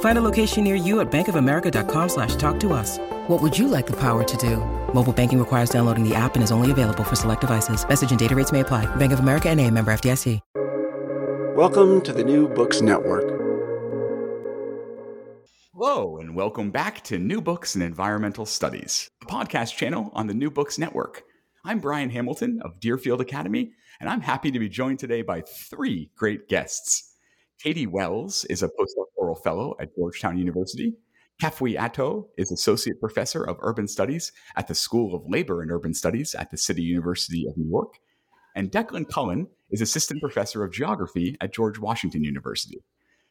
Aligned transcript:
Find 0.00 0.18
a 0.18 0.22
location 0.22 0.64
near 0.64 0.74
you 0.74 1.00
at 1.00 1.10
bankofamerica.com 1.10 2.08
slash 2.08 2.36
talk 2.36 2.58
to 2.60 2.72
us. 2.72 2.98
What 3.28 3.42
would 3.42 3.58
you 3.58 3.68
like 3.68 3.86
the 3.86 3.96
power 3.96 4.24
to 4.24 4.36
do? 4.38 4.56
Mobile 4.94 5.12
banking 5.12 5.38
requires 5.38 5.68
downloading 5.68 6.08
the 6.08 6.14
app 6.14 6.36
and 6.36 6.42
is 6.42 6.50
only 6.50 6.70
available 6.70 7.04
for 7.04 7.16
select 7.16 7.42
devices. 7.42 7.86
Message 7.86 8.08
and 8.08 8.18
data 8.18 8.34
rates 8.34 8.52
may 8.52 8.60
apply. 8.60 8.86
Bank 8.96 9.12
of 9.12 9.18
America 9.20 9.50
and 9.50 9.60
a 9.60 9.70
member 9.70 9.92
FDIC. 9.92 10.40
Welcome 11.56 12.02
to 12.02 12.12
the 12.12 12.22
New 12.22 12.48
Books 12.48 12.82
Network. 12.82 13.24
Hello, 15.72 16.18
and 16.18 16.34
welcome 16.34 16.70
back 16.70 17.02
to 17.04 17.18
New 17.18 17.40
Books 17.40 17.74
in 17.74 17.80
Environmental 17.80 18.44
Studies, 18.44 19.10
a 19.22 19.24
podcast 19.24 19.74
channel 19.74 20.10
on 20.12 20.26
the 20.26 20.34
New 20.34 20.50
Books 20.50 20.78
Network. 20.78 21.22
I'm 21.64 21.78
Brian 21.78 22.10
Hamilton 22.10 22.60
of 22.62 22.78
Deerfield 22.78 23.22
Academy, 23.22 23.72
and 24.00 24.10
I'm 24.10 24.20
happy 24.20 24.50
to 24.50 24.58
be 24.58 24.68
joined 24.68 24.98
today 24.98 25.22
by 25.22 25.40
three 25.40 26.10
great 26.14 26.46
guests. 26.46 27.15
Katie 27.58 27.86
Wells 27.86 28.44
is 28.50 28.62
a 28.62 28.68
postdoctoral 28.68 29.42
fellow 29.42 29.74
at 29.80 29.94
Georgetown 29.96 30.36
University. 30.36 30.92
Kafui 31.42 31.76
Attoh 31.78 32.28
is 32.36 32.52
Associate 32.52 33.00
Professor 33.00 33.42
of 33.44 33.56
Urban 33.60 33.88
Studies 33.88 34.30
at 34.56 34.68
the 34.68 34.74
School 34.74 35.14
of 35.14 35.22
Labor 35.26 35.62
and 35.62 35.72
Urban 35.72 35.94
Studies 35.94 36.34
at 36.34 36.50
the 36.50 36.58
City 36.58 36.82
University 36.82 37.46
of 37.48 37.56
New 37.56 37.68
York. 37.68 37.94
And 38.54 38.70
Declan 38.70 39.08
Cullen 39.08 39.48
is 39.70 39.80
Assistant 39.80 40.20
Professor 40.20 40.64
of 40.64 40.72
Geography 40.72 41.36
at 41.40 41.54
George 41.54 41.78
Washington 41.78 42.24
University. 42.24 42.82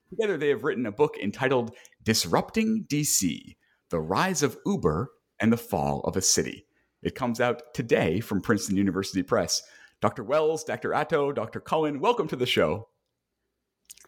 Together, 0.10 0.38
they 0.38 0.50
have 0.50 0.64
written 0.64 0.88
a 0.88 0.92
book 0.92 1.18
entitled 1.22 1.76
Disrupting 2.04 2.86
DC 2.90 3.56
The 3.92 4.00
Rise 4.00 4.42
of 4.42 4.58
Uber 4.66 5.12
and 5.40 5.54
the 5.54 5.58
Fall 5.58 6.02
of 6.02 6.18
a 6.18 6.22
City. 6.22 6.66
It 7.04 7.14
comes 7.14 7.40
out 7.40 7.76
today 7.76 8.22
from 8.22 8.42
Princeton 8.42 8.76
University 8.78 9.22
Press. 9.22 9.62
Dr. 10.02 10.24
Wells, 10.24 10.64
Dr. 10.64 10.96
Atto, 10.96 11.32
Dr. 11.32 11.60
Cullen, 11.60 12.00
welcome 12.00 12.28
to 12.28 12.36
the 12.36 12.48
show. 12.48 12.88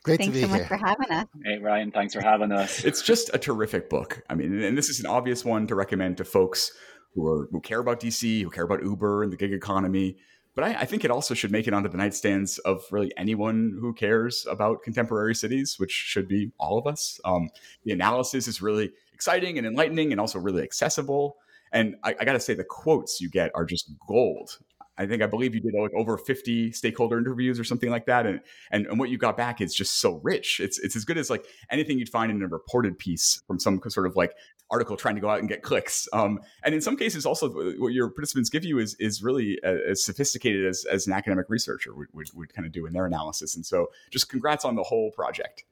Great 0.07 0.19
Thanks 0.19 0.35
to 0.37 0.39
be 0.39 0.41
so 0.41 0.47
here. 0.47 0.59
much 0.59 0.67
for 0.69 0.77
having 0.77 1.11
us. 1.11 1.27
Hey, 1.43 1.57
Ryan, 1.57 1.91
thanks 1.91 2.13
for 2.13 2.21
having 2.21 2.53
us. 2.53 2.85
It's 2.85 3.01
just 3.01 3.29
a 3.33 3.37
terrific 3.37 3.89
book. 3.89 4.23
I 4.29 4.35
mean, 4.35 4.63
and 4.63 4.77
this 4.77 4.87
is 4.87 5.01
an 5.01 5.05
obvious 5.05 5.43
one 5.43 5.67
to 5.67 5.75
recommend 5.75 6.15
to 6.17 6.23
folks 6.23 6.71
who 7.13 7.27
are 7.27 7.49
who 7.51 7.59
care 7.59 7.79
about 7.79 7.99
DC, 7.99 8.41
who 8.41 8.49
care 8.49 8.63
about 8.63 8.81
Uber 8.83 9.23
and 9.23 9.33
the 9.33 9.35
gig 9.35 9.51
economy. 9.51 10.15
But 10.55 10.63
I, 10.63 10.75
I 10.75 10.85
think 10.85 11.03
it 11.03 11.11
also 11.11 11.33
should 11.33 11.51
make 11.51 11.67
it 11.67 11.73
onto 11.73 11.89
the 11.89 11.97
nightstands 11.97 12.57
of 12.63 12.85
really 12.89 13.11
anyone 13.17 13.77
who 13.81 13.93
cares 13.93 14.47
about 14.49 14.81
contemporary 14.81 15.35
cities, 15.35 15.75
which 15.77 15.91
should 15.91 16.29
be 16.29 16.53
all 16.57 16.77
of 16.77 16.87
us. 16.87 17.19
Um, 17.25 17.49
the 17.83 17.91
analysis 17.91 18.47
is 18.47 18.61
really 18.61 18.93
exciting 19.13 19.57
and 19.57 19.67
enlightening, 19.67 20.13
and 20.13 20.21
also 20.21 20.39
really 20.39 20.63
accessible. 20.63 21.35
And 21.73 21.97
I, 22.05 22.15
I 22.17 22.23
got 22.23 22.31
to 22.31 22.39
say, 22.39 22.53
the 22.53 22.63
quotes 22.63 23.19
you 23.19 23.29
get 23.29 23.51
are 23.55 23.65
just 23.65 23.91
gold. 24.07 24.57
I 24.97 25.05
think 25.05 25.21
I 25.21 25.27
believe 25.27 25.53
you 25.53 25.61
did 25.61 25.73
like 25.79 25.93
over 25.93 26.17
50 26.17 26.71
stakeholder 26.71 27.17
interviews 27.17 27.59
or 27.59 27.63
something 27.63 27.89
like 27.89 28.05
that. 28.07 28.25
And, 28.25 28.41
and 28.71 28.87
and 28.87 28.99
what 28.99 29.09
you 29.09 29.17
got 29.17 29.37
back 29.37 29.61
is 29.61 29.73
just 29.73 29.99
so 29.99 30.19
rich. 30.23 30.59
It's 30.59 30.79
it's 30.79 30.95
as 30.95 31.05
good 31.05 31.17
as 31.17 31.29
like 31.29 31.45
anything 31.69 31.99
you'd 31.99 32.09
find 32.09 32.31
in 32.31 32.41
a 32.41 32.47
reported 32.47 32.97
piece 32.97 33.41
from 33.47 33.59
some 33.59 33.81
sort 33.87 34.07
of 34.07 34.15
like 34.15 34.33
article 34.69 34.97
trying 34.97 35.15
to 35.15 35.21
go 35.21 35.29
out 35.29 35.39
and 35.39 35.47
get 35.47 35.61
clicks. 35.61 36.07
Um, 36.13 36.39
and 36.63 36.73
in 36.75 36.81
some 36.81 36.97
cases, 36.97 37.25
also 37.25 37.49
what 37.79 37.93
your 37.93 38.09
participants 38.09 38.49
give 38.49 38.65
you 38.65 38.79
is 38.79 38.95
is 38.99 39.23
really 39.23 39.59
as 39.63 40.03
sophisticated 40.03 40.65
as, 40.65 40.85
as 40.89 41.07
an 41.07 41.13
academic 41.13 41.45
researcher 41.49 41.95
would, 41.95 42.07
would, 42.13 42.27
would 42.33 42.53
kind 42.53 42.65
of 42.65 42.71
do 42.71 42.85
in 42.85 42.93
their 42.93 43.05
analysis. 43.05 43.55
And 43.55 43.65
so 43.65 43.87
just 44.11 44.29
congrats 44.29 44.65
on 44.65 44.75
the 44.75 44.83
whole 44.83 45.11
project. 45.11 45.63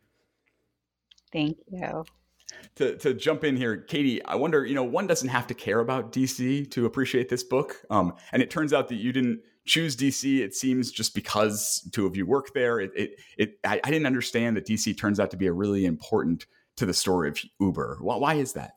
Thank 1.31 1.57
you. 1.69 2.06
To, 2.75 2.97
to 2.97 3.13
jump 3.13 3.44
in 3.44 3.56
here, 3.56 3.78
Katie, 3.78 4.23
I 4.23 4.35
wonder, 4.35 4.66
you 4.66 4.75
know, 4.75 4.83
one 4.83 5.07
doesn't 5.07 5.29
have 5.29 5.47
to 5.47 5.53
care 5.53 5.79
about 5.79 6.11
DC 6.11 6.69
to 6.72 6.85
appreciate 6.85 7.29
this 7.29 7.44
book. 7.44 7.78
Um, 7.89 8.13
and 8.31 8.41
it 8.41 8.50
turns 8.50 8.73
out 8.73 8.89
that 8.89 8.95
you 8.95 9.13
didn't 9.13 9.41
choose 9.66 9.95
DC, 9.95 10.39
it 10.39 10.53
seems, 10.53 10.91
just 10.91 11.16
because 11.16 11.88
two 11.91 12.06
of 12.06 12.16
you 12.16 12.25
work 12.25 12.53
there. 12.53 12.79
It, 12.79 12.91
it, 12.95 13.19
it 13.38 13.59
I, 13.66 13.79
I 13.83 13.91
didn't 13.91 14.06
understand 14.06 14.57
that 14.57 14.66
DC 14.66 14.97
turns 14.97 15.19
out 15.19 15.31
to 15.31 15.38
be 15.38 15.47
a 15.47 15.53
really 15.53 15.85
important 15.85 16.45
to 16.78 16.85
the 16.85 16.94
story 16.94 17.29
of 17.29 17.39
Uber. 17.59 17.97
Why, 18.01 18.17
why 18.17 18.33
is 18.35 18.53
that? 18.53 18.75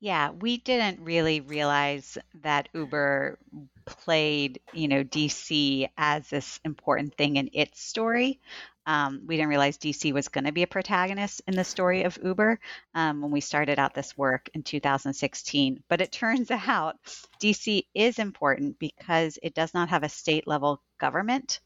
Yeah, 0.00 0.30
we 0.30 0.58
didn't 0.58 1.00
really 1.04 1.40
realize 1.40 2.18
that 2.42 2.68
Uber 2.72 3.38
played, 3.84 4.60
you 4.72 4.86
know, 4.86 5.02
DC 5.02 5.88
as 5.96 6.28
this 6.28 6.60
important 6.64 7.16
thing 7.16 7.36
in 7.36 7.50
its 7.52 7.80
story. 7.82 8.40
Um, 8.86 9.22
we 9.26 9.36
didn't 9.36 9.48
realize 9.50 9.76
DC 9.76 10.12
was 10.12 10.28
going 10.28 10.44
to 10.44 10.52
be 10.52 10.62
a 10.62 10.68
protagonist 10.68 11.42
in 11.48 11.56
the 11.56 11.64
story 11.64 12.04
of 12.04 12.18
Uber 12.22 12.60
um, 12.94 13.20
when 13.20 13.32
we 13.32 13.40
started 13.40 13.78
out 13.78 13.92
this 13.94 14.16
work 14.16 14.48
in 14.54 14.62
2016. 14.62 15.82
But 15.88 16.00
it 16.00 16.12
turns 16.12 16.50
out 16.52 16.96
DC 17.40 17.86
is 17.92 18.18
important 18.20 18.78
because 18.78 19.38
it 19.42 19.52
does 19.54 19.74
not 19.74 19.88
have 19.88 20.04
a 20.04 20.08
state 20.08 20.46
level 20.46 20.80
government. 20.98 21.58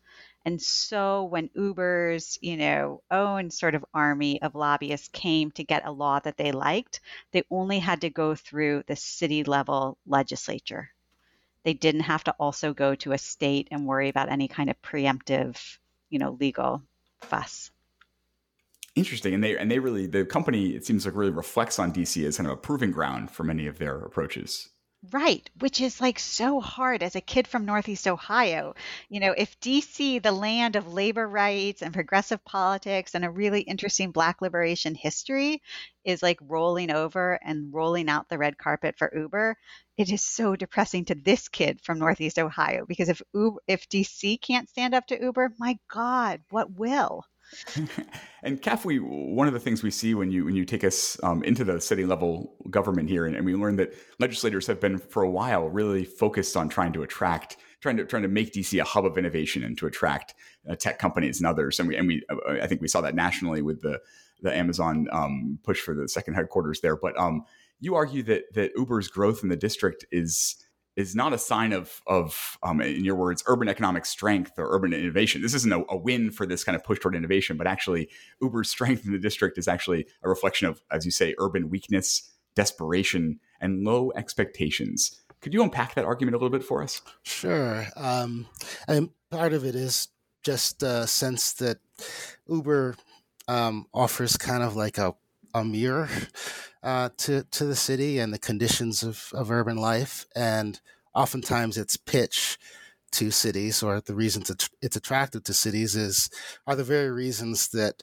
And 0.44 0.60
so 0.60 1.24
when 1.24 1.50
Uber's, 1.54 2.38
you 2.42 2.56
know, 2.56 3.02
own 3.10 3.50
sort 3.50 3.74
of 3.74 3.84
army 3.94 4.42
of 4.42 4.54
lobbyists 4.54 5.08
came 5.08 5.52
to 5.52 5.64
get 5.64 5.86
a 5.86 5.92
law 5.92 6.18
that 6.18 6.36
they 6.36 6.50
liked, 6.50 7.00
they 7.30 7.44
only 7.50 7.78
had 7.78 8.00
to 8.00 8.10
go 8.10 8.34
through 8.34 8.82
the 8.86 8.96
city 8.96 9.44
level 9.44 9.98
legislature. 10.06 10.90
They 11.64 11.74
didn't 11.74 12.02
have 12.02 12.24
to 12.24 12.34
also 12.40 12.74
go 12.74 12.96
to 12.96 13.12
a 13.12 13.18
state 13.18 13.68
and 13.70 13.86
worry 13.86 14.08
about 14.08 14.30
any 14.30 14.48
kind 14.48 14.68
of 14.68 14.82
preemptive, 14.82 15.78
you 16.10 16.18
know, 16.18 16.32
legal 16.32 16.82
fuss. 17.20 17.70
Interesting, 18.94 19.32
and 19.32 19.42
they 19.42 19.56
and 19.56 19.70
they 19.70 19.78
really 19.78 20.06
the 20.06 20.26
company 20.26 20.74
it 20.74 20.84
seems 20.84 21.06
like 21.06 21.14
really 21.14 21.30
reflects 21.30 21.78
on 21.78 21.92
DC 21.92 22.26
as 22.26 22.36
kind 22.36 22.46
of 22.46 22.52
a 22.52 22.56
proving 22.60 22.90
ground 22.90 23.30
for 23.30 23.42
many 23.42 23.66
of 23.66 23.78
their 23.78 23.96
approaches. 23.96 24.68
Right, 25.10 25.48
which 25.58 25.80
is 25.80 26.00
like 26.00 26.18
so 26.18 26.60
hard 26.60 27.02
as 27.02 27.14
a 27.14 27.20
kid 27.20 27.46
from 27.46 27.64
Northeast 27.64 28.06
Ohio. 28.08 28.74
You 29.08 29.20
know, 29.20 29.32
if 29.32 29.58
DC, 29.60 30.18
the 30.18 30.32
land 30.32 30.74
of 30.76 30.92
labor 30.92 31.28
rights 31.28 31.82
and 31.82 31.92
progressive 31.94 32.44
politics 32.44 33.14
and 33.14 33.24
a 33.24 33.30
really 33.30 33.60
interesting 33.62 34.10
Black 34.12 34.40
liberation 34.40 34.94
history, 34.96 35.62
is 36.04 36.20
like 36.22 36.38
rolling 36.40 36.90
over 36.90 37.34
and 37.44 37.72
rolling 37.72 38.08
out 38.08 38.28
the 38.28 38.38
red 38.38 38.58
carpet 38.58 38.96
for 38.98 39.12
Uber, 39.16 39.56
it 39.96 40.10
is 40.10 40.22
so 40.24 40.56
depressing 40.56 41.04
to 41.04 41.14
this 41.14 41.48
kid 41.48 41.80
from 41.80 41.98
Northeast 42.00 42.38
Ohio 42.38 42.84
because 42.86 43.08
if 43.08 43.22
Uber, 43.34 43.60
if 43.68 43.88
DC 43.88 44.36
can't 44.36 44.68
stand 44.68 44.94
up 44.94 45.06
to 45.08 45.20
Uber, 45.20 45.52
my 45.58 45.78
God, 45.88 46.42
what 46.50 46.72
will? 46.72 47.24
and 48.42 48.60
Kafui, 48.62 49.00
one 49.00 49.46
of 49.46 49.52
the 49.52 49.60
things 49.60 49.82
we 49.82 49.90
see 49.90 50.14
when 50.14 50.30
you 50.30 50.44
when 50.44 50.54
you 50.54 50.64
take 50.64 50.84
us 50.84 51.18
um, 51.22 51.42
into 51.44 51.64
the 51.64 51.80
city 51.80 52.04
level 52.04 52.54
government 52.70 53.08
here, 53.08 53.26
and, 53.26 53.36
and, 53.36 53.44
we 53.44 53.54
learn 53.54 53.76
that 53.76 53.94
legislators 54.18 54.66
have 54.66 54.80
been 54.80 54.98
for 54.98 55.22
a 55.22 55.30
while 55.30 55.68
really 55.68 56.04
focused 56.04 56.56
on 56.56 56.68
trying 56.68 56.92
to 56.94 57.02
attract, 57.02 57.56
trying 57.80 57.96
to 57.96 58.04
trying 58.04 58.22
to 58.22 58.28
make 58.28 58.52
DC 58.52 58.80
a 58.80 58.84
hub 58.84 59.04
of 59.04 59.18
innovation 59.18 59.62
and 59.64 59.76
to 59.78 59.86
attract 59.86 60.34
uh, 60.68 60.74
tech 60.74 60.98
companies 60.98 61.40
and 61.40 61.46
others. 61.46 61.78
And 61.78 61.88
we 61.88 61.96
and 61.96 62.08
we 62.08 62.24
uh, 62.30 62.54
I 62.62 62.66
think 62.66 62.80
we 62.80 62.88
saw 62.88 63.00
that 63.02 63.14
nationally 63.14 63.62
with 63.62 63.82
the 63.82 64.00
the 64.40 64.54
Amazon 64.54 65.06
um, 65.12 65.58
push 65.62 65.80
for 65.80 65.94
the 65.94 66.08
second 66.08 66.34
headquarters 66.34 66.80
there. 66.80 66.96
But 66.96 67.18
um, 67.18 67.44
you 67.80 67.94
argue 67.94 68.22
that 68.24 68.54
that 68.54 68.72
Uber's 68.76 69.08
growth 69.08 69.42
in 69.42 69.48
the 69.48 69.56
district 69.56 70.06
is 70.10 70.56
is 70.96 71.14
not 71.14 71.32
a 71.32 71.38
sign 71.38 71.72
of 71.72 72.02
of 72.06 72.58
um, 72.62 72.80
in 72.80 73.04
your 73.04 73.16
words 73.16 73.42
urban 73.46 73.68
economic 73.68 74.04
strength 74.04 74.52
or 74.58 74.74
urban 74.74 74.92
innovation. 74.92 75.42
This 75.42 75.54
isn't 75.54 75.72
a, 75.72 75.84
a, 75.88 75.96
win 75.96 76.30
for 76.30 76.46
this 76.46 76.64
kind 76.64 76.76
of 76.76 76.84
push 76.84 76.98
toward 76.98 77.14
innovation 77.14 77.56
but 77.56 77.66
actually 77.66 78.08
uber's 78.40 78.70
strength 78.76 79.06
in 79.06 79.12
the 79.12 79.18
district 79.18 79.58
is 79.58 79.68
actually 79.68 80.06
a 80.22 80.28
reflection 80.28 80.68
of 80.68 80.82
as 80.90 81.04
you 81.04 81.10
say 81.10 81.34
urban 81.38 81.70
weakness 81.70 82.30
desperation 82.54 83.40
and 83.60 83.84
low 83.84 84.12
expectations. 84.14 85.22
Could 85.40 85.54
you 85.54 85.62
unpack 85.62 85.94
that 85.94 86.04
argument 86.04 86.34
a 86.34 86.38
little 86.38 86.56
bit 86.56 86.64
for 86.64 86.82
us? 86.82 87.00
Sure. 87.22 87.86
Um, 87.96 88.46
and 88.86 89.10
part 89.30 89.52
of 89.52 89.64
it 89.64 89.74
is 89.74 90.08
just 90.42 90.82
a 90.82 91.06
sense 91.06 91.52
that 91.54 91.78
uber 92.48 92.96
um, 93.48 93.86
offers 93.92 94.36
kind 94.36 94.62
of 94.62 94.76
like 94.76 94.98
a, 94.98 95.14
a 95.54 95.64
mirror 95.64 96.08
uh, 96.82 97.10
to 97.18 97.44
to 97.44 97.64
the 97.64 97.76
city 97.76 98.18
and 98.18 98.32
the 98.32 98.38
conditions 98.38 99.02
of, 99.02 99.30
of 99.32 99.50
urban 99.50 99.76
life, 99.76 100.26
and 100.34 100.80
oftentimes 101.14 101.76
its 101.76 101.96
pitch 101.96 102.58
to 103.12 103.30
cities 103.30 103.82
or 103.82 104.00
the 104.00 104.14
reasons 104.14 104.50
it's 104.80 104.96
attractive 104.96 105.44
to 105.44 105.52
cities 105.52 105.94
is 105.94 106.30
are 106.66 106.74
the 106.74 106.82
very 106.82 107.10
reasons 107.10 107.68
that 107.68 108.02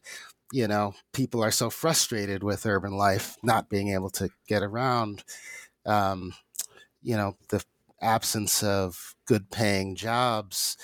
you 0.53 0.67
know 0.67 0.93
people 1.13 1.43
are 1.43 1.49
so 1.49 1.71
frustrated 1.71 2.43
with 2.43 2.63
urban 2.63 2.95
life 2.95 3.35
not 3.41 3.71
being 3.71 3.89
able 3.89 4.11
to 4.11 4.29
get 4.47 4.61
around 4.61 5.23
um, 5.87 6.31
you 7.01 7.17
know 7.17 7.35
the 7.49 7.63
absence 7.99 8.61
of 8.61 9.15
good 9.25 9.49
paying 9.49 9.95
jobs 9.95 10.77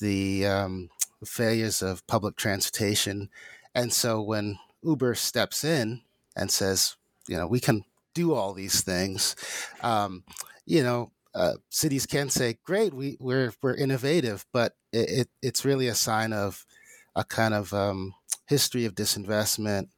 the 0.00 0.46
um, 0.46 0.88
failures 1.24 1.82
of 1.82 2.06
public 2.06 2.36
transportation. 2.36 3.28
And 3.74 3.92
so 3.92 4.20
when 4.20 4.58
uber 4.82 5.14
steps 5.14 5.64
in 5.64 6.02
and 6.36 6.50
says 6.50 6.96
you 7.30 7.36
know, 7.36 7.46
we 7.46 7.60
can 7.60 7.84
do 8.12 8.34
all 8.34 8.52
these 8.52 8.80
things. 8.82 9.36
Um, 9.82 10.24
you 10.66 10.82
know, 10.82 11.12
uh, 11.32 11.54
cities 11.68 12.06
can 12.06 12.28
say, 12.28 12.58
"Great, 12.64 12.92
we, 12.92 13.16
we're 13.20 13.52
we're 13.62 13.74
innovative," 13.74 14.44
but 14.52 14.74
it, 14.92 15.10
it, 15.10 15.28
it's 15.40 15.64
really 15.64 15.86
a 15.86 15.94
sign 15.94 16.32
of 16.32 16.66
a 17.14 17.22
kind 17.22 17.54
of 17.54 17.72
um, 17.72 18.14
history 18.46 18.84
of 18.84 18.96
disinvestment, 18.96 19.88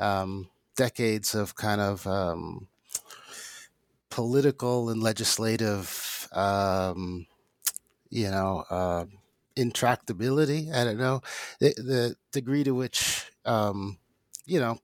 um, 0.00 0.50
decades 0.76 1.36
of 1.36 1.54
kind 1.54 1.80
of 1.80 2.04
um, 2.08 2.66
political 4.10 4.90
and 4.90 5.02
legislative, 5.02 6.28
um, 6.32 7.26
you 8.10 8.28
know, 8.28 8.64
uh, 8.70 9.04
intractability. 9.56 10.74
I 10.74 10.82
don't 10.82 10.98
know 10.98 11.22
the, 11.60 11.74
the 11.76 12.16
degree 12.32 12.64
to 12.64 12.72
which, 12.72 13.30
um, 13.44 13.98
you 14.52 14.60
know, 14.60 14.78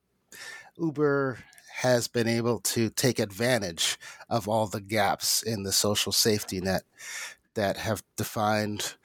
Uber 0.79 1.37
has 1.81 2.07
been 2.07 2.27
able 2.27 2.59
to 2.59 2.89
take 2.89 3.19
advantage 3.19 3.99
of 4.27 4.47
all 4.47 4.65
the 4.65 4.81
gaps 4.81 5.43
in 5.43 5.61
the 5.61 5.71
social 5.71 6.11
safety 6.11 6.59
net 6.59 6.81
that 7.53 7.77
have 7.77 8.03
defined 8.17 8.95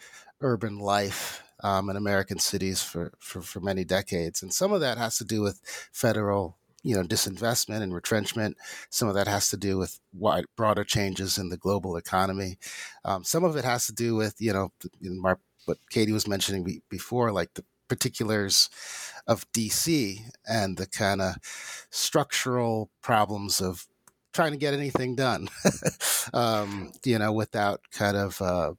urban 0.41 0.79
life 0.79 1.43
um, 1.63 1.91
in 1.91 1.97
American 1.97 2.39
cities 2.39 2.83
for, 2.83 3.13
for, 3.19 3.43
for 3.43 3.61
many 3.61 3.85
decades. 3.85 4.43
And 4.43 4.55
some 4.55 4.73
of 4.73 4.81
that 4.81 4.97
has 4.97 5.19
to 5.19 5.25
do 5.25 5.43
with 5.43 5.61
federal 5.93 6.57
you 6.83 6.95
know 6.95 7.03
disinvestment 7.03 7.83
and 7.83 7.95
retrenchment. 7.95 8.57
Some 8.91 9.09
of 9.09 9.15
that 9.15 9.27
has 9.27 9.49
to 9.51 9.57
do 9.57 9.79
with 9.79 10.01
wide, 10.13 10.45
broader 10.57 10.85
changes 10.85 11.39
in 11.39 11.49
the 11.49 11.57
global 11.57 11.97
economy. 11.97 12.59
Um, 13.05 13.25
some 13.25 13.43
of 13.43 13.57
it 13.57 13.65
has 13.65 13.87
to 13.87 13.93
do 13.93 14.15
with 14.15 14.37
you 14.39 14.53
know 14.53 14.71
what 15.65 15.79
Katie 15.91 16.13
was 16.13 16.29
mentioning 16.29 16.83
before, 16.91 17.33
like 17.33 17.55
the 17.55 17.65
particulars 17.89 18.71
of 19.27 19.51
DC 19.53 20.21
and 20.47 20.77
the 20.77 20.87
kind 20.87 21.21
of 21.23 21.37
structural 21.91 22.91
problems 23.03 23.61
of 23.61 23.87
trying 24.33 24.53
to 24.53 24.59
get 24.59 24.75
anything 24.75 25.15
done, 25.15 25.49
um, 26.35 26.93
you 27.05 27.19
know, 27.19 27.33
without 27.33 27.81
kind 27.93 28.17
of 28.17 28.43
uh, 28.43 28.75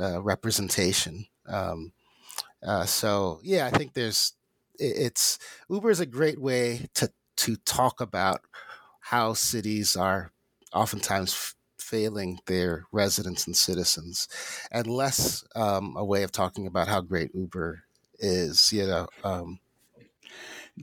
uh, 0.00 0.22
representation. 0.22 1.26
Um, 1.46 1.92
uh, 2.62 2.84
so 2.84 3.40
yeah, 3.42 3.66
I 3.66 3.70
think 3.70 3.94
there's 3.94 4.34
it's 4.78 5.38
Uber 5.68 5.90
is 5.90 6.00
a 6.00 6.06
great 6.06 6.40
way 6.40 6.86
to 6.94 7.10
to 7.38 7.56
talk 7.56 8.00
about 8.00 8.42
how 9.00 9.32
cities 9.32 9.96
are 9.96 10.30
oftentimes 10.72 11.32
f- 11.32 11.54
failing 11.78 12.38
their 12.46 12.84
residents 12.92 13.46
and 13.46 13.56
citizens, 13.56 14.28
and 14.70 14.86
less 14.86 15.44
um, 15.56 15.94
a 15.96 16.04
way 16.04 16.22
of 16.22 16.32
talking 16.32 16.66
about 16.66 16.88
how 16.88 17.00
great 17.00 17.34
Uber 17.34 17.84
is. 18.20 18.72
You 18.72 18.86
know, 18.86 19.08
um, 19.24 19.58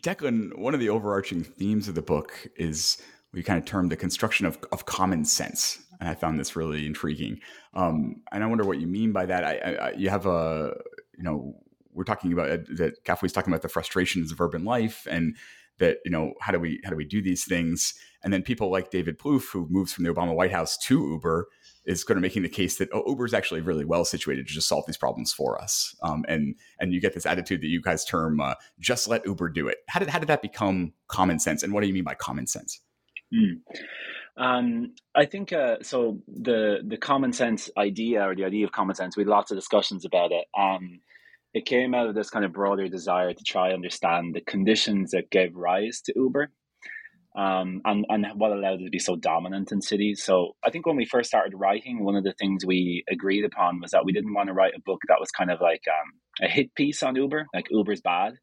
Declan, 0.03 0.57
one 0.57 0.73
of 0.73 0.79
the 0.79 0.89
overarching 0.89 1.43
themes 1.43 1.87
of 1.87 1.95
the 1.95 2.01
book 2.01 2.47
is 2.55 2.97
we 3.33 3.43
kind 3.43 3.59
of 3.59 3.65
termed 3.65 3.91
the 3.91 3.95
construction 3.95 4.45
of, 4.45 4.57
of 4.71 4.85
common 4.85 5.25
sense. 5.25 5.83
And 5.99 6.09
I 6.09 6.15
found 6.15 6.39
this 6.39 6.55
really 6.55 6.85
intriguing. 6.85 7.39
Um, 7.73 8.21
and 8.31 8.43
I 8.43 8.47
wonder 8.47 8.63
what 8.63 8.79
you 8.79 8.87
mean 8.87 9.11
by 9.11 9.25
that. 9.25 9.43
I, 9.43 9.53
I, 9.57 9.91
you 9.91 10.09
have 10.09 10.25
a, 10.25 10.75
you 11.17 11.23
know, 11.23 11.55
we're 11.91 12.03
talking 12.03 12.31
about 12.31 12.51
uh, 12.51 12.57
that 12.75 13.03
Kafui's 13.03 13.33
talking 13.33 13.51
about 13.51 13.63
the 13.63 13.69
frustrations 13.69 14.31
of 14.31 14.39
urban 14.39 14.63
life 14.63 15.07
and 15.09 15.35
that, 15.79 15.97
you 16.05 16.11
know, 16.11 16.33
how 16.41 16.51
do 16.51 16.59
we, 16.59 16.79
how 16.83 16.91
do 16.91 16.95
we 16.95 17.05
do 17.05 17.21
these 17.21 17.45
things? 17.45 17.95
And 18.23 18.31
then 18.31 18.43
people 18.43 18.71
like 18.71 18.91
David 18.91 19.17
Plouffe, 19.17 19.51
who 19.51 19.67
moves 19.69 19.93
from 19.93 20.03
the 20.03 20.13
Obama 20.13 20.35
White 20.35 20.51
House 20.51 20.77
to 20.77 20.99
Uber, 20.99 21.47
is 21.87 22.03
kind 22.03 22.17
of 22.17 22.21
making 22.21 22.43
the 22.43 22.49
case 22.49 22.77
that 22.77 22.89
oh, 22.93 23.03
Uber 23.07 23.25
is 23.25 23.33
actually 23.33 23.61
really 23.61 23.85
well 23.85 24.05
situated 24.05 24.45
to 24.45 24.53
just 24.53 24.67
solve 24.67 24.85
these 24.85 24.97
problems 24.97 25.33
for 25.33 25.59
us. 25.59 25.95
Um, 26.03 26.25
and 26.27 26.55
and 26.79 26.93
you 26.93 27.01
get 27.01 27.13
this 27.13 27.25
attitude 27.25 27.61
that 27.61 27.67
you 27.67 27.81
guys 27.81 28.05
term 28.05 28.39
uh, 28.39 28.53
just 28.79 29.07
let 29.07 29.25
Uber 29.25 29.49
do 29.49 29.67
it. 29.67 29.77
How 29.87 29.99
did 29.99 30.09
how 30.09 30.19
did 30.19 30.27
that 30.27 30.41
become 30.41 30.93
common 31.07 31.39
sense? 31.39 31.63
And 31.63 31.73
what 31.73 31.81
do 31.81 31.87
you 31.87 31.93
mean 31.93 32.03
by 32.03 32.13
common 32.13 32.45
sense? 32.45 32.81
Mm. 33.33 33.61
Um, 34.37 34.93
I 35.15 35.25
think 35.25 35.51
uh, 35.51 35.77
so. 35.81 36.19
The 36.27 36.79
the 36.85 36.97
common 36.97 37.33
sense 37.33 37.69
idea 37.77 38.27
or 38.27 38.35
the 38.35 38.45
idea 38.45 38.65
of 38.65 38.71
common 38.71 38.95
sense, 38.95 39.17
we 39.17 39.21
had 39.21 39.29
lots 39.29 39.51
of 39.51 39.57
discussions 39.57 40.05
about 40.05 40.31
it. 40.31 40.45
Um, 40.57 40.99
it 41.53 41.65
came 41.65 41.95
out 41.95 42.07
of 42.07 42.13
this 42.13 42.29
kind 42.29 42.45
of 42.45 42.53
broader 42.53 42.87
desire 42.87 43.33
to 43.33 43.43
try 43.43 43.71
understand 43.71 44.35
the 44.35 44.41
conditions 44.41 45.11
that 45.11 45.31
gave 45.31 45.55
rise 45.55 46.01
to 46.01 46.13
Uber 46.15 46.51
um, 47.37 47.81
and, 47.85 48.03
and 48.09 48.25
what 48.35 48.51
allowed 48.51 48.81
it 48.81 48.85
to 48.85 48.89
be 48.89 48.97
so 48.97 49.15
dominant 49.15 49.71
in 49.71 49.79
cities. 49.79 50.23
So 50.23 50.55
I 50.65 50.71
think 50.71 50.87
when 50.87 50.95
we 50.95 51.05
first 51.05 51.29
started 51.29 51.53
writing, 51.55 52.03
one 52.03 52.15
of 52.15 52.23
the 52.23 52.33
things 52.33 52.65
we 52.65 53.03
agreed 53.09 53.45
upon 53.45 53.79
was 53.79 53.91
that 53.91 54.03
we 54.03 54.11
didn't 54.11 54.33
want 54.33 54.47
to 54.47 54.53
write 54.53 54.73
a 54.75 54.81
book 54.83 55.01
that 55.07 55.19
was 55.19 55.29
kind 55.29 55.51
of 55.51 55.61
like 55.61 55.83
um, 55.87 56.13
a 56.41 56.51
hit 56.51 56.73
piece 56.73 57.03
on 57.03 57.15
Uber, 57.15 57.45
like 57.53 57.67
Uber's 57.69 58.01
bad, 58.01 58.33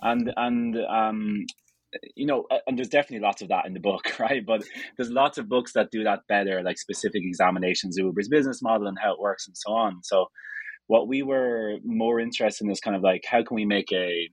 and 0.00 0.32
and 0.36 0.76
um, 0.88 1.44
you 2.14 2.24
know, 2.24 2.46
and 2.68 2.78
there's 2.78 2.88
definitely 2.88 3.26
lots 3.26 3.42
of 3.42 3.48
that 3.48 3.66
in 3.66 3.74
the 3.74 3.80
book, 3.80 4.16
right? 4.20 4.46
But 4.46 4.62
there's 4.96 5.10
lots 5.10 5.36
of 5.38 5.48
books 5.48 5.72
that 5.72 5.90
do 5.90 6.04
that 6.04 6.20
better, 6.28 6.62
like 6.62 6.78
specific 6.78 7.22
examinations 7.24 7.98
of 7.98 8.06
Uber's 8.06 8.28
business 8.28 8.62
model 8.62 8.86
and 8.86 8.98
how 9.02 9.12
it 9.12 9.20
works 9.20 9.48
and 9.48 9.56
so 9.56 9.72
on. 9.72 10.04
So 10.04 10.26
what 10.86 11.08
we 11.08 11.22
were 11.22 11.78
more 11.84 12.20
interested 12.20 12.64
in 12.64 12.70
is 12.70 12.80
kind 12.80 12.96
of 12.96 13.02
like 13.02 13.24
how 13.28 13.42
can 13.42 13.56
we 13.56 13.64
make 13.64 13.90
a 13.92 14.28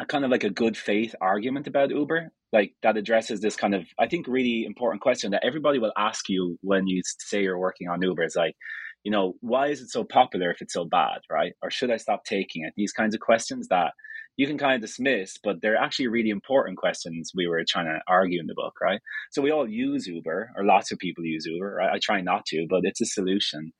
a 0.00 0.06
kind 0.06 0.24
of 0.24 0.30
like 0.30 0.44
a 0.44 0.50
good 0.50 0.76
faith 0.76 1.14
argument 1.20 1.66
about 1.66 1.90
Uber, 1.90 2.32
like 2.54 2.72
that 2.82 2.96
addresses 2.96 3.40
this 3.40 3.56
kind 3.56 3.74
of, 3.74 3.84
I 3.98 4.06
think, 4.06 4.26
really 4.26 4.64
important 4.64 5.02
question 5.02 5.32
that 5.32 5.44
everybody 5.44 5.78
will 5.78 5.92
ask 5.98 6.28
you 6.28 6.58
when 6.62 6.86
you 6.86 7.02
say 7.18 7.42
you're 7.42 7.58
working 7.58 7.88
on 7.88 8.00
Uber. 8.00 8.22
It's 8.22 8.36
like, 8.36 8.56
you 9.02 9.12
know, 9.12 9.34
why 9.40 9.66
is 9.66 9.82
it 9.82 9.90
so 9.90 10.04
popular 10.04 10.50
if 10.50 10.62
it's 10.62 10.72
so 10.72 10.86
bad, 10.86 11.18
right? 11.30 11.52
Or 11.62 11.70
should 11.70 11.90
I 11.90 11.98
stop 11.98 12.24
taking 12.24 12.64
it? 12.64 12.72
These 12.76 12.92
kinds 12.92 13.14
of 13.14 13.20
questions 13.20 13.68
that 13.68 13.92
you 14.36 14.46
can 14.46 14.58
kind 14.58 14.74
of 14.74 14.80
dismiss, 14.80 15.38
but 15.44 15.60
they're 15.60 15.76
actually 15.76 16.08
really 16.08 16.30
important 16.30 16.78
questions 16.78 17.30
we 17.34 17.46
were 17.46 17.62
trying 17.68 17.86
to 17.86 18.00
argue 18.08 18.40
in 18.40 18.46
the 18.46 18.54
book, 18.54 18.74
right? 18.80 19.00
So 19.30 19.42
we 19.42 19.52
all 19.52 19.68
use 19.68 20.06
Uber, 20.06 20.52
or 20.56 20.64
lots 20.64 20.90
of 20.90 20.98
people 20.98 21.24
use 21.24 21.44
Uber, 21.46 21.74
right? 21.74 21.92
I 21.92 21.98
try 22.02 22.20
not 22.20 22.46
to, 22.46 22.66
but 22.68 22.80
it's 22.84 23.00
a 23.00 23.06
solution. 23.06 23.72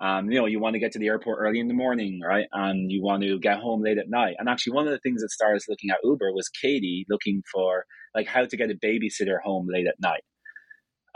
Um, 0.00 0.30
you 0.30 0.38
know, 0.38 0.46
you 0.46 0.60
want 0.60 0.74
to 0.74 0.80
get 0.80 0.92
to 0.92 0.98
the 0.98 1.08
airport 1.08 1.38
early 1.40 1.60
in 1.60 1.68
the 1.68 1.74
morning, 1.74 2.20
right? 2.26 2.46
And 2.52 2.90
you 2.90 3.02
want 3.02 3.22
to 3.22 3.38
get 3.38 3.58
home 3.58 3.82
late 3.82 3.98
at 3.98 4.08
night. 4.08 4.36
And 4.38 4.48
actually, 4.48 4.72
one 4.72 4.86
of 4.86 4.92
the 4.92 5.00
things 5.00 5.20
that 5.20 5.30
started 5.30 5.62
looking 5.68 5.90
at 5.90 5.98
Uber 6.02 6.32
was 6.32 6.48
Katie 6.48 7.04
looking 7.10 7.42
for 7.52 7.84
like 8.14 8.26
how 8.26 8.44
to 8.46 8.56
get 8.56 8.70
a 8.70 8.74
babysitter 8.74 9.40
home 9.44 9.68
late 9.70 9.86
at 9.86 10.00
night. 10.00 10.22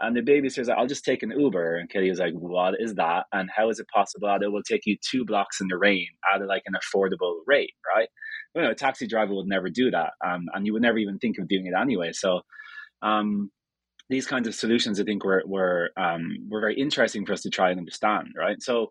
And 0.00 0.16
the 0.16 0.20
babysitter's 0.22 0.68
like, 0.68 0.76
I'll 0.76 0.86
just 0.86 1.04
take 1.04 1.22
an 1.22 1.30
Uber. 1.30 1.76
And 1.76 1.88
Katie 1.88 2.10
was 2.10 2.18
like, 2.18 2.34
What 2.34 2.74
is 2.78 2.94
that? 2.96 3.24
And 3.32 3.48
how 3.54 3.70
is 3.70 3.78
it 3.78 3.86
possible 3.94 4.28
that 4.28 4.42
it 4.42 4.52
will 4.52 4.62
take 4.62 4.82
you 4.84 4.96
two 5.00 5.24
blocks 5.24 5.60
in 5.60 5.68
the 5.68 5.78
rain 5.78 6.08
at 6.34 6.44
like 6.46 6.64
an 6.66 6.74
affordable 6.74 7.36
rate, 7.46 7.72
right? 7.96 8.08
You 8.54 8.62
know, 8.62 8.70
a 8.70 8.74
taxi 8.74 9.06
driver 9.06 9.34
would 9.34 9.46
never 9.46 9.70
do 9.70 9.90
that. 9.92 10.12
Um, 10.24 10.46
and 10.52 10.66
you 10.66 10.72
would 10.74 10.82
never 10.82 10.98
even 10.98 11.18
think 11.18 11.38
of 11.38 11.48
doing 11.48 11.66
it 11.66 11.80
anyway. 11.80 12.10
So, 12.12 12.40
um, 13.02 13.50
these 14.08 14.26
kinds 14.26 14.46
of 14.46 14.54
solutions, 14.54 15.00
I 15.00 15.04
think, 15.04 15.24
were 15.24 15.42
were 15.46 15.90
um, 15.96 16.46
were 16.48 16.60
very 16.60 16.78
interesting 16.78 17.24
for 17.24 17.32
us 17.32 17.42
to 17.42 17.50
try 17.50 17.70
and 17.70 17.78
understand, 17.78 18.28
right? 18.36 18.62
So, 18.62 18.90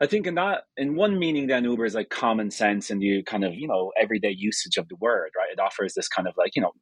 I 0.00 0.06
think 0.06 0.26
in 0.26 0.34
that, 0.36 0.64
in 0.76 0.96
one 0.96 1.18
meaning, 1.18 1.46
then 1.46 1.64
Uber 1.64 1.84
is 1.84 1.94
like 1.94 2.08
common 2.08 2.50
sense 2.50 2.90
and 2.90 3.02
you 3.02 3.22
kind 3.24 3.44
of 3.44 3.54
you 3.54 3.68
know 3.68 3.92
everyday 4.00 4.34
usage 4.36 4.76
of 4.76 4.88
the 4.88 4.96
word, 4.96 5.30
right? 5.36 5.52
It 5.52 5.60
offers 5.60 5.94
this 5.94 6.08
kind 6.08 6.28
of 6.28 6.34
like 6.36 6.56
you 6.56 6.62
know 6.62 6.72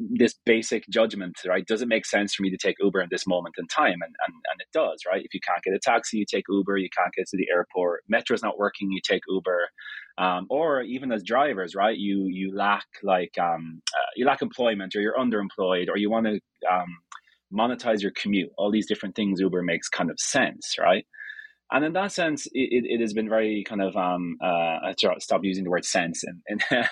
this 0.00 0.34
basic 0.46 0.88
judgment, 0.88 1.36
right? 1.46 1.66
Does 1.66 1.82
it 1.82 1.88
make 1.88 2.06
sense 2.06 2.34
for 2.34 2.42
me 2.42 2.50
to 2.50 2.56
take 2.56 2.76
Uber 2.80 3.00
in 3.02 3.08
this 3.10 3.26
moment 3.26 3.56
in 3.58 3.66
time? 3.66 3.98
And, 4.02 4.14
and 4.26 4.34
and 4.50 4.60
it 4.60 4.68
does, 4.72 5.02
right? 5.10 5.22
If 5.24 5.34
you 5.34 5.40
can't 5.46 5.62
get 5.62 5.74
a 5.74 5.78
taxi, 5.78 6.18
you 6.18 6.24
take 6.30 6.44
Uber. 6.48 6.78
You 6.78 6.88
can't 6.96 7.12
get 7.14 7.26
to 7.28 7.36
the 7.36 7.48
airport. 7.54 8.02
Metro's 8.08 8.42
not 8.42 8.58
working, 8.58 8.90
you 8.90 9.00
take 9.06 9.22
Uber. 9.28 9.68
Um, 10.18 10.46
or 10.50 10.82
even 10.82 11.12
as 11.12 11.22
drivers, 11.22 11.74
right? 11.74 11.96
You 11.96 12.26
you 12.28 12.54
lack 12.56 12.86
like 13.02 13.34
um, 13.40 13.82
uh, 13.96 14.10
you 14.16 14.26
lack 14.26 14.42
employment, 14.42 14.94
or 14.96 15.00
you're 15.00 15.16
underemployed, 15.16 15.88
or 15.88 15.96
you 15.96 16.10
want 16.10 16.26
to 16.26 16.40
um, 16.70 16.98
monetize 17.52 18.02
your 18.02 18.12
commute, 18.12 18.50
all 18.56 18.70
these 18.70 18.86
different 18.86 19.14
things 19.14 19.40
Uber 19.40 19.62
makes 19.62 19.88
kind 19.88 20.10
of 20.10 20.18
sense, 20.18 20.76
right? 20.78 21.06
And 21.72 21.84
in 21.84 21.92
that 21.92 22.10
sense, 22.12 22.46
it, 22.46 22.84
it 22.84 23.00
has 23.00 23.12
been 23.12 23.28
very 23.28 23.64
kind 23.64 23.80
of 23.80 23.96
um, 23.96 24.36
uh, 24.42 24.92
stop 25.18 25.40
using 25.44 25.64
the 25.64 25.70
word 25.70 25.84
sense 25.84 26.24
in 26.24 26.42
in, 26.48 26.58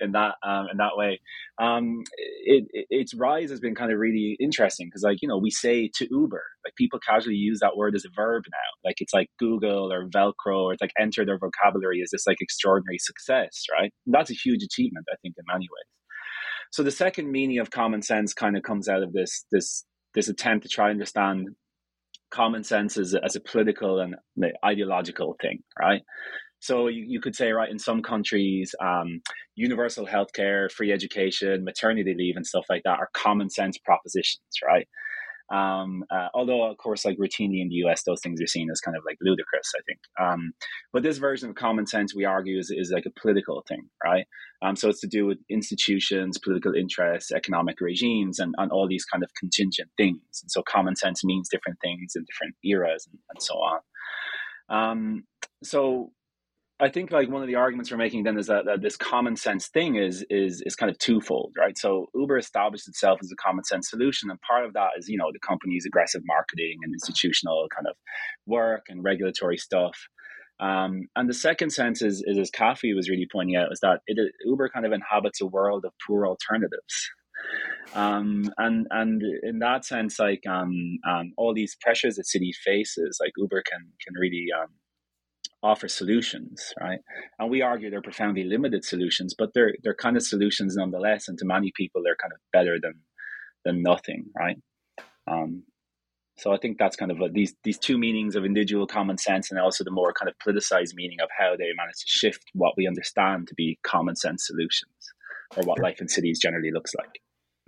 in 0.00 0.12
that 0.12 0.36
um, 0.42 0.68
in 0.70 0.78
that 0.78 0.96
way. 0.96 1.20
Um, 1.60 2.04
it, 2.44 2.64
it, 2.72 2.86
its 2.90 3.14
rise 3.14 3.50
has 3.50 3.60
been 3.60 3.74
kind 3.74 3.92
of 3.92 3.98
really 3.98 4.36
interesting 4.40 4.88
because, 4.88 5.02
like 5.02 5.20
you 5.20 5.28
know, 5.28 5.36
we 5.36 5.50
say 5.50 5.90
to 5.96 6.08
Uber, 6.10 6.42
like 6.64 6.74
people 6.76 6.98
casually 7.06 7.34
use 7.34 7.60
that 7.60 7.76
word 7.76 7.94
as 7.94 8.04
a 8.04 8.10
verb 8.14 8.44
now. 8.50 8.88
Like 8.88 8.96
it's 9.00 9.12
like 9.12 9.28
Google 9.38 9.92
or 9.92 10.08
Velcro, 10.08 10.64
or 10.64 10.72
it's 10.72 10.80
like 10.80 10.92
enter 10.98 11.26
their 11.26 11.38
vocabulary 11.38 12.00
as 12.02 12.10
this 12.10 12.26
like 12.26 12.40
extraordinary 12.40 12.98
success, 12.98 13.64
right? 13.78 13.92
And 14.06 14.14
that's 14.14 14.30
a 14.30 14.34
huge 14.34 14.62
achievement, 14.62 15.06
I 15.12 15.16
think, 15.22 15.34
in 15.36 15.44
many 15.46 15.64
ways. 15.64 15.94
So 16.70 16.82
the 16.82 16.90
second 16.90 17.30
meaning 17.30 17.58
of 17.58 17.70
common 17.70 18.02
sense 18.02 18.32
kind 18.32 18.56
of 18.56 18.62
comes 18.62 18.88
out 18.88 19.02
of 19.02 19.12
this 19.12 19.44
this 19.52 19.84
this 20.14 20.28
attempt 20.28 20.62
to 20.62 20.68
try 20.68 20.86
and 20.86 20.96
understand 20.96 21.48
common 22.34 22.64
sense 22.64 22.96
as 22.96 23.14
a, 23.14 23.24
as 23.24 23.36
a 23.36 23.40
political 23.40 24.00
and 24.00 24.16
ideological 24.64 25.36
thing, 25.40 25.60
right? 25.80 26.02
So 26.60 26.88
you, 26.88 27.04
you 27.06 27.20
could 27.20 27.36
say, 27.36 27.52
right, 27.52 27.70
in 27.70 27.78
some 27.78 28.02
countries, 28.02 28.74
um, 28.82 29.20
universal 29.54 30.06
healthcare, 30.06 30.70
free 30.70 30.92
education, 30.92 31.62
maternity 31.62 32.14
leave, 32.16 32.36
and 32.36 32.46
stuff 32.46 32.64
like 32.70 32.82
that 32.84 32.98
are 32.98 33.10
common 33.12 33.50
sense 33.50 33.78
propositions, 33.78 34.40
right? 34.66 34.88
Um, 35.52 36.04
uh, 36.10 36.28
although, 36.34 36.70
of 36.70 36.76
course, 36.78 37.04
like 37.04 37.18
routinely 37.18 37.60
in 37.60 37.68
the 37.68 37.86
US, 37.86 38.02
those 38.02 38.20
things 38.22 38.40
are 38.40 38.46
seen 38.46 38.70
as 38.70 38.80
kind 38.80 38.96
of 38.96 39.02
like 39.06 39.18
ludicrous, 39.20 39.72
I 39.76 39.82
think. 39.86 39.98
Um, 40.20 40.52
but 40.92 41.02
this 41.02 41.18
version 41.18 41.50
of 41.50 41.54
common 41.54 41.86
sense, 41.86 42.14
we 42.14 42.24
argue, 42.24 42.58
is, 42.58 42.70
is 42.70 42.90
like 42.90 43.06
a 43.06 43.20
political 43.20 43.62
thing, 43.68 43.88
right? 44.02 44.26
Um, 44.62 44.76
so 44.76 44.88
it's 44.88 45.00
to 45.00 45.06
do 45.06 45.26
with 45.26 45.38
institutions, 45.50 46.38
political 46.38 46.74
interests, 46.74 47.30
economic 47.32 47.80
regimes, 47.80 48.38
and, 48.38 48.54
and 48.58 48.72
all 48.72 48.88
these 48.88 49.04
kind 49.04 49.22
of 49.22 49.30
contingent 49.38 49.90
things. 49.96 50.20
And 50.42 50.50
so 50.50 50.62
common 50.62 50.96
sense 50.96 51.24
means 51.24 51.48
different 51.48 51.78
things 51.82 52.14
in 52.16 52.24
different 52.24 52.54
eras 52.64 53.06
and, 53.10 53.18
and 53.30 53.42
so 53.42 53.54
on. 53.54 53.80
Um, 54.70 55.24
so 55.62 56.12
I 56.84 56.90
think 56.90 57.10
like 57.10 57.30
one 57.30 57.40
of 57.40 57.48
the 57.48 57.54
arguments 57.54 57.90
we're 57.90 57.96
making 57.96 58.24
then 58.24 58.36
is 58.36 58.48
that, 58.48 58.66
that 58.66 58.82
this 58.82 58.94
common 58.94 59.36
sense 59.36 59.68
thing 59.68 59.96
is 59.96 60.22
is 60.28 60.62
is 60.66 60.76
kind 60.76 60.90
of 60.90 60.98
twofold, 60.98 61.54
right? 61.58 61.78
So 61.78 62.10
Uber 62.14 62.36
established 62.36 62.86
itself 62.88 63.20
as 63.22 63.32
a 63.32 63.36
common 63.36 63.64
sense 63.64 63.88
solution, 63.88 64.28
and 64.28 64.38
part 64.42 64.66
of 64.66 64.74
that 64.74 64.90
is 64.98 65.08
you 65.08 65.16
know 65.16 65.30
the 65.32 65.38
company's 65.38 65.86
aggressive 65.86 66.20
marketing 66.26 66.76
and 66.82 66.92
institutional 66.92 67.66
kind 67.74 67.86
of 67.86 67.96
work 68.44 68.84
and 68.90 69.02
regulatory 69.02 69.56
stuff. 69.56 69.96
Um, 70.60 71.08
and 71.16 71.26
the 71.26 71.34
second 71.34 71.70
sense 71.70 72.02
is, 72.02 72.22
is 72.26 72.38
as 72.38 72.50
Kathy 72.50 72.92
was 72.92 73.08
really 73.08 73.26
pointing 73.32 73.56
out, 73.56 73.72
is 73.72 73.80
that 73.80 74.00
it, 74.06 74.18
Uber 74.44 74.68
kind 74.68 74.84
of 74.84 74.92
inhabits 74.92 75.40
a 75.40 75.46
world 75.46 75.86
of 75.86 75.92
poor 76.06 76.26
alternatives. 76.26 77.10
Um, 77.94 78.50
and 78.58 78.86
and 78.90 79.22
in 79.42 79.60
that 79.60 79.86
sense, 79.86 80.18
like 80.18 80.42
um, 80.46 80.98
um, 81.08 81.32
all 81.38 81.54
these 81.54 81.78
pressures 81.80 82.16
that 82.16 82.26
city 82.26 82.52
faces, 82.62 83.18
like 83.22 83.32
Uber 83.38 83.62
can 83.62 83.80
can 84.04 84.14
really 84.20 84.48
um, 84.60 84.68
offer 85.64 85.88
solutions, 85.88 86.74
right? 86.78 87.00
And 87.38 87.50
we 87.50 87.62
argue 87.62 87.90
they're 87.90 88.02
profoundly 88.02 88.44
limited 88.44 88.84
solutions, 88.84 89.34
but 89.36 89.54
they're 89.54 89.74
they're 89.82 89.94
kind 89.94 90.16
of 90.16 90.22
solutions 90.22 90.76
nonetheless. 90.76 91.26
And 91.26 91.38
to 91.38 91.46
many 91.46 91.72
people, 91.74 92.02
they're 92.04 92.16
kind 92.20 92.32
of 92.32 92.38
better 92.52 92.78
than 92.80 92.94
than 93.64 93.82
nothing, 93.82 94.26
right? 94.38 94.58
Um, 95.26 95.64
so 96.36 96.52
I 96.52 96.58
think 96.58 96.78
that's 96.78 96.96
kind 96.96 97.10
of 97.10 97.20
a, 97.20 97.28
these 97.28 97.54
these 97.64 97.78
two 97.78 97.96
meanings 97.96 98.36
of 98.36 98.44
individual 98.44 98.86
common 98.86 99.16
sense 99.18 99.50
and 99.50 99.58
also 99.58 99.84
the 99.84 99.90
more 99.90 100.12
kind 100.12 100.28
of 100.28 100.34
politicized 100.38 100.94
meaning 100.94 101.20
of 101.22 101.28
how 101.36 101.56
they 101.56 101.70
manage 101.76 102.00
to 102.00 102.06
shift 102.06 102.44
what 102.52 102.74
we 102.76 102.86
understand 102.86 103.48
to 103.48 103.54
be 103.54 103.78
common 103.82 104.16
sense 104.16 104.46
solutions 104.46 105.14
or 105.56 105.62
what 105.64 105.78
life 105.78 106.00
in 106.00 106.08
cities 106.08 106.38
generally 106.38 106.72
looks 106.72 106.94
like. 106.94 107.20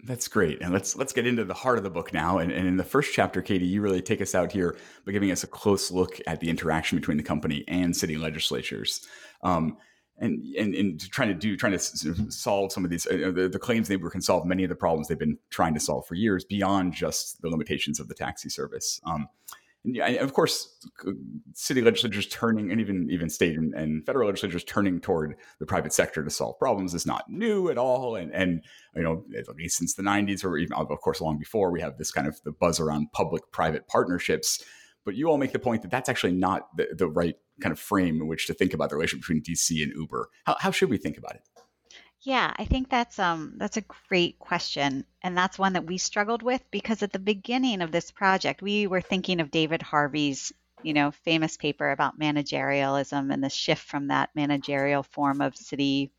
That's 0.04 0.28
great. 0.28 0.60
And 0.60 0.72
let's 0.72 0.94
let's 0.94 1.12
get 1.12 1.26
into 1.26 1.44
the 1.44 1.54
heart 1.54 1.78
of 1.78 1.84
the 1.84 1.90
book 1.90 2.12
now. 2.12 2.38
And, 2.38 2.52
and, 2.52 2.68
in 2.68 2.76
the 2.76 2.84
first 2.84 3.14
chapter, 3.14 3.40
Katie, 3.40 3.66
you 3.66 3.80
really 3.80 4.02
take 4.02 4.20
us 4.20 4.34
out 4.34 4.52
here 4.52 4.76
by 5.04 5.12
giving 5.12 5.30
us 5.30 5.42
a 5.42 5.46
close 5.46 5.90
look 5.90 6.20
at 6.26 6.40
the 6.40 6.50
interaction 6.50 6.98
between 6.98 7.16
the 7.16 7.22
company 7.22 7.64
and 7.66 7.96
city 7.96 8.16
legislatures. 8.16 9.06
Um, 9.42 9.78
and, 10.18 10.42
and, 10.56 10.74
and 10.74 11.10
trying 11.10 11.28
to 11.28 11.34
do 11.34 11.56
trying 11.56 11.72
to 11.72 11.78
solve 12.30 12.72
some 12.72 12.84
of 12.84 12.90
these 12.90 13.06
uh, 13.06 13.32
the, 13.34 13.48
the, 13.52 13.58
claims 13.58 13.88
they 13.88 13.96
were 13.96 14.10
can 14.10 14.22
solve 14.22 14.46
many 14.46 14.64
of 14.64 14.70
the 14.70 14.74
problems 14.74 15.08
they've 15.08 15.18
been 15.18 15.38
trying 15.50 15.74
to 15.74 15.80
solve 15.80 16.06
for 16.06 16.14
years 16.14 16.44
beyond 16.44 16.94
just 16.94 17.42
the 17.42 17.48
limitations 17.48 18.00
of 18.00 18.08
the 18.08 18.14
taxi 18.14 18.48
service. 18.48 19.00
Um, 19.04 19.28
and 19.86 20.16
of 20.18 20.32
course, 20.32 20.78
city 21.54 21.80
legislatures 21.80 22.26
turning, 22.26 22.70
and 22.70 22.80
even 22.80 23.08
even 23.10 23.30
state 23.30 23.56
and, 23.56 23.74
and, 23.74 24.04
federal 24.04 24.26
legislatures 24.26 24.64
turning 24.64 25.00
toward 25.00 25.36
the 25.60 25.66
private 25.66 25.92
sector 25.92 26.24
to 26.24 26.30
solve 26.30 26.58
problems 26.58 26.94
is 26.94 27.06
not 27.06 27.30
new 27.30 27.70
at 27.70 27.78
all. 27.78 28.16
And 28.16 28.32
and 28.34 28.64
you 28.94 29.02
know, 29.02 29.24
at 29.36 29.48
least 29.56 29.78
since 29.78 29.94
the 29.94 30.02
'90s, 30.02 30.44
or 30.44 30.58
even 30.58 30.72
of 30.72 30.88
course 31.00 31.20
long 31.20 31.38
before, 31.38 31.70
we 31.70 31.80
have 31.80 31.98
this 31.98 32.10
kind 32.10 32.26
of 32.26 32.40
the 32.42 32.52
buzz 32.52 32.80
around 32.80 33.12
public-private 33.12 33.86
partnerships. 33.88 34.64
But 35.04 35.14
you 35.14 35.28
all 35.28 35.38
make 35.38 35.52
the 35.52 35.60
point 35.60 35.82
that 35.82 35.90
that's 35.92 36.08
actually 36.08 36.32
not 36.32 36.76
the, 36.76 36.88
the 36.92 37.08
right 37.08 37.36
kind 37.60 37.72
of 37.72 37.78
frame 37.78 38.20
in 38.20 38.26
which 38.26 38.48
to 38.48 38.54
think 38.54 38.74
about 38.74 38.90
the 38.90 38.96
relationship 38.96 39.22
between 39.22 39.42
DC 39.42 39.82
and 39.82 39.92
Uber. 39.94 40.28
How, 40.44 40.56
how 40.58 40.70
should 40.72 40.90
we 40.90 40.98
think 40.98 41.16
about 41.16 41.36
it? 41.36 41.42
Yeah, 42.26 42.52
I 42.58 42.64
think 42.64 42.90
that's 42.90 43.18
um 43.20 43.54
that's 43.56 43.76
a 43.76 43.84
great 44.08 44.38
question 44.40 45.04
and 45.22 45.36
that's 45.38 45.58
one 45.58 45.74
that 45.74 45.86
we 45.86 45.96
struggled 45.98 46.42
with 46.42 46.62
because 46.70 47.02
at 47.02 47.12
the 47.12 47.18
beginning 47.20 47.80
of 47.82 47.92
this 47.92 48.10
project 48.10 48.60
we 48.62 48.86
were 48.88 49.00
thinking 49.00 49.40
of 49.40 49.50
David 49.52 49.80
Harvey's, 49.80 50.52
you 50.82 50.92
know, 50.92 51.12
famous 51.12 51.56
paper 51.56 51.90
about 51.90 52.18
managerialism 52.18 53.32
and 53.32 53.42
the 53.44 53.48
shift 53.48 53.82
from 53.86 54.08
that 54.08 54.30
managerial 54.34 55.04
form 55.04 55.40
of 55.40 55.56
city 55.56 56.10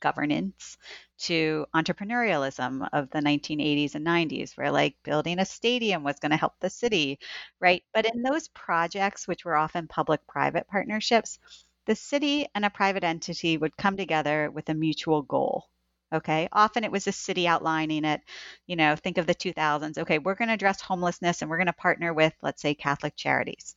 governance 0.00 0.76
to 1.18 1.64
entrepreneurialism 1.74 2.88
of 2.92 3.08
the 3.10 3.20
1980s 3.20 3.94
and 3.94 4.04
90s 4.04 4.56
where 4.56 4.72
like 4.72 4.96
building 5.04 5.38
a 5.38 5.44
stadium 5.44 6.02
was 6.02 6.18
going 6.18 6.32
to 6.32 6.36
help 6.36 6.54
the 6.60 6.70
city, 6.70 7.20
right? 7.60 7.84
But 7.94 8.06
in 8.12 8.22
those 8.22 8.48
projects 8.48 9.28
which 9.28 9.44
were 9.44 9.56
often 9.56 9.86
public 9.88 10.26
private 10.26 10.66
partnerships, 10.68 11.38
the 11.86 11.94
city 11.94 12.46
and 12.54 12.64
a 12.64 12.70
private 12.70 13.04
entity 13.04 13.56
would 13.56 13.76
come 13.76 13.96
together 13.96 14.50
with 14.50 14.68
a 14.68 14.74
mutual 14.74 15.22
goal. 15.22 15.68
Okay. 16.12 16.48
Often 16.52 16.84
it 16.84 16.92
was 16.92 17.04
the 17.04 17.12
city 17.12 17.48
outlining 17.48 18.04
it. 18.04 18.20
You 18.66 18.76
know, 18.76 18.94
think 18.96 19.18
of 19.18 19.26
the 19.26 19.34
2000s. 19.34 19.98
Okay, 19.98 20.18
we're 20.18 20.34
going 20.34 20.48
to 20.48 20.54
address 20.54 20.80
homelessness 20.80 21.40
and 21.40 21.50
we're 21.50 21.56
going 21.56 21.66
to 21.66 21.72
partner 21.72 22.12
with, 22.12 22.34
let's 22.42 22.60
say, 22.60 22.74
Catholic 22.74 23.16
Charities. 23.16 23.74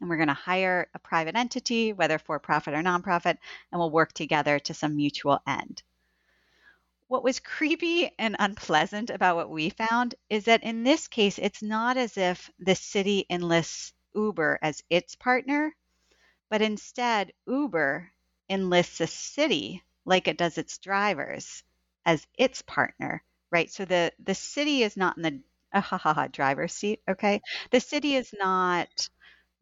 And 0.00 0.10
we're 0.10 0.16
going 0.16 0.28
to 0.28 0.34
hire 0.34 0.88
a 0.94 0.98
private 0.98 1.36
entity, 1.36 1.94
whether 1.94 2.18
for 2.18 2.38
profit 2.38 2.74
or 2.74 2.82
nonprofit, 2.82 3.38
and 3.72 3.78
we'll 3.78 3.90
work 3.90 4.12
together 4.12 4.58
to 4.58 4.74
some 4.74 4.96
mutual 4.96 5.40
end. 5.46 5.82
What 7.08 7.24
was 7.24 7.40
creepy 7.40 8.10
and 8.18 8.36
unpleasant 8.38 9.08
about 9.10 9.36
what 9.36 9.48
we 9.48 9.70
found 9.70 10.16
is 10.28 10.44
that 10.44 10.64
in 10.64 10.82
this 10.82 11.08
case, 11.08 11.38
it's 11.38 11.62
not 11.62 11.96
as 11.96 12.18
if 12.18 12.50
the 12.58 12.74
city 12.74 13.24
enlists 13.30 13.94
Uber 14.14 14.58
as 14.60 14.82
its 14.90 15.14
partner, 15.14 15.74
but 16.48 16.62
instead, 16.62 17.32
Uber 17.46 18.12
enlists 18.48 19.00
a 19.00 19.06
city 19.06 19.82
like 20.04 20.28
it 20.28 20.38
does 20.38 20.58
its 20.58 20.78
drivers 20.78 21.62
as 22.04 22.26
its 22.38 22.62
partner, 22.62 23.22
right? 23.50 23.70
So 23.70 23.84
the, 23.84 24.12
the 24.18 24.34
city 24.34 24.82
is 24.82 24.96
not 24.96 25.16
in 25.16 25.22
the 25.22 25.40
uh, 25.72 25.80
ha, 25.82 25.98
ha, 25.98 26.14
ha, 26.14 26.26
driver's 26.28 26.72
seat, 26.72 27.02
okay? 27.08 27.40
The 27.70 27.80
city 27.80 28.14
is 28.16 28.34
not, 28.38 29.08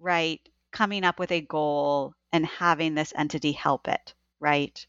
right, 0.01 0.41
coming 0.73 1.05
up 1.05 1.19
with 1.19 1.33
a 1.33 1.41
goal 1.41 2.15
and 2.33 2.47
having 2.47 2.95
this 2.95 3.13
entity 3.17 3.53
help 3.53 3.89
it, 3.89 4.15
right? 4.41 4.87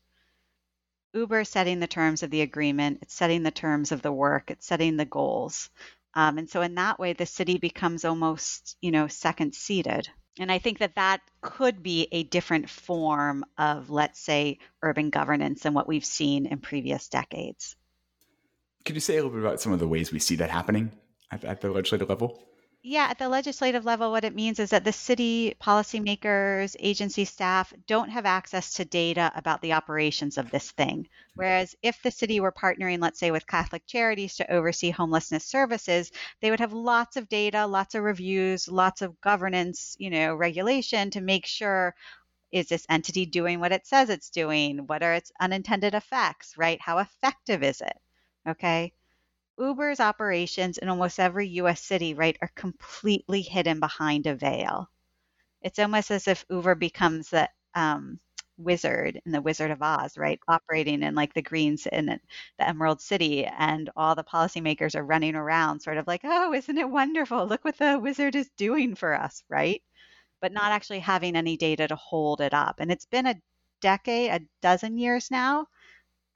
Uber 1.16 1.46
setting 1.46 1.80
the 1.80 1.88
terms 1.88 2.22
of 2.22 2.30
the 2.30 2.42
agreement, 2.42 3.00
it's 3.02 3.16
setting 3.16 3.42
the 3.42 3.50
terms 3.50 3.92
of 3.92 4.04
the 4.04 4.12
work, 4.12 4.52
it's 4.52 4.68
setting 4.68 4.98
the 4.98 5.06
goals. 5.06 5.72
Um, 6.14 6.38
and 6.38 6.48
so 6.48 6.62
in 6.62 6.76
that 6.76 7.00
way, 7.00 7.14
the 7.14 7.26
city 7.26 7.58
becomes 7.58 8.06
almost, 8.06 8.78
you 8.82 8.92
know, 8.92 9.08
second 9.08 9.56
seated, 9.56 10.08
and 10.40 10.52
I 10.52 10.60
think 10.60 10.80
that 10.80 10.96
that 10.96 11.22
could 11.42 11.82
be 11.82 12.08
a 12.12 12.24
different 12.24 12.70
form 12.70 13.46
of, 13.58 13.90
let's 13.90 14.20
say, 14.20 14.60
urban 14.82 15.10
governance 15.10 15.64
than 15.64 15.74
what 15.74 15.88
we've 15.88 16.06
seen 16.06 16.46
in 16.46 16.60
previous 16.60 17.08
decades. 17.08 17.76
Could 18.84 18.96
you 18.96 19.02
say 19.02 19.14
a 19.14 19.18
little 19.18 19.32
bit 19.32 19.40
about 19.40 19.62
some 19.62 19.72
of 19.72 19.80
the 19.80 19.88
ways 19.88 20.12
we 20.12 20.20
see 20.20 20.36
that 20.36 20.50
happening 20.50 20.92
at, 21.32 21.44
at 21.44 21.62
the 21.62 21.70
legislative 21.70 22.10
level? 22.10 22.44
Yeah, 22.88 23.08
at 23.10 23.18
the 23.18 23.30
legislative 23.30 23.84
level, 23.84 24.12
what 24.12 24.26
it 24.26 24.36
means 24.36 24.60
is 24.60 24.70
that 24.70 24.84
the 24.84 24.94
city 24.94 25.56
policymakers, 25.60 26.76
agency 26.80 27.26
staff 27.26 27.74
don't 27.88 28.10
have 28.12 28.28
access 28.28 28.76
to 28.76 28.86
data 28.86 29.32
about 29.36 29.62
the 29.64 29.74
operations 29.74 30.38
of 30.38 30.52
this 30.52 30.70
thing. 30.72 31.10
Whereas 31.34 31.76
if 31.82 32.00
the 32.04 32.12
city 32.12 32.40
were 32.40 32.52
partnering, 32.52 33.02
let's 33.02 33.18
say, 33.20 33.32
with 33.32 33.48
Catholic 33.48 33.88
Charities 33.88 34.36
to 34.36 34.52
oversee 34.54 34.92
homelessness 34.92 35.44
services, 35.46 36.12
they 36.42 36.52
would 36.52 36.60
have 36.60 36.74
lots 36.74 37.18
of 37.18 37.28
data, 37.28 37.66
lots 37.66 37.96
of 37.96 38.04
reviews, 38.04 38.68
lots 38.68 39.02
of 39.02 39.20
governance, 39.20 39.96
you 39.98 40.12
know, 40.12 40.36
regulation 40.36 41.10
to 41.10 41.22
make 41.22 41.48
sure 41.48 41.96
is 42.52 42.68
this 42.68 42.86
entity 42.90 43.26
doing 43.26 43.60
what 43.60 43.72
it 43.72 43.88
says 43.88 44.10
it's 44.10 44.30
doing? 44.30 44.88
What 44.88 45.04
are 45.04 45.14
its 45.16 45.32
unintended 45.40 45.96
effects, 45.96 46.58
right? 46.58 46.80
How 46.82 47.00
effective 47.00 47.64
is 47.64 47.82
it? 47.82 47.98
Okay. 48.48 48.94
Uber's 49.60 50.00
operations 50.00 50.78
in 50.78 50.88
almost 50.90 51.20
every 51.20 51.48
US 51.50 51.82
city, 51.82 52.14
right, 52.14 52.38
are 52.42 52.52
completely 52.56 53.42
hidden 53.42 53.80
behind 53.82 54.28
a 54.28 54.36
veil. 54.36 54.90
It's 55.62 55.80
almost 55.80 56.12
as 56.12 56.28
if 56.30 56.46
Uber 56.50 56.76
becomes 56.76 57.32
the 57.32 57.50
um, 57.74 58.20
wizard 58.58 59.22
in 59.26 59.32
the 59.34 59.42
Wizard 59.42 59.72
of 59.72 59.82
Oz, 59.82 60.18
right? 60.18 60.40
Operating 60.48 61.04
in 61.04 61.16
like 61.16 61.34
the 61.34 61.42
greens 61.42 61.88
in 61.88 62.06
the 62.06 62.20
Emerald 62.60 63.02
City, 63.02 63.46
and 63.46 63.90
all 63.98 64.16
the 64.16 64.24
policymakers 64.24 64.96
are 64.96 65.04
running 65.06 65.36
around, 65.36 65.82
sort 65.82 65.98
of 65.98 66.08
like, 66.08 66.22
oh, 66.24 66.54
isn't 66.54 66.78
it 66.78 66.90
wonderful? 66.90 67.46
Look 67.48 67.66
what 67.66 67.78
the 67.78 68.00
wizard 68.00 68.36
is 68.36 68.50
doing 68.58 68.96
for 68.96 69.14
us, 69.14 69.44
right? 69.50 69.84
But 70.42 70.54
not 70.54 70.72
actually 70.72 71.00
having 71.00 71.36
any 71.36 71.58
data 71.58 71.88
to 71.88 71.96
hold 71.98 72.42
it 72.42 72.54
up. 72.54 72.80
And 72.80 72.92
it's 72.92 73.06
been 73.06 73.28
a 73.28 73.42
decade, 73.82 74.32
a 74.32 74.46
dozen 74.62 74.98
years 74.98 75.32
now, 75.32 75.68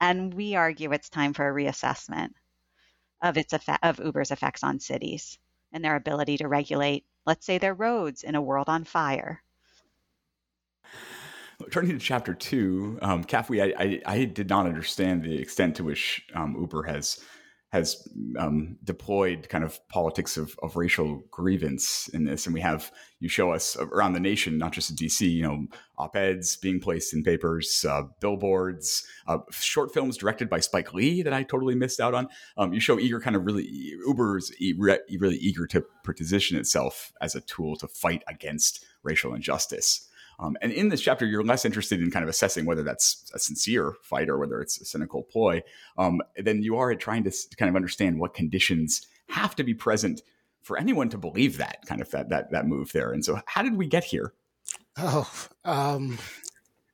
and 0.00 0.34
we 0.34 0.56
argue 0.56 0.92
it's 0.92 1.10
time 1.10 1.34
for 1.34 1.48
a 1.48 1.54
reassessment 1.54 2.30
of 3.22 3.36
its 3.36 3.52
effect, 3.52 3.84
of 3.84 3.98
Uber's 3.98 4.30
effects 4.30 4.62
on 4.62 4.80
cities 4.80 5.38
and 5.72 5.84
their 5.84 5.96
ability 5.96 6.38
to 6.38 6.48
regulate, 6.48 7.04
let's 7.26 7.46
say, 7.46 7.58
their 7.58 7.74
roads 7.74 8.22
in 8.22 8.34
a 8.34 8.42
world 8.42 8.68
on 8.68 8.84
fire. 8.84 9.42
Turning 11.70 11.92
to 11.92 11.98
chapter 11.98 12.32
two, 12.34 12.98
um, 13.02 13.22
Kafui, 13.22 13.62
I, 13.62 14.00
I, 14.06 14.20
I, 14.20 14.24
did 14.24 14.48
not 14.48 14.66
understand 14.66 15.22
the 15.22 15.38
extent 15.38 15.76
to 15.76 15.84
which 15.84 16.26
um, 16.34 16.56
Uber 16.58 16.84
has 16.84 17.22
has 17.70 18.08
um, 18.36 18.76
deployed 18.82 19.48
kind 19.48 19.62
of 19.62 19.86
politics 19.88 20.36
of, 20.36 20.56
of 20.62 20.76
racial 20.76 21.22
grievance 21.30 22.08
in 22.08 22.24
this, 22.24 22.46
and 22.46 22.54
we 22.54 22.60
have 22.60 22.90
you 23.20 23.28
show 23.28 23.52
us 23.52 23.76
around 23.76 24.14
the 24.14 24.20
nation, 24.20 24.58
not 24.58 24.72
just 24.72 24.90
in 24.90 24.96
DC, 24.96 25.30
you 25.30 25.42
know, 25.42 25.66
op-eds 25.98 26.56
being 26.56 26.80
placed 26.80 27.12
in 27.12 27.22
papers, 27.22 27.84
uh, 27.88 28.02
billboards, 28.20 29.06
uh, 29.28 29.38
short 29.50 29.92
films 29.92 30.16
directed 30.16 30.48
by 30.48 30.58
Spike 30.58 30.94
Lee 30.94 31.22
that 31.22 31.32
I 31.32 31.42
totally 31.42 31.74
missed 31.74 32.00
out 32.00 32.14
on. 32.14 32.28
Um, 32.56 32.72
you 32.72 32.80
show 32.80 32.98
eager, 32.98 33.20
kind 33.20 33.36
of 33.36 33.44
really 33.44 33.64
Uber's 34.06 34.50
really 35.18 35.36
eager 35.36 35.66
to 35.68 35.84
position 36.02 36.58
itself 36.58 37.12
as 37.20 37.34
a 37.34 37.40
tool 37.42 37.76
to 37.76 37.86
fight 37.86 38.24
against 38.26 38.84
racial 39.02 39.34
injustice. 39.34 40.08
Um, 40.40 40.56
and 40.62 40.72
in 40.72 40.88
this 40.88 41.02
chapter, 41.02 41.26
you're 41.26 41.44
less 41.44 41.64
interested 41.64 42.00
in 42.00 42.10
kind 42.10 42.22
of 42.22 42.28
assessing 42.28 42.64
whether 42.64 42.82
that's 42.82 43.30
a 43.34 43.38
sincere 43.38 43.94
fight 44.02 44.28
or 44.28 44.38
whether 44.38 44.60
it's 44.60 44.80
a 44.80 44.84
cynical 44.84 45.22
ploy 45.22 45.62
um, 45.98 46.22
than 46.36 46.62
you 46.62 46.76
are 46.78 46.90
at 46.90 46.98
trying 46.98 47.24
to 47.24 47.32
kind 47.58 47.68
of 47.68 47.76
understand 47.76 48.18
what 48.18 48.32
conditions 48.32 49.06
have 49.28 49.54
to 49.56 49.62
be 49.62 49.74
present 49.74 50.22
for 50.62 50.78
anyone 50.78 51.08
to 51.10 51.18
believe 51.18 51.58
that 51.58 51.78
kind 51.86 52.00
of 52.00 52.10
that 52.10 52.30
that 52.30 52.50
that 52.52 52.66
move 52.66 52.92
there. 52.92 53.12
And 53.12 53.24
so, 53.24 53.40
how 53.46 53.62
did 53.62 53.76
we 53.76 53.86
get 53.86 54.04
here? 54.04 54.32
Oh, 54.96 55.30
um, 55.64 56.18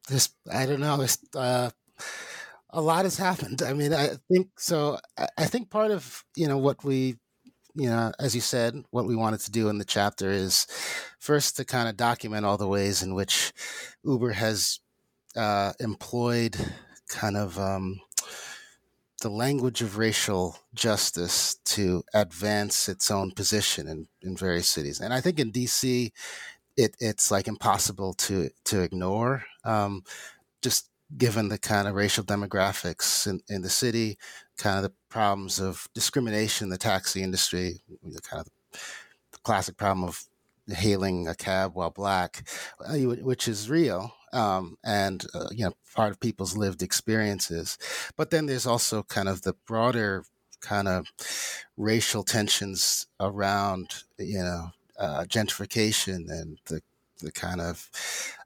this 0.08 0.30
I 0.50 0.66
don't 0.66 0.80
know. 0.80 1.04
Uh, 1.34 1.70
a 2.70 2.80
lot 2.80 3.04
has 3.04 3.16
happened. 3.16 3.62
I 3.62 3.72
mean, 3.72 3.94
I 3.94 4.10
think 4.30 4.48
so. 4.58 4.98
I 5.38 5.46
think 5.46 5.70
part 5.70 5.92
of 5.92 6.24
you 6.34 6.48
know 6.48 6.58
what 6.58 6.84
we 6.84 7.16
you 7.76 7.90
know, 7.90 8.10
as 8.18 8.34
you 8.34 8.40
said, 8.40 8.82
what 8.90 9.06
we 9.06 9.14
wanted 9.14 9.40
to 9.40 9.50
do 9.50 9.68
in 9.68 9.78
the 9.78 9.84
chapter 9.84 10.30
is 10.30 10.66
first 11.18 11.56
to 11.56 11.64
kind 11.64 11.88
of 11.88 11.96
document 11.96 12.46
all 12.46 12.56
the 12.56 12.66
ways 12.66 13.02
in 13.02 13.14
which 13.14 13.52
Uber 14.02 14.32
has 14.32 14.80
uh, 15.36 15.72
employed 15.78 16.56
kind 17.08 17.36
of 17.36 17.58
um, 17.58 18.00
the 19.20 19.28
language 19.28 19.82
of 19.82 19.98
racial 19.98 20.58
justice 20.74 21.56
to 21.64 22.02
advance 22.14 22.88
its 22.88 23.10
own 23.10 23.30
position 23.32 23.86
in, 23.88 24.08
in 24.22 24.36
various 24.36 24.68
cities. 24.68 25.00
And 25.00 25.12
I 25.12 25.20
think 25.20 25.38
in 25.38 25.52
DC, 25.52 26.10
it, 26.76 26.96
it's 26.98 27.30
like 27.30 27.48
impossible 27.48 28.14
to 28.14 28.50
to 28.64 28.80
ignore. 28.80 29.44
Um, 29.64 30.02
just 30.62 30.90
given 31.16 31.48
the 31.48 31.58
kind 31.58 31.86
of 31.86 31.94
racial 31.94 32.24
demographics 32.24 33.26
in, 33.26 33.40
in 33.48 33.62
the 33.62 33.68
city, 33.68 34.18
kind 34.56 34.76
of 34.76 34.82
the 34.82 34.92
problems 35.08 35.60
of 35.60 35.88
discrimination 35.94 36.66
in 36.66 36.70
the 36.70 36.78
taxi 36.78 37.22
industry, 37.22 37.80
the 38.02 38.20
kind 38.20 38.40
of 38.40 38.48
the 39.32 39.38
classic 39.42 39.76
problem 39.76 40.08
of 40.08 40.24
hailing 40.68 41.28
a 41.28 41.34
cab 41.34 41.74
while 41.74 41.90
black, 41.90 42.48
uh, 42.84 42.94
which 42.96 43.48
is 43.48 43.70
real. 43.70 44.12
Um, 44.32 44.76
and 44.84 45.24
uh, 45.34 45.48
you 45.52 45.64
know 45.64 45.72
part 45.94 46.10
of 46.10 46.20
people's 46.20 46.56
lived 46.56 46.82
experiences 46.82 47.78
but 48.16 48.30
then 48.30 48.44
there's 48.44 48.66
also 48.66 49.02
kind 49.04 49.28
of 49.28 49.42
the 49.42 49.54
broader 49.66 50.24
kind 50.60 50.88
of 50.88 51.06
racial 51.76 52.22
tensions 52.22 53.06
around 53.20 54.02
you 54.18 54.40
know 54.40 54.72
uh, 54.98 55.24
gentrification 55.24 56.28
and 56.28 56.58
the 56.66 56.82
the 57.20 57.32
kind 57.32 57.60
of 57.60 57.88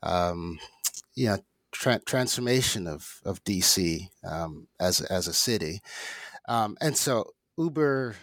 um, 0.03 0.59
you 1.15 1.27
know 1.27 1.39
tra- 1.73 2.01
transformation 2.01 2.87
of 2.87 3.21
of 3.25 3.43
DC 3.45 4.09
um, 4.25 4.69
as 4.79 5.01
as 5.01 5.27
a 5.27 5.33
city, 5.33 5.81
um, 6.49 6.77
and 6.81 6.97
so 6.97 7.33
Uber 7.57 8.17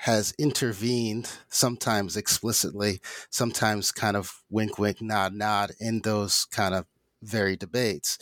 has 0.00 0.32
intervened 0.38 1.30
sometimes 1.48 2.16
explicitly, 2.16 3.00
sometimes 3.28 3.92
kind 3.92 4.16
of 4.16 4.42
wink 4.48 4.78
wink 4.78 5.02
nod 5.02 5.34
nod 5.34 5.72
in 5.78 6.00
those 6.00 6.46
kind 6.46 6.74
of 6.74 6.86
very 7.22 7.56
debates, 7.56 8.18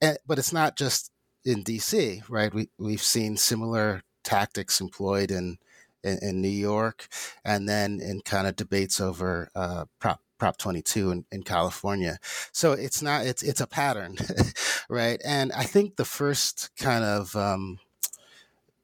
and, 0.00 0.18
but 0.26 0.38
it's 0.38 0.52
not 0.52 0.76
just 0.76 1.10
in 1.44 1.62
DC, 1.64 2.22
right? 2.28 2.52
We 2.52 2.68
we've 2.78 3.02
seen 3.02 3.36
similar 3.36 4.02
tactics 4.24 4.80
employed 4.80 5.30
in 5.30 5.58
in, 6.04 6.18
in, 6.22 6.40
New 6.40 6.48
York, 6.48 7.08
and 7.44 7.68
then 7.68 8.00
in 8.00 8.20
kind 8.20 8.46
of 8.46 8.56
debates 8.56 9.00
over 9.00 9.50
uh, 9.54 9.84
prop 9.98 10.20
Prop 10.38 10.56
22 10.56 11.10
in, 11.10 11.24
in 11.32 11.42
California. 11.42 12.18
So 12.52 12.72
it's 12.72 13.02
not 13.02 13.26
it's 13.26 13.42
it's 13.42 13.60
a 13.60 13.66
pattern, 13.66 14.16
right? 14.88 15.20
And 15.24 15.52
I 15.52 15.64
think 15.64 15.96
the 15.96 16.04
first 16.04 16.70
kind 16.76 17.04
of 17.04 17.34
um, 17.36 17.78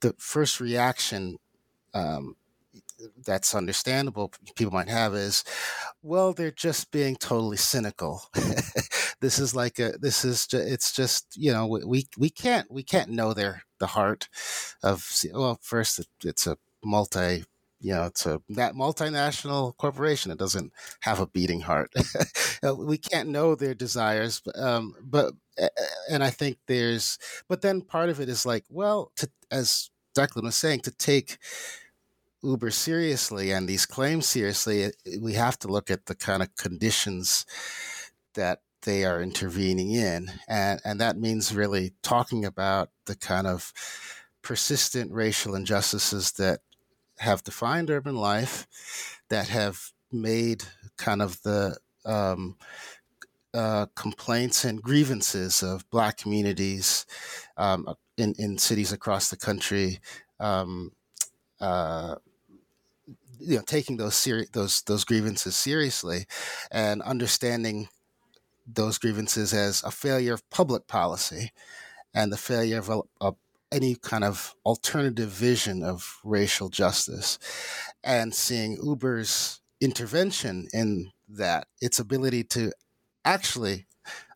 the 0.01 0.15
first 0.19 0.61
reaction 0.61 1.39
um, 1.95 2.37
that's 3.25 3.55
understandable 3.55 4.33
people 4.57 4.73
might 4.73 4.89
have 4.89 5.15
is 5.15 5.45
well 6.03 6.33
they're 6.33 6.51
just 6.51 6.91
being 6.91 7.17
totally 7.17 7.57
cynical 7.57 8.23
this 9.21 9.39
is 9.39 9.55
like 9.55 9.79
a 9.79 9.93
this 10.01 10.25
is 10.25 10.47
just, 10.47 10.67
it's 10.67 10.93
just 10.93 11.37
you 11.37 11.53
know 11.53 11.67
we 11.67 12.07
we 12.17 12.31
can't 12.31 12.71
we 12.71 12.83
can't 12.83 13.11
know 13.11 13.33
their 13.33 13.63
the 13.79 13.89
heart 13.89 14.29
of 14.83 15.07
well 15.33 15.59
first 15.63 16.07
it's 16.25 16.47
a 16.47 16.57
multi 16.85 17.45
you 17.85 17.93
know, 17.93 18.05
it's 18.07 18.25
a 18.25 18.41
that 18.49 18.75
multinational 18.75 19.77
corporation. 19.77 20.33
It 20.33 20.39
doesn't 20.39 20.73
have 21.01 21.21
a 21.21 21.27
beating 21.27 21.61
heart. 21.61 21.93
Uh, 22.65 22.75
we 22.75 22.97
can't 22.97 23.29
know 23.29 23.55
their 23.55 23.75
desires, 23.75 24.41
um, 24.55 24.95
but 25.03 25.35
and 26.09 26.25
I 26.25 26.31
think 26.31 26.57
there's, 26.67 27.19
but 27.47 27.61
then 27.61 27.83
part 27.83 28.09
of 28.09 28.21
it 28.21 28.31
is 28.31 28.47
like, 28.47 28.65
well, 28.71 29.13
to, 29.17 29.29
as 29.51 29.91
Declan 30.17 30.45
was 30.45 30.57
saying, 30.57 30.81
to 30.81 30.91
take 30.91 31.37
Uber 32.43 32.71
seriously 32.71 33.51
and 33.51 33.69
these 33.69 33.85
claims 33.85 34.27
seriously, 34.27 34.93
we 35.21 35.35
have 35.35 35.59
to 35.59 35.69
look 35.69 35.91
at 35.91 36.07
the 36.07 36.15
kind 36.15 36.43
of 36.43 36.57
conditions 36.57 37.45
that 38.33 38.61
they 38.81 39.05
are 39.05 39.21
intervening 39.21 39.91
in, 39.91 40.33
and 40.49 40.81
and 40.87 40.99
that 41.01 41.19
means 41.19 41.55
really 41.55 41.93
talking 42.03 42.47
about 42.47 42.89
the 43.05 43.17
kind 43.17 43.47
of 43.47 43.75
persistent 44.41 45.13
racial 45.13 45.55
injustices 45.55 46.33
that 46.33 46.61
have 47.19 47.45
defined 47.45 47.91
urban 47.91 48.17
life, 48.17 48.67
that 49.29 49.49
have 49.49 49.93
made 50.13 50.65
kind 50.97 51.23
of 51.23 51.43
the 51.43 51.77
um, 52.05 52.57
uh, 53.53 53.87
complaints 53.95 54.65
and 54.65 54.83
grievances 54.83 55.63
of 55.63 55.89
Black 55.91 56.19
communities 56.19 57.07
um, 57.57 57.89
in 58.17 58.35
in 58.39 58.59
cities 58.59 58.93
across 58.93 59.31
the 59.31 59.37
country. 59.37 60.01
Um, 60.41 60.93
uh, 61.61 62.17
you 63.39 63.57
know, 63.57 63.63
taking 63.67 63.97
those 63.97 64.15
seri- 64.15 64.49
those 64.53 64.83
those 64.83 65.05
grievances 65.05 65.57
seriously, 65.57 66.27
and 66.71 67.03
understanding 67.03 67.89
those 68.67 68.99
grievances 68.99 69.53
as 69.53 69.83
a 69.83 69.91
failure 69.91 70.33
of 70.33 70.49
public 70.51 70.87
policy, 70.87 71.53
and 72.15 72.33
the 72.33 72.37
failure 72.37 72.79
of 72.79 72.89
a, 72.89 73.01
a 73.21 73.33
any 73.75 73.97
kind 73.97 74.23
of 74.23 74.55
alternative 74.65 75.29
vision 75.31 75.83
of 75.83 76.21
racial 76.23 76.69
justice 76.69 77.39
and 78.05 78.33
seeing 78.33 78.79
Uber's 78.83 79.61
intervention 79.81 80.69
in 80.73 81.11
that, 81.29 81.67
its 81.81 81.99
ability 81.99 82.45
to 82.45 82.71
actually 83.25 83.87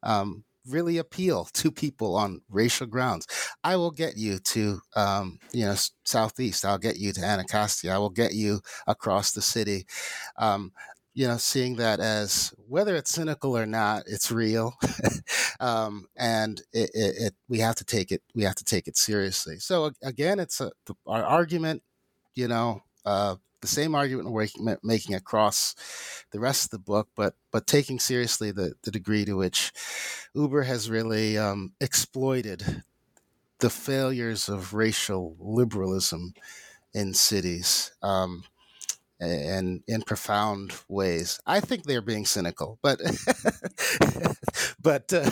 um, 0.03 0.45
really 0.67 0.99
appeal 0.99 1.45
to 1.53 1.71
people 1.71 2.17
on 2.17 2.41
racial 2.51 2.87
grounds. 2.87 3.27
I 3.63 3.77
will 3.77 3.93
get 3.93 4.17
you 4.17 4.39
to, 4.39 4.81
um, 4.97 5.39
you 5.53 5.65
know, 5.65 5.77
southeast. 6.05 6.65
I'll 6.65 6.79
get 6.79 6.99
you 6.99 7.13
to 7.13 7.25
Anacostia. 7.25 7.95
I 7.95 7.99
will 7.99 8.11
get 8.11 8.35
you 8.35 8.61
across 8.87 9.33
the 9.33 9.43
city. 9.43 9.87
Um, 10.37 10.73
you 11.19 11.27
know, 11.27 11.37
seeing 11.37 11.75
that 11.75 11.99
as 11.99 12.55
whether 12.69 12.95
it's 12.95 13.11
cynical 13.11 13.59
or 13.59 13.67
not, 13.67 14.05
it's 14.07 14.31
real, 14.31 14.75
um, 15.61 16.07
and 16.17 16.63
it, 16.73 16.91
it, 16.95 17.15
it, 17.19 17.35
we 17.49 17.59
have 17.59 17.75
to 17.75 17.85
take 17.85 18.13
it. 18.13 18.23
We 18.37 18.45
have 18.45 18.55
to 18.55 18.65
take 18.65 18.87
it 18.87 18.97
seriously. 18.97 19.59
So 19.59 19.91
again, 20.01 20.39
it's 20.39 20.61
a, 20.61 20.71
our 21.09 21.25
argument. 21.25 21.83
You 22.37 22.47
know, 22.47 22.85
uh, 23.05 23.35
the 23.61 23.67
same 23.67 23.97
argument 23.97 24.31
we're 24.31 24.47
making 24.85 25.17
across 25.17 25.75
the 26.31 26.39
rest 26.39 26.67
of 26.67 26.71
the 26.71 26.79
book, 26.79 27.09
but 27.17 27.35
but 27.51 27.67
taking 27.67 27.99
seriously 27.99 28.53
the 28.53 28.75
the 28.85 28.93
degree 28.93 29.25
to 29.25 29.35
which 29.35 29.73
Uber 30.35 30.63
has 30.63 30.89
really 30.89 31.37
um, 31.37 31.73
exploited 31.81 32.85
the 33.59 33.71
failures 33.71 34.49
of 34.49 34.73
racial 34.73 35.35
liberalism 35.41 36.33
in 36.95 37.13
cities. 37.13 37.91
Um, 38.03 38.45
and 39.21 39.83
in 39.87 40.03
profound 40.03 40.73
ways. 40.89 41.41
I 41.47 41.61
think 41.61 41.85
they're 41.85 42.03
being 42.03 42.27
cynical, 42.27 42.79
but 42.83 43.01
but 44.81 45.13
uh, 45.13 45.31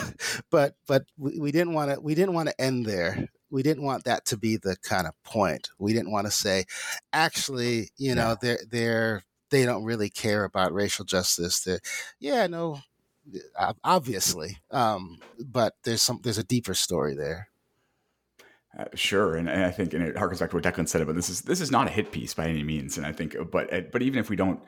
but 0.51 0.75
but 0.87 1.05
we, 1.17 1.39
we 1.39 1.53
didn't 1.53 1.75
want 1.75 1.93
to 1.93 2.01
we 2.01 2.15
didn't 2.15 2.35
want 2.35 2.49
to 2.49 2.61
end 2.61 2.87
there. 2.87 3.29
We 3.51 3.63
didn't 3.63 3.85
want 3.85 4.05
that 4.05 4.25
to 4.27 4.37
be 4.37 4.57
the 4.57 4.77
kind 4.83 5.07
of 5.07 5.15
point. 5.23 5.71
We 5.79 5.93
didn't 5.93 6.11
want 6.11 6.27
to 6.27 6.33
say, 6.33 6.65
actually, 7.13 7.91
you 7.97 8.15
know, 8.15 8.31
yeah. 8.31 8.35
they're 8.41 8.59
they're 8.71 9.25
they 9.51 9.65
don't 9.65 9.85
really 9.85 10.11
care 10.11 10.45
about 10.45 10.75
racial 10.75 11.05
justice. 11.05 11.61
They're, 11.61 11.81
yeah, 12.19 12.49
no, 12.49 12.81
obviously, 13.85 14.59
um, 14.71 15.19
but 15.39 15.75
there's 15.85 16.03
some 16.03 16.21
there's 16.23 16.39
a 16.39 16.45
deeper 16.45 16.75
story 16.75 17.15
there. 17.15 17.49
Uh, 18.79 18.85
sure, 18.95 19.37
and, 19.37 19.49
and, 19.49 19.65
I 19.65 19.71
think, 19.71 19.95
and 19.95 20.03
it 20.03 20.17
harkens 20.17 20.41
back 20.41 20.51
to 20.51 20.57
what 20.57 20.65
Declan 20.65 20.89
said, 20.89 21.01
about 21.01 21.15
this 21.15 21.31
is 21.31 21.43
this 21.43 21.63
is 21.63 21.71
not 21.71 21.87
a 21.87 21.91
hit 21.91 22.13
piece 22.13 22.35
by 22.35 22.47
any 22.47 22.63
means, 22.63 22.99
and 22.99 23.07
I 23.07 23.13
think, 23.13 23.35
but 23.51 23.73
uh, 23.73 23.81
but 23.91 24.03
even 24.03 24.19
if 24.19 24.29
we 24.29 24.37
don't 24.37 24.61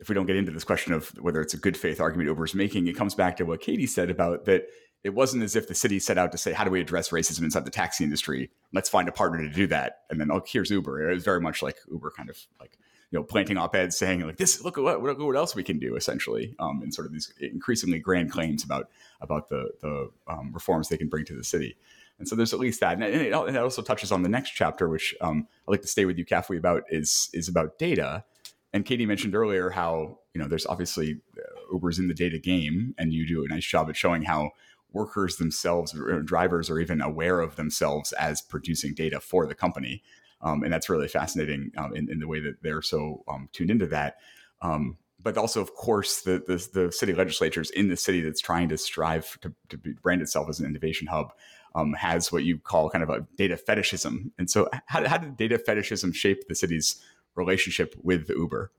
if 0.00 0.08
we 0.08 0.14
don't 0.14 0.26
get 0.26 0.36
into 0.36 0.52
this 0.52 0.64
question 0.64 0.94
of 0.94 1.08
whether 1.20 1.40
it's 1.40 1.52
a 1.52 1.58
good 1.58 1.76
faith 1.76 2.00
argument 2.00 2.28
Uber 2.28 2.44
is 2.44 2.54
making, 2.54 2.86
it 2.86 2.96
comes 2.96 3.14
back 3.14 3.36
to 3.36 3.44
what 3.44 3.60
Katie 3.60 3.86
said 3.86 4.10
about 4.10 4.46
that. 4.46 4.68
It 5.04 5.14
wasn't 5.14 5.42
as 5.42 5.56
if 5.56 5.66
the 5.66 5.74
city 5.74 5.98
set 5.98 6.16
out 6.16 6.32
to 6.32 6.38
say, 6.38 6.52
"How 6.52 6.64
do 6.64 6.70
we 6.70 6.80
address 6.80 7.10
racism 7.10 7.42
inside 7.42 7.64
the 7.66 7.70
taxi 7.70 8.04
industry? 8.04 8.50
Let's 8.72 8.88
find 8.88 9.08
a 9.08 9.12
partner 9.12 9.42
to 9.42 9.50
do 9.50 9.66
that." 9.66 10.02
And 10.08 10.20
then, 10.20 10.30
oh, 10.30 10.42
here's 10.46 10.70
Uber. 10.70 11.10
It 11.10 11.14
was 11.14 11.24
very 11.24 11.40
much 11.40 11.60
like 11.60 11.76
Uber, 11.90 12.12
kind 12.16 12.30
of 12.30 12.38
like 12.58 12.78
you 13.12 13.18
know, 13.18 13.22
planting 13.22 13.58
op-eds 13.58 13.96
saying 13.96 14.20
like 14.20 14.38
this, 14.38 14.64
look 14.64 14.78
at 14.78 14.84
what, 14.84 15.02
what 15.02 15.36
else 15.36 15.54
we 15.54 15.62
can 15.62 15.78
do, 15.78 15.96
essentially, 15.96 16.54
um, 16.58 16.80
and 16.82 16.94
sort 16.94 17.06
of 17.06 17.12
these 17.12 17.32
increasingly 17.38 17.98
grand 17.98 18.32
claims 18.32 18.64
about 18.64 18.88
about 19.20 19.50
the 19.50 19.68
the 19.82 20.10
um, 20.26 20.50
reforms 20.52 20.88
they 20.88 20.96
can 20.96 21.08
bring 21.08 21.26
to 21.26 21.36
the 21.36 21.44
city. 21.44 21.76
And 22.18 22.26
so 22.26 22.34
there's 22.34 22.54
at 22.54 22.60
least 22.60 22.80
that, 22.80 22.94
and 22.94 23.04
it, 23.04 23.20
it 23.20 23.32
also 23.34 23.82
touches 23.82 24.12
on 24.12 24.22
the 24.22 24.28
next 24.30 24.52
chapter, 24.52 24.88
which 24.88 25.14
um, 25.20 25.46
I'd 25.68 25.72
like 25.72 25.82
to 25.82 25.88
stay 25.88 26.06
with 26.06 26.16
you, 26.16 26.24
Kafui, 26.24 26.56
about 26.56 26.84
is 26.88 27.28
is 27.34 27.48
about 27.48 27.78
data. 27.78 28.24
And 28.72 28.86
Katie 28.86 29.04
mentioned 29.04 29.34
earlier 29.34 29.68
how 29.68 30.18
you 30.32 30.40
know 30.40 30.48
there's 30.48 30.66
obviously 30.66 31.20
uh, 31.36 31.74
Uber's 31.74 31.98
in 31.98 32.08
the 32.08 32.14
data 32.14 32.38
game, 32.38 32.94
and 32.96 33.12
you 33.12 33.26
do 33.26 33.44
a 33.44 33.48
nice 33.48 33.66
job 33.66 33.90
at 33.90 33.96
showing 33.96 34.22
how 34.22 34.52
workers 34.90 35.36
themselves, 35.36 35.94
or 35.94 36.22
drivers, 36.22 36.70
are 36.70 36.78
even 36.78 37.02
aware 37.02 37.40
of 37.40 37.56
themselves 37.56 38.12
as 38.12 38.40
producing 38.40 38.94
data 38.94 39.20
for 39.20 39.46
the 39.46 39.54
company. 39.54 40.02
Um, 40.42 40.62
and 40.62 40.72
that's 40.72 40.88
really 40.88 41.08
fascinating 41.08 41.70
um, 41.76 41.94
in, 41.94 42.10
in, 42.10 42.18
the 42.18 42.26
way 42.26 42.40
that 42.40 42.62
they're 42.62 42.82
so 42.82 43.22
um, 43.28 43.48
tuned 43.52 43.70
into 43.70 43.86
that. 43.86 44.16
Um, 44.60 44.96
but 45.22 45.38
also, 45.38 45.60
of 45.60 45.74
course, 45.74 46.22
the, 46.22 46.42
the, 46.46 46.80
the 46.80 46.92
city 46.92 47.14
legislatures 47.14 47.70
in 47.70 47.88
the 47.88 47.96
city 47.96 48.22
that's 48.22 48.40
trying 48.40 48.68
to 48.70 48.78
strive 48.78 49.38
to, 49.40 49.54
to 49.68 49.76
brand 50.02 50.20
itself 50.20 50.48
as 50.48 50.58
an 50.58 50.66
innovation 50.66 51.06
hub 51.06 51.32
um, 51.74 51.92
has 51.94 52.32
what 52.32 52.44
you 52.44 52.58
call 52.58 52.90
kind 52.90 53.04
of 53.04 53.10
a 53.10 53.26
data 53.36 53.56
fetishism. 53.56 54.32
And 54.38 54.50
so, 54.50 54.68
how, 54.86 55.06
how 55.06 55.18
did 55.18 55.36
data 55.36 55.58
fetishism 55.58 56.12
shape 56.12 56.48
the 56.48 56.54
city's 56.54 57.00
relationship 57.34 57.94
with 58.02 58.28
Uber? 58.28 58.72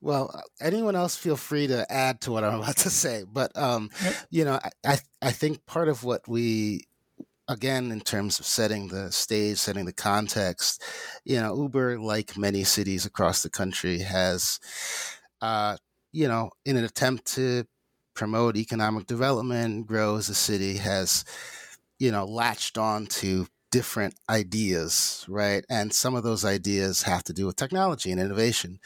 Well, 0.00 0.30
uh, 0.34 0.42
anyone 0.60 0.96
else 0.96 1.16
feel 1.16 1.36
free 1.36 1.66
to 1.68 1.90
add 1.90 2.20
to 2.22 2.32
what 2.32 2.44
I'm 2.44 2.54
about 2.60 2.76
to 2.78 2.90
say. 2.90 3.24
But 3.30 3.56
um, 3.56 3.90
you 4.30 4.44
know, 4.44 4.58
I 4.84 4.98
I 5.22 5.30
think 5.30 5.64
part 5.66 5.88
of 5.88 6.04
what 6.04 6.28
we 6.28 6.86
again 7.48 7.90
in 7.90 8.00
terms 8.00 8.38
of 8.38 8.46
setting 8.46 8.88
the 8.88 9.10
stage 9.12 9.58
setting 9.58 9.84
the 9.84 9.92
context 9.92 10.82
you 11.24 11.38
know 11.38 11.54
uber 11.56 11.98
like 11.98 12.36
many 12.36 12.64
cities 12.64 13.04
across 13.04 13.42
the 13.42 13.50
country 13.50 13.98
has 13.98 14.58
uh, 15.42 15.76
you 16.12 16.26
know 16.26 16.50
in 16.64 16.76
an 16.76 16.84
attempt 16.84 17.26
to 17.26 17.64
promote 18.14 18.56
economic 18.56 19.06
development 19.06 19.86
grow 19.86 20.16
as 20.16 20.28
a 20.28 20.34
city 20.34 20.76
has 20.76 21.24
you 21.98 22.10
know 22.10 22.24
latched 22.24 22.78
on 22.78 23.06
to 23.06 23.46
different 23.70 24.14
ideas 24.30 25.26
right? 25.28 25.64
And 25.68 25.92
some 25.92 26.14
of 26.14 26.22
those 26.22 26.44
ideas 26.44 27.02
have 27.02 27.24
to 27.24 27.32
do 27.32 27.46
with 27.46 27.56
technology 27.56 28.12
and 28.12 28.20
innovation. 28.20 28.78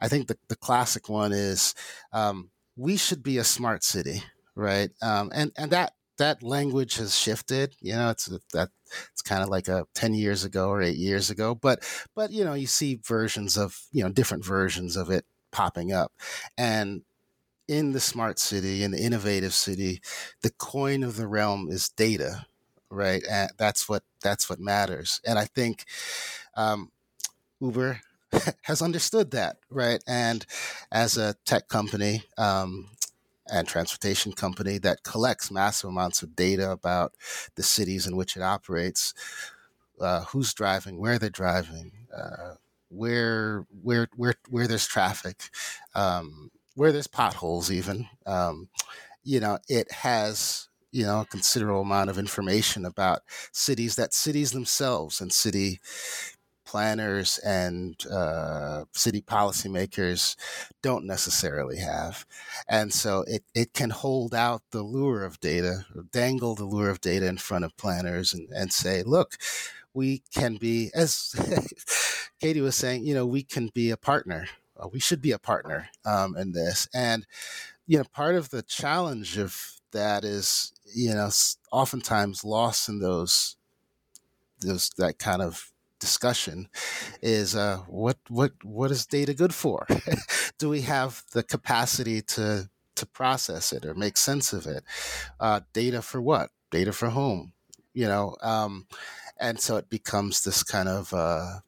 I 0.00 0.06
think 0.06 0.28
the, 0.28 0.38
the 0.48 0.54
classic 0.54 1.08
one 1.08 1.32
is 1.32 1.74
um, 2.12 2.50
we 2.76 2.96
should 2.96 3.24
be 3.24 3.38
a 3.38 3.44
smart 3.44 3.82
city 3.82 4.22
right? 4.54 4.90
Um, 5.00 5.30
and 5.34 5.52
and 5.56 5.70
that 5.70 5.92
that 6.18 6.42
language 6.42 6.96
has 6.96 7.16
shifted. 7.16 7.74
You 7.80 7.94
know, 7.94 8.10
it's 8.10 8.26
that 8.52 8.70
it's 9.12 9.22
kind 9.22 9.42
of 9.42 9.48
like 9.48 9.68
a 9.68 9.86
ten 9.94 10.14
years 10.14 10.44
ago 10.44 10.68
or 10.68 10.82
eight 10.82 10.96
years 10.96 11.30
ago. 11.30 11.54
But 11.54 11.84
but 12.14 12.32
you 12.32 12.44
know, 12.44 12.54
you 12.54 12.66
see 12.66 13.00
versions 13.04 13.56
of 13.56 13.80
you 13.92 14.02
know 14.02 14.10
different 14.10 14.44
versions 14.44 14.96
of 14.96 15.10
it 15.10 15.24
popping 15.52 15.92
up, 15.92 16.12
and 16.56 17.02
in 17.68 17.92
the 17.92 18.00
smart 18.00 18.38
city, 18.38 18.82
in 18.82 18.90
the 18.90 19.02
innovative 19.02 19.52
city, 19.54 20.00
the 20.42 20.50
coin 20.50 21.02
of 21.02 21.16
the 21.16 21.26
realm 21.26 21.68
is 21.70 21.88
data, 21.90 22.46
right? 22.90 23.22
And 23.30 23.50
that's 23.58 23.88
what 23.88 24.02
that's 24.22 24.48
what 24.48 24.58
matters. 24.60 25.20
And 25.26 25.38
I 25.38 25.44
think 25.44 25.84
um, 26.56 26.90
Uber 27.60 28.00
has 28.62 28.82
understood 28.82 29.30
that, 29.32 29.56
right? 29.70 30.02
And 30.06 30.46
as 30.92 31.16
a 31.16 31.34
tech 31.44 31.68
company, 31.68 32.24
um, 32.38 32.88
and 33.50 33.66
transportation 33.68 34.32
company 34.32 34.78
that 34.78 35.02
collects 35.02 35.50
massive 35.50 35.90
amounts 35.90 36.22
of 36.22 36.36
data 36.36 36.70
about 36.70 37.14
the 37.54 37.62
cities 37.62 38.06
in 38.06 38.16
which 38.16 38.36
it 38.36 38.42
operates, 38.42 39.14
uh, 40.00 40.24
who's 40.24 40.54
driving, 40.54 40.98
where 40.98 41.18
they're 41.18 41.30
driving, 41.30 41.92
uh, 42.16 42.54
where 42.90 43.66
where 43.82 44.08
where 44.16 44.34
where 44.48 44.66
there's 44.66 44.86
traffic, 44.86 45.50
um, 45.94 46.50
where 46.74 46.92
there's 46.92 47.06
potholes, 47.06 47.70
even. 47.70 48.08
Um, 48.26 48.68
you 49.24 49.40
know, 49.40 49.58
it 49.68 49.90
has 49.92 50.68
you 50.92 51.04
know 51.04 51.20
a 51.22 51.26
considerable 51.26 51.82
amount 51.82 52.10
of 52.10 52.18
information 52.18 52.84
about 52.84 53.20
cities 53.52 53.96
that 53.96 54.14
cities 54.14 54.52
themselves 54.52 55.20
and 55.20 55.32
city 55.32 55.80
planners 56.68 57.38
and 57.38 57.96
uh, 58.12 58.84
city 58.92 59.22
policymakers 59.22 60.36
don't 60.82 61.06
necessarily 61.06 61.78
have. 61.78 62.26
And 62.68 62.92
so 62.92 63.24
it, 63.26 63.42
it 63.54 63.72
can 63.72 63.88
hold 63.88 64.34
out 64.34 64.60
the 64.70 64.82
lure 64.82 65.24
of 65.24 65.40
data, 65.40 65.86
dangle 66.12 66.54
the 66.54 66.66
lure 66.66 66.90
of 66.90 67.00
data 67.00 67.26
in 67.26 67.38
front 67.38 67.64
of 67.64 67.74
planners 67.78 68.34
and, 68.34 68.50
and 68.50 68.70
say, 68.70 69.02
look, 69.02 69.38
we 69.94 70.22
can 70.34 70.56
be, 70.56 70.90
as 70.94 71.34
Katie 72.40 72.60
was 72.60 72.76
saying, 72.76 73.06
you 73.06 73.14
know, 73.14 73.24
we 73.24 73.42
can 73.42 73.70
be 73.72 73.90
a 73.90 73.96
partner. 73.96 74.46
Uh, 74.78 74.88
we 74.92 75.00
should 75.00 75.22
be 75.22 75.32
a 75.32 75.38
partner 75.38 75.88
um, 76.04 76.36
in 76.36 76.52
this. 76.52 76.86
And, 76.92 77.26
you 77.86 77.96
know, 77.96 78.04
part 78.12 78.34
of 78.34 78.50
the 78.50 78.62
challenge 78.62 79.38
of 79.38 79.80
that 79.92 80.22
is, 80.22 80.74
you 80.94 81.14
know, 81.14 81.30
oftentimes 81.72 82.44
lost 82.44 82.90
in 82.90 83.00
those, 83.00 83.56
those, 84.60 84.90
that 84.98 85.18
kind 85.18 85.40
of 85.40 85.72
discussion 85.98 86.68
is 87.22 87.54
uh, 87.56 87.78
what 87.88 88.18
what 88.28 88.52
what 88.62 88.90
is 88.90 89.06
data 89.06 89.34
good 89.34 89.54
for? 89.54 89.86
Do 90.58 90.68
we 90.68 90.82
have 90.82 91.22
the 91.32 91.42
capacity 91.42 92.22
to 92.22 92.68
to 92.96 93.06
process 93.06 93.72
it 93.72 93.84
or 93.84 93.94
make 93.94 94.16
sense 94.16 94.52
of 94.52 94.66
it? 94.66 94.84
Uh, 95.38 95.60
data 95.72 96.02
for 96.02 96.20
what? 96.20 96.50
Data 96.70 96.92
for 96.92 97.10
whom? 97.10 97.52
You 97.94 98.06
know, 98.06 98.36
um, 98.42 98.86
and 99.38 99.60
so 99.60 99.76
it 99.76 99.88
becomes 99.88 100.42
this 100.44 100.62
kind 100.62 100.88
of 100.88 101.12
uh, 101.12 101.60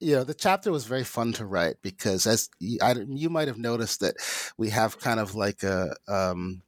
you 0.00 0.16
know 0.16 0.24
the 0.24 0.34
chapter 0.34 0.72
was 0.72 0.84
very 0.86 1.04
fun 1.04 1.32
to 1.34 1.44
write 1.44 1.76
because 1.82 2.26
as 2.26 2.48
I, 2.82 2.94
you 3.08 3.30
might 3.30 3.48
have 3.48 3.58
noticed 3.58 4.00
that 4.00 4.16
we 4.56 4.70
have 4.70 4.98
kind 4.98 5.20
of 5.20 5.34
like 5.34 5.62
a 5.62 5.94
um, 6.08 6.62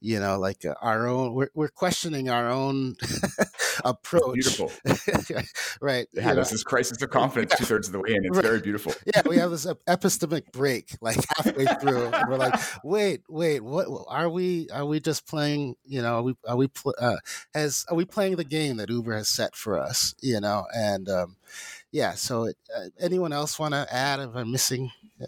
you 0.00 0.20
know 0.20 0.38
like 0.38 0.64
uh, 0.64 0.74
our 0.82 1.06
own 1.06 1.34
we're, 1.34 1.48
we're 1.54 1.68
questioning 1.68 2.28
our 2.28 2.48
own 2.48 2.96
approach. 3.84 4.34
beautiful. 4.34 4.72
Right 5.80 6.06
yeah 6.12 6.34
there's 6.34 6.50
this 6.50 6.62
crisis 6.62 7.00
of 7.02 7.10
confidence 7.10 7.52
yeah. 7.52 7.56
two-thirds 7.56 7.88
of 7.88 7.92
the 7.92 8.00
way 8.00 8.14
in. 8.14 8.24
It's 8.24 8.36
right. 8.36 8.44
very 8.44 8.60
beautiful. 8.60 8.92
Yeah 9.14 9.22
we 9.26 9.36
have 9.38 9.50
this 9.50 9.66
epistemic 9.86 10.52
break 10.52 10.96
like 11.00 11.18
halfway 11.36 11.66
through 11.66 12.10
we're 12.28 12.36
like 12.36 12.58
wait 12.84 13.22
wait 13.28 13.60
what 13.62 13.86
are 14.08 14.28
we 14.28 14.68
are 14.70 14.84
we 14.84 15.00
just 15.00 15.26
playing 15.26 15.76
you 15.84 16.02
know 16.02 16.16
are 16.16 16.22
we 16.22 16.34
are 16.46 16.56
we 16.56 16.68
uh, 16.98 17.16
has 17.54 17.84
are 17.88 17.96
we 17.96 18.04
playing 18.04 18.36
the 18.36 18.44
game 18.44 18.76
that 18.78 18.90
uber 18.90 19.14
has 19.14 19.28
set 19.28 19.54
for 19.54 19.78
us? 19.78 20.14
You 20.20 20.40
know 20.40 20.66
and 20.74 21.08
um 21.08 21.36
yeah 21.92 22.14
so 22.14 22.44
it, 22.44 22.56
uh, 22.76 22.88
anyone 23.00 23.32
else 23.32 23.58
want 23.58 23.74
to 23.74 23.86
add 23.92 24.20
if 24.20 24.34
i'm 24.34 24.50
missing? 24.50 24.90
Yeah. 25.18 25.26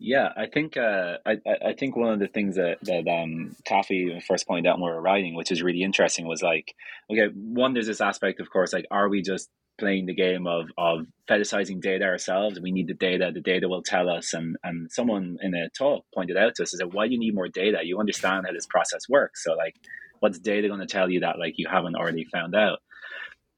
Yeah, 0.00 0.28
I 0.36 0.46
think 0.46 0.76
uh, 0.76 1.18
I, 1.26 1.38
I 1.66 1.72
think 1.72 1.96
one 1.96 2.12
of 2.12 2.20
the 2.20 2.28
things 2.28 2.54
that 2.54 2.78
that 2.82 3.08
um, 3.08 3.56
Kafui 3.68 4.22
first 4.22 4.46
pointed 4.46 4.68
out 4.68 4.78
when 4.78 4.90
we 4.90 4.94
were 4.94 5.02
writing, 5.02 5.34
which 5.34 5.50
is 5.50 5.62
really 5.62 5.82
interesting, 5.82 6.26
was 6.28 6.42
like, 6.42 6.74
okay, 7.10 7.26
one, 7.34 7.74
there's 7.74 7.88
this 7.88 8.00
aspect, 8.00 8.38
of 8.40 8.48
course, 8.50 8.72
like, 8.72 8.86
are 8.92 9.08
we 9.08 9.22
just 9.22 9.48
playing 9.78 10.06
the 10.06 10.14
game 10.14 10.46
of 10.46 10.66
of 10.78 11.06
fetishizing 11.28 11.80
data 11.80 12.04
ourselves? 12.04 12.60
We 12.60 12.70
need 12.70 12.86
the 12.86 12.94
data. 12.94 13.32
The 13.34 13.40
data 13.40 13.68
will 13.68 13.82
tell 13.82 14.08
us. 14.08 14.34
And 14.34 14.56
and 14.62 14.90
someone 14.92 15.38
in 15.42 15.54
a 15.54 15.68
talk 15.70 16.04
pointed 16.14 16.36
out 16.36 16.54
to 16.56 16.62
us 16.62 16.74
is 16.74 16.78
that 16.78 16.94
why 16.94 17.08
do 17.08 17.14
you 17.14 17.18
need 17.18 17.34
more 17.34 17.48
data? 17.48 17.78
You 17.82 17.98
understand 17.98 18.46
how 18.46 18.52
this 18.52 18.66
process 18.66 19.08
works. 19.08 19.42
So 19.42 19.54
like, 19.54 19.74
what's 20.20 20.38
data 20.38 20.68
going 20.68 20.80
to 20.80 20.86
tell 20.86 21.10
you 21.10 21.20
that 21.20 21.40
like 21.40 21.54
you 21.56 21.66
haven't 21.68 21.96
already 21.96 22.24
found 22.24 22.54
out? 22.54 22.78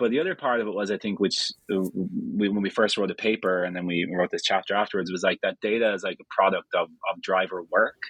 But 0.00 0.10
the 0.10 0.18
other 0.18 0.34
part 0.34 0.60
of 0.60 0.66
it 0.66 0.74
was, 0.74 0.90
I 0.90 0.96
think, 0.96 1.20
which 1.20 1.52
uh, 1.70 1.82
we, 2.34 2.48
when 2.48 2.62
we 2.62 2.70
first 2.70 2.96
wrote 2.96 3.08
the 3.08 3.14
paper 3.14 3.62
and 3.62 3.76
then 3.76 3.86
we 3.86 4.08
wrote 4.10 4.30
this 4.30 4.42
chapter 4.42 4.74
afterwards, 4.74 5.12
was 5.12 5.22
like 5.22 5.40
that 5.42 5.60
data 5.60 5.92
is 5.92 6.02
like 6.02 6.16
a 6.20 6.34
product 6.34 6.74
of, 6.74 6.88
of 7.12 7.22
driver 7.22 7.62
work. 7.70 8.00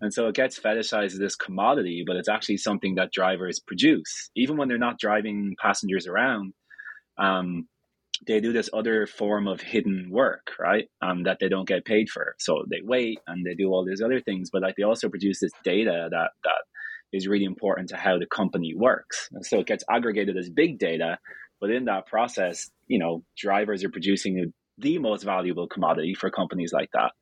And 0.00 0.14
so 0.14 0.28
it 0.28 0.34
gets 0.34 0.58
fetishized 0.58 1.12
as 1.12 1.18
this 1.18 1.36
commodity, 1.36 2.04
but 2.06 2.16
it's 2.16 2.28
actually 2.28 2.56
something 2.56 2.94
that 2.94 3.12
drivers 3.12 3.60
produce. 3.60 4.30
Even 4.34 4.56
when 4.56 4.68
they're 4.68 4.78
not 4.78 4.98
driving 4.98 5.56
passengers 5.60 6.06
around, 6.06 6.54
um, 7.18 7.68
they 8.26 8.40
do 8.40 8.54
this 8.54 8.70
other 8.72 9.06
form 9.06 9.46
of 9.46 9.60
hidden 9.60 10.08
work, 10.10 10.52
right? 10.58 10.88
Um, 11.02 11.24
that 11.24 11.36
they 11.38 11.50
don't 11.50 11.68
get 11.68 11.84
paid 11.84 12.08
for. 12.08 12.34
So 12.38 12.64
they 12.70 12.80
wait 12.82 13.18
and 13.26 13.44
they 13.44 13.54
do 13.54 13.68
all 13.68 13.84
these 13.84 14.00
other 14.00 14.20
things, 14.20 14.48
but 14.50 14.62
like 14.62 14.76
they 14.76 14.84
also 14.84 15.10
produce 15.10 15.40
this 15.40 15.52
data 15.64 16.08
that 16.10 16.30
that 16.44 16.62
is 17.12 17.26
really 17.26 17.44
important 17.44 17.88
to 17.90 17.96
how 17.96 18.18
the 18.18 18.26
company 18.26 18.72
works. 18.76 19.28
And 19.32 19.44
so 19.44 19.60
it 19.60 19.66
gets 19.66 19.84
aggregated 19.90 20.36
as 20.36 20.48
big 20.48 20.78
data, 20.78 21.18
but 21.60 21.70
in 21.70 21.86
that 21.86 22.06
process, 22.06 22.70
you 22.86 22.98
know, 22.98 23.22
drivers 23.36 23.84
are 23.84 23.90
producing 23.90 24.52
the 24.78 24.98
most 24.98 25.24
valuable 25.24 25.68
commodity 25.68 26.14
for 26.14 26.30
companies 26.30 26.72
like 26.72 26.88
that 26.94 27.12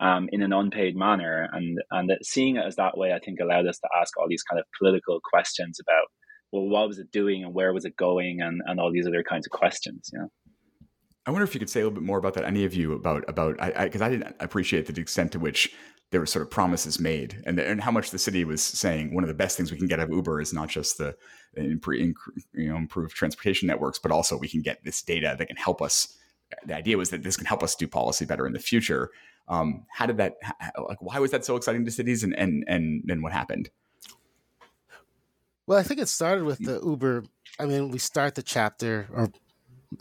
um, 0.00 0.28
in 0.32 0.42
an 0.42 0.52
unpaid 0.52 0.96
manner. 0.96 1.48
And 1.52 1.78
and 1.90 2.10
seeing 2.22 2.56
it 2.56 2.64
as 2.66 2.76
that 2.76 2.98
way, 2.98 3.12
I 3.12 3.18
think 3.18 3.40
allowed 3.40 3.66
us 3.66 3.78
to 3.78 3.88
ask 4.00 4.16
all 4.18 4.26
these 4.28 4.42
kind 4.42 4.60
of 4.60 4.66
political 4.78 5.20
questions 5.22 5.78
about 5.80 6.06
well, 6.52 6.68
what 6.68 6.88
was 6.88 6.98
it 6.98 7.10
doing 7.10 7.44
and 7.44 7.54
where 7.54 7.72
was 7.72 7.84
it 7.84 7.96
going 7.96 8.40
and, 8.40 8.60
and 8.66 8.78
all 8.78 8.92
these 8.92 9.06
other 9.06 9.24
kinds 9.28 9.46
of 9.46 9.50
questions, 9.50 10.10
you 10.12 10.18
know. 10.18 10.28
I 11.26 11.32
wonder 11.32 11.44
if 11.44 11.54
you 11.54 11.58
could 11.58 11.70
say 11.70 11.80
a 11.80 11.82
little 11.84 11.98
bit 11.98 12.06
more 12.06 12.18
about 12.18 12.34
that, 12.34 12.44
any 12.44 12.64
of 12.64 12.72
you, 12.72 12.92
about 12.92 13.24
about 13.28 13.56
because 13.82 14.00
I, 14.00 14.04
I, 14.04 14.08
I, 14.08 14.10
didn't 14.10 14.36
appreciate 14.38 14.86
the 14.86 15.00
extent 15.00 15.32
to 15.32 15.40
which 15.40 15.74
there 16.10 16.20
were 16.20 16.26
sort 16.26 16.44
of 16.44 16.50
promises 16.50 17.00
made, 17.00 17.42
and 17.46 17.58
and 17.58 17.80
how 17.80 17.90
much 17.90 18.10
the 18.10 18.18
city 18.18 18.44
was 18.44 18.62
saying 18.62 19.14
one 19.14 19.24
of 19.24 19.28
the 19.28 19.34
best 19.34 19.56
things 19.56 19.72
we 19.72 19.78
can 19.78 19.88
get 19.88 19.98
out 19.98 20.08
of 20.08 20.14
Uber 20.14 20.40
is 20.40 20.52
not 20.52 20.68
just 20.68 20.98
the 20.98 21.16
you 21.56 22.50
know 22.54 22.76
improved 22.76 23.14
transportation 23.14 23.66
networks, 23.66 23.98
but 23.98 24.12
also 24.12 24.38
we 24.38 24.48
can 24.48 24.62
get 24.62 24.84
this 24.84 25.02
data 25.02 25.34
that 25.38 25.46
can 25.46 25.56
help 25.56 25.82
us. 25.82 26.16
The 26.64 26.76
idea 26.76 26.96
was 26.96 27.10
that 27.10 27.24
this 27.24 27.36
can 27.36 27.46
help 27.46 27.62
us 27.62 27.74
do 27.74 27.88
policy 27.88 28.24
better 28.24 28.46
in 28.46 28.52
the 28.52 28.60
future. 28.60 29.10
Um, 29.48 29.84
how 29.90 30.06
did 30.06 30.18
that? 30.18 30.36
Like, 30.78 31.02
why 31.02 31.18
was 31.18 31.32
that 31.32 31.44
so 31.44 31.56
exciting 31.56 31.84
to 31.84 31.90
cities, 31.90 32.22
and 32.22 32.38
and 32.38 32.64
and 32.68 33.02
then 33.04 33.20
what 33.20 33.32
happened? 33.32 33.70
Well, 35.66 35.78
I 35.78 35.82
think 35.82 36.00
it 36.00 36.08
started 36.08 36.44
with 36.44 36.64
the 36.64 36.80
Uber. 36.80 37.24
I 37.58 37.66
mean, 37.66 37.90
we 37.90 37.98
start 37.98 38.36
the 38.36 38.42
chapter, 38.42 39.08
or 39.12 39.32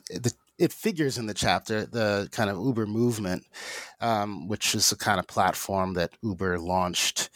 the 0.09 0.31
it 0.57 0.71
figures 0.71 1.17
in 1.17 1.25
the 1.25 1.33
chapter 1.33 1.85
the 1.85 2.29
kind 2.31 2.49
of 2.49 2.57
Uber 2.57 2.85
movement, 2.85 3.45
um, 3.99 4.47
which 4.47 4.73
is 4.73 4.89
the 4.89 4.95
kind 4.95 5.19
of 5.19 5.27
platform 5.27 5.93
that 5.95 6.11
Uber 6.23 6.59
launched. 6.59 7.29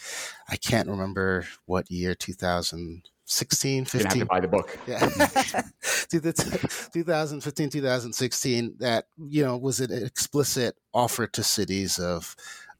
I 0.47 0.55
can't 0.55 0.89
remember 0.89 1.45
what 1.65 1.91
year, 1.91 2.15
2016, 2.15 3.85
15. 3.85 3.99
You 3.99 4.05
have 4.07 4.19
to 4.19 4.25
buy 4.25 4.39
the 4.39 4.47
book. 4.47 4.77
Yeah. 4.87 4.99
2015, 6.09 7.69
2016, 7.69 8.75
that, 8.79 9.05
you 9.17 9.43
know, 9.43 9.57
was 9.57 9.79
an 9.79 9.91
explicit 9.91 10.75
offer 10.93 11.27
to 11.27 11.43
cities 11.43 11.99
of, 11.99 12.35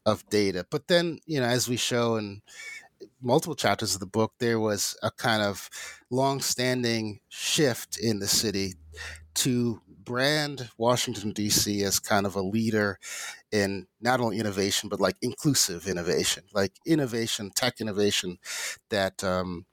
of 0.06 0.28
data. 0.30 0.66
But 0.70 0.88
then, 0.88 1.20
you 1.26 1.42
know, 1.42 1.48
as 1.48 1.68
we 1.68 1.76
show 1.76 2.16
in 2.16 2.42
multiple 3.22 3.56
chapters 3.56 3.94
of 3.94 4.00
the 4.00 4.06
book, 4.06 4.34
there 4.40 4.60
was 4.60 4.98
a 5.04 5.12
kind 5.12 5.42
of 5.42 5.70
long-standing 6.10 7.20
shift 7.28 7.98
in 7.98 8.20
the 8.20 8.28
city 8.28 8.76
to 9.36 9.82
brand 10.10 10.70
Washington, 10.76 11.34
D.C. 11.34 11.84
as 11.84 12.00
kind 12.00 12.26
of 12.26 12.36
a 12.36 12.42
leader 12.42 12.98
in 13.52 13.86
not 14.02 14.20
only 14.20 14.40
innovation, 14.40 14.90
but 14.90 15.00
like 15.00 15.18
inclusive 15.22 15.88
innovation, 15.88 16.42
like 16.52 16.72
innovation, 16.84 17.52
tech 17.54 17.80
innovation 17.80 18.40
that, 18.90 19.24
um, 19.24 19.68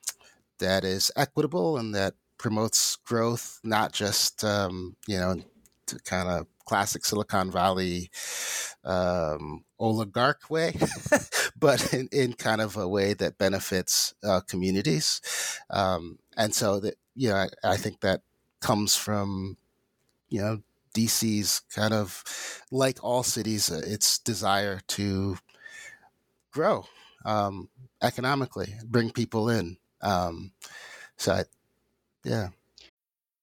that 0.59 0.85
is 0.85 1.11
equitable 1.17 1.79
and 1.79 1.95
that 1.95 2.13
promotes 2.37 2.97
growth, 2.97 3.61
not 3.65 3.95
just, 3.95 4.45
um, 4.45 4.95
you 5.07 5.17
know, 5.17 5.37
to 5.87 5.99
kind 6.01 6.29
of 6.29 6.47
classic 6.67 7.07
Silicon 7.07 7.51
Valley 7.51 8.11
um, 8.85 9.65
oligarch 9.79 10.51
way, 10.51 10.77
but 11.59 11.95
in, 11.95 12.11
in 12.13 12.35
kind 12.35 12.61
of 12.61 12.77
a 12.77 12.87
way 12.87 13.15
that 13.15 13.39
benefits 13.39 14.13
uh, 14.23 14.41
communities. 14.47 15.23
Um, 15.71 16.19
and 16.37 16.55
so 16.55 16.79
that, 16.81 16.97
you 17.15 17.31
know, 17.31 17.37
I, 17.37 17.49
I 17.65 17.77
think 17.79 18.01
that 18.01 18.21
comes 18.61 18.95
from 18.95 19.57
you 20.29 20.41
know 20.41 20.63
DC's 20.95 21.61
kind 21.75 21.93
of 21.93 22.25
like 22.71 23.03
all 23.05 23.23
cities, 23.23 23.71
uh, 23.71 23.83
its 23.87 24.19
desire 24.19 24.81
to 24.89 25.37
grow 26.53 26.87
um, 27.27 27.69
economically, 28.03 28.75
bring 28.85 29.11
people 29.11 29.51
in. 29.51 29.77
Um, 30.01 30.53
so, 31.17 31.33
I, 31.33 31.45
yeah. 32.25 32.49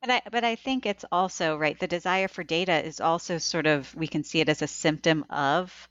But 0.00 0.10
I, 0.10 0.22
but 0.32 0.42
I 0.42 0.56
think 0.56 0.86
it's 0.86 1.04
also 1.12 1.54
right. 1.58 1.78
The 1.78 1.86
desire 1.86 2.28
for 2.28 2.42
data 2.42 2.82
is 2.82 2.98
also 2.98 3.36
sort 3.36 3.66
of 3.66 3.94
we 3.94 4.06
can 4.08 4.24
see 4.24 4.40
it 4.40 4.48
as 4.48 4.62
a 4.62 4.66
symptom 4.66 5.26
of 5.28 5.90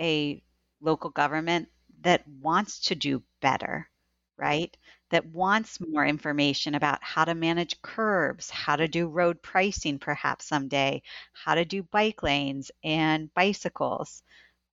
a 0.00 0.42
local 0.80 1.10
government 1.10 1.68
that 2.02 2.26
wants 2.28 2.80
to 2.80 2.94
do 2.94 3.22
better, 3.40 3.88
right? 4.36 4.76
That 5.10 5.26
wants 5.26 5.78
more 5.80 6.04
information 6.04 6.74
about 6.74 7.02
how 7.02 7.24
to 7.24 7.34
manage 7.34 7.80
curbs, 7.82 8.50
how 8.50 8.76
to 8.76 8.88
do 8.88 9.06
road 9.06 9.42
pricing, 9.42 9.98
perhaps 9.98 10.46
someday, 10.46 11.02
how 11.32 11.54
to 11.54 11.64
do 11.64 11.82
bike 11.84 12.22
lanes 12.22 12.70
and 12.82 13.32
bicycles. 13.34 14.22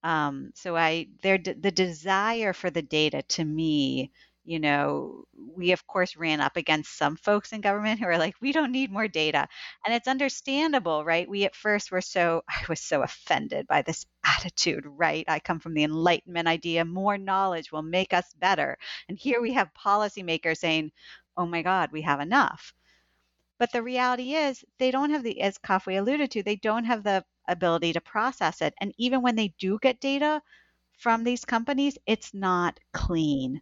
Um, 0.04 0.52
so 0.56 0.78
I, 0.78 1.10
there, 1.24 1.38
the 1.40 1.72
desire 1.72 2.54
for 2.54 2.70
the 2.70 2.82
data 2.84 3.24
to 3.24 3.46
me 3.46 4.12
you 4.50 4.60
know, 4.60 5.26
we 5.56 5.74
of 5.74 5.86
course 5.86 6.16
ran 6.18 6.42
up 6.42 6.58
against 6.58 6.98
some 6.98 7.16
folks 7.16 7.54
in 7.54 7.62
government 7.62 8.00
who 8.00 8.08
are 8.08 8.18
like, 8.18 8.34
we 8.42 8.52
don't 8.52 8.72
need 8.72 8.92
more 8.92 9.08
data. 9.08 9.48
And 9.86 9.94
it's 9.94 10.08
understandable, 10.08 11.06
right? 11.06 11.30
We 11.30 11.46
at 11.46 11.56
first 11.56 11.92
were 11.92 12.02
so, 12.02 12.42
I 12.50 12.66
was 12.68 12.80
so 12.80 13.04
offended 13.04 13.68
by 13.68 13.84
this 13.84 14.08
attitude, 14.26 14.86
right? 14.88 15.24
I 15.28 15.38
come 15.38 15.60
from 15.60 15.76
the 15.76 15.84
Enlightenment 15.84 16.48
idea 16.48 16.84
more 16.84 17.16
knowledge 17.16 17.72
will 17.72 17.84
make 17.84 18.12
us 18.12 18.26
better. 18.40 18.80
And 19.08 19.20
here 19.20 19.40
we 19.40 19.54
have 19.54 19.70
policymakers 19.76 20.58
saying, 20.58 20.94
oh 21.38 21.46
my 21.46 21.62
God, 21.62 21.92
we 21.92 22.02
have 22.02 22.20
enough. 22.20 22.74
But 23.60 23.72
the 23.72 23.84
reality 23.84 24.34
is, 24.34 24.66
they 24.80 24.90
don't 24.90 25.12
have 25.12 25.22
the, 25.22 25.42
as 25.42 25.60
Kafui 25.60 26.00
alluded 26.00 26.32
to, 26.32 26.42
they 26.42 26.56
don't 26.56 26.86
have 26.86 27.04
the 27.04 27.24
ability 27.48 27.94
to 27.94 28.02
process 28.02 28.64
it. 28.64 28.74
And 28.82 28.96
even 28.98 29.22
when 29.22 29.36
they 29.36 29.54
do 29.60 29.78
get 29.80 30.02
data 30.02 30.42
from 30.98 31.24
these 31.24 31.46
companies, 31.46 32.00
it's 32.08 32.34
not 32.34 32.80
clean 32.94 33.62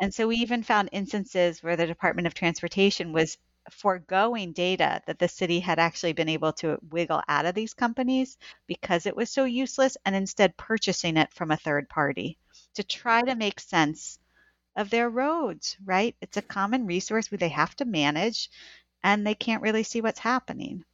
and 0.00 0.14
so 0.14 0.28
we 0.28 0.36
even 0.36 0.62
found 0.62 0.88
instances 0.92 1.62
where 1.62 1.76
the 1.76 1.86
Department 1.86 2.26
of 2.26 2.34
Transportation 2.34 3.12
was 3.12 3.36
foregoing 3.70 4.52
data 4.52 5.02
that 5.06 5.18
the 5.18 5.28
city 5.28 5.60
had 5.60 5.78
actually 5.78 6.12
been 6.12 6.28
able 6.28 6.52
to 6.52 6.78
wiggle 6.90 7.22
out 7.28 7.46
of 7.46 7.54
these 7.54 7.74
companies 7.74 8.36
because 8.66 9.06
it 9.06 9.16
was 9.16 9.30
so 9.30 9.44
useless 9.44 9.96
and 10.04 10.14
instead 10.14 10.56
purchasing 10.56 11.16
it 11.16 11.32
from 11.32 11.50
a 11.50 11.56
third 11.56 11.88
party 11.88 12.38
to 12.74 12.84
try 12.84 13.22
to 13.22 13.34
make 13.34 13.58
sense 13.60 14.18
of 14.76 14.90
their 14.90 15.10
roads, 15.10 15.76
right? 15.84 16.16
It's 16.20 16.36
a 16.36 16.42
common 16.42 16.86
resource 16.86 17.28
they 17.40 17.48
have 17.50 17.74
to 17.76 17.84
manage 17.84 18.50
and 19.02 19.26
they 19.26 19.34
can't 19.34 19.62
really 19.62 19.82
see 19.84 20.00
what's 20.00 20.20
happening. 20.20 20.84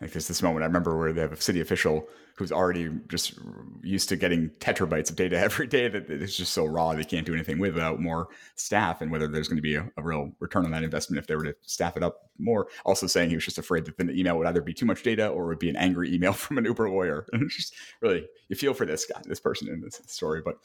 Like 0.00 0.12
there's 0.12 0.28
this 0.28 0.42
moment 0.42 0.62
I 0.62 0.66
remember 0.66 0.96
where 0.96 1.12
they 1.12 1.20
have 1.20 1.32
a 1.32 1.40
city 1.40 1.60
official 1.60 2.08
who's 2.36 2.52
already 2.52 2.90
just 3.08 3.38
used 3.82 4.10
to 4.10 4.16
getting 4.16 4.50
tetrabytes 4.60 5.08
of 5.08 5.16
data 5.16 5.38
every 5.40 5.66
day 5.66 5.88
that 5.88 6.10
it's 6.10 6.36
just 6.36 6.52
so 6.52 6.66
raw 6.66 6.92
they 6.92 7.04
can't 7.04 7.26
do 7.26 7.34
anything 7.34 7.58
with 7.58 7.74
without 7.74 8.00
more 8.00 8.28
staff 8.54 9.00
and 9.00 9.10
whether 9.10 9.26
there's 9.26 9.48
going 9.48 9.56
to 9.56 9.62
be 9.62 9.74
a, 9.74 9.90
a, 9.96 10.02
real 10.02 10.30
return 10.38 10.64
on 10.64 10.70
that 10.70 10.84
investment 10.84 11.18
if 11.18 11.26
they 11.26 11.34
were 11.34 11.44
to 11.44 11.54
staff 11.62 11.96
it 11.96 12.02
up 12.02 12.30
more. 12.38 12.68
Also 12.84 13.06
saying 13.06 13.30
he 13.30 13.36
was 13.36 13.44
just 13.44 13.58
afraid 13.58 13.84
that 13.86 13.96
the 13.96 14.18
email 14.18 14.36
would 14.36 14.46
either 14.46 14.60
be 14.60 14.74
too 14.74 14.86
much 14.86 15.02
data 15.02 15.28
or 15.28 15.46
would 15.46 15.58
be 15.58 15.70
an 15.70 15.76
angry 15.76 16.14
email 16.14 16.32
from 16.34 16.58
an 16.58 16.64
uber 16.64 16.88
lawyer. 16.90 17.26
And 17.32 17.42
it's 17.42 17.56
just 17.56 17.74
really 18.00 18.26
you 18.48 18.56
feel 18.56 18.74
for 18.74 18.86
this 18.86 19.06
guy 19.06 19.20
this 19.24 19.40
person 19.40 19.68
in 19.68 19.80
this 19.80 20.00
story 20.06 20.42
but 20.44 20.58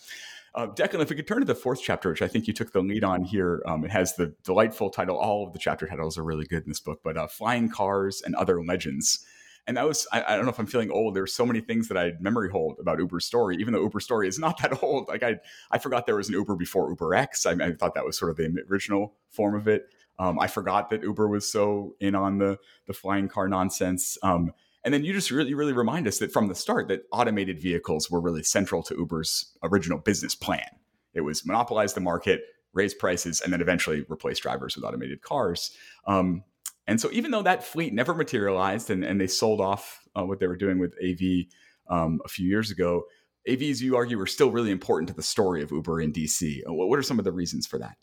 uh, 0.53 0.67
Declan, 0.67 1.01
if 1.01 1.09
we 1.09 1.15
could 1.15 1.27
turn 1.27 1.39
to 1.39 1.45
the 1.45 1.55
fourth 1.55 1.81
chapter, 1.81 2.09
which 2.09 2.21
I 2.21 2.27
think 2.27 2.47
you 2.47 2.53
took 2.53 2.73
the 2.73 2.81
lead 2.81 3.03
on 3.03 3.23
here, 3.23 3.61
um, 3.65 3.85
it 3.85 3.91
has 3.91 4.15
the 4.15 4.33
delightful 4.43 4.89
title. 4.89 5.17
All 5.17 5.47
of 5.47 5.53
the 5.53 5.59
chapter 5.59 5.87
titles 5.87 6.17
are 6.17 6.23
really 6.23 6.45
good 6.45 6.63
in 6.63 6.69
this 6.69 6.79
book, 6.79 6.99
but 7.03 7.17
uh, 7.17 7.27
Flying 7.27 7.69
Cars 7.69 8.21
and 8.21 8.35
Other 8.35 8.61
Legends. 8.61 9.25
And 9.67 9.77
that 9.77 9.87
was, 9.87 10.07
I, 10.11 10.23
I, 10.23 10.35
don't 10.35 10.45
know 10.45 10.51
if 10.51 10.59
I'm 10.59 10.65
feeling 10.65 10.91
old. 10.91 11.15
There 11.15 11.23
were 11.23 11.27
so 11.27 11.45
many 11.45 11.61
things 11.61 11.87
that 11.87 11.97
I 11.97 12.13
memory 12.19 12.49
hold 12.49 12.77
about 12.79 12.99
Uber's 12.99 13.25
story, 13.25 13.57
even 13.57 13.73
though 13.73 13.81
Uber's 13.81 14.03
story 14.03 14.27
is 14.27 14.39
not 14.39 14.57
that 14.61 14.83
old. 14.83 15.07
Like 15.07 15.23
I, 15.23 15.35
I 15.71 15.77
forgot 15.77 16.05
there 16.05 16.15
was 16.15 16.27
an 16.27 16.33
Uber 16.33 16.55
before 16.55 16.89
Uber 16.89 17.13
X. 17.13 17.45
I, 17.45 17.51
I 17.51 17.71
thought 17.73 17.93
that 17.93 18.05
was 18.05 18.17
sort 18.17 18.31
of 18.31 18.37
the 18.37 18.53
original 18.69 19.13
form 19.29 19.55
of 19.55 19.67
it. 19.67 19.87
Um, 20.19 20.39
I 20.39 20.47
forgot 20.47 20.89
that 20.89 21.01
Uber 21.01 21.27
was 21.27 21.49
so 21.51 21.95
in 21.99 22.13
on 22.13 22.37
the 22.37 22.59
the 22.85 22.93
flying 22.93 23.27
car 23.27 23.47
nonsense. 23.47 24.17
Um, 24.21 24.51
and 24.83 24.93
then 24.93 25.03
you 25.03 25.13
just 25.13 25.31
really, 25.31 25.53
really 25.53 25.73
remind 25.73 26.07
us 26.07 26.19
that 26.19 26.31
from 26.31 26.47
the 26.47 26.55
start 26.55 26.87
that 26.87 27.03
automated 27.11 27.61
vehicles 27.61 28.09
were 28.09 28.21
really 28.21 28.43
central 28.43 28.81
to 28.83 28.95
Uber's 28.95 29.55
original 29.63 29.99
business 29.99 30.35
plan. 30.35 30.65
It 31.13 31.21
was 31.21 31.45
monopolize 31.45 31.93
the 31.93 32.01
market, 32.01 32.41
raise 32.73 32.93
prices, 32.93 33.41
and 33.41 33.51
then 33.53 33.61
eventually 33.61 34.05
replace 34.09 34.39
drivers 34.39 34.75
with 34.75 34.85
automated 34.85 35.21
cars. 35.21 35.71
Um, 36.07 36.43
And 36.87 36.99
so 36.99 37.09
even 37.11 37.31
though 37.31 37.43
that 37.43 37.63
fleet 37.63 37.93
never 37.93 38.13
materialized 38.13 38.89
and, 38.89 39.03
and 39.03 39.21
they 39.21 39.27
sold 39.27 39.61
off 39.61 40.01
uh, 40.17 40.25
what 40.25 40.39
they 40.39 40.47
were 40.47 40.57
doing 40.57 40.79
with 40.79 40.95
AV 41.03 41.45
um, 41.89 42.19
a 42.25 42.27
few 42.27 42.47
years 42.47 42.71
ago, 42.71 43.03
AVs, 43.47 43.81
you 43.81 43.95
argue, 43.95 44.19
are 44.19 44.27
still 44.27 44.51
really 44.51 44.71
important 44.71 45.07
to 45.09 45.15
the 45.15 45.23
story 45.23 45.61
of 45.63 45.71
Uber 45.71 46.01
in 46.01 46.11
DC. 46.11 46.61
Uh, 46.67 46.73
what 46.73 46.97
are 46.97 47.03
some 47.03 47.19
of 47.19 47.25
the 47.25 47.31
reasons 47.31 47.67
for 47.67 47.79
that? 47.79 47.97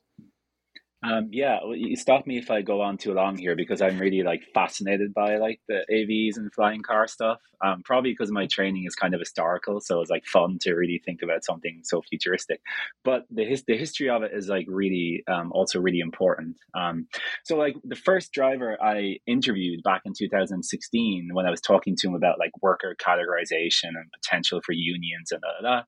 Um, 1.05 1.29
yeah, 1.31 1.61
you 1.75 1.95
stop 1.95 2.27
me 2.27 2.39
if 2.39 2.51
I 2.51 2.61
go 2.61 2.81
on 2.81 2.99
too 2.99 3.15
long 3.15 3.37
here 3.39 3.55
because 3.55 3.81
I'm 3.81 4.01
really 4.01 4.25
like 4.25 4.43
fascinated 4.53 5.15
by 5.15 5.37
like 5.37 5.61
the 5.69 5.85
AVs 5.89 6.37
and 6.37 6.53
flying 6.53 6.83
car 6.83 7.07
stuff. 7.07 7.39
Um, 7.65 7.83
probably 7.85 8.11
because 8.13 8.33
my 8.33 8.47
training 8.47 8.85
is 8.85 8.97
kind 8.97 9.15
of 9.15 9.21
historical, 9.21 9.81
so 9.81 10.01
it's 10.01 10.11
like 10.11 10.27
fun 10.27 10.59
to 10.63 10.75
really 10.75 11.01
think 11.05 11.23
about 11.23 11.45
something 11.45 11.83
so 11.85 12.03
futuristic. 12.03 12.61
But 13.05 13.27
the 13.31 13.45
his- 13.45 13.65
the 13.65 13.77
history 13.77 14.09
of 14.11 14.23
it 14.25 14.33
is 14.35 14.49
like 14.49 14.67
really 14.69 15.23
um, 15.29 15.53
also 15.53 15.81
really 15.81 16.01
important. 16.01 16.57
Um, 16.75 17.07
so 17.45 17.57
like 17.57 17.77
the 17.85 17.97
first 17.97 18.33
driver 18.33 18.77
I 18.83 19.19
interviewed 19.27 19.83
back 19.85 20.03
in 20.05 20.15
2016 20.19 21.29
when 21.33 21.47
I 21.47 21.51
was 21.51 21.61
talking 21.61 21.95
to 21.97 22.09
him 22.09 22.15
about 22.15 22.41
like 22.41 22.51
worker 22.61 22.97
categorization 23.01 23.91
and 23.95 24.11
potential 24.21 24.61
for 24.67 24.73
unions 24.73 25.31
and 25.31 25.41
da, 25.43 25.49
da, 25.63 25.77
da, 25.77 25.83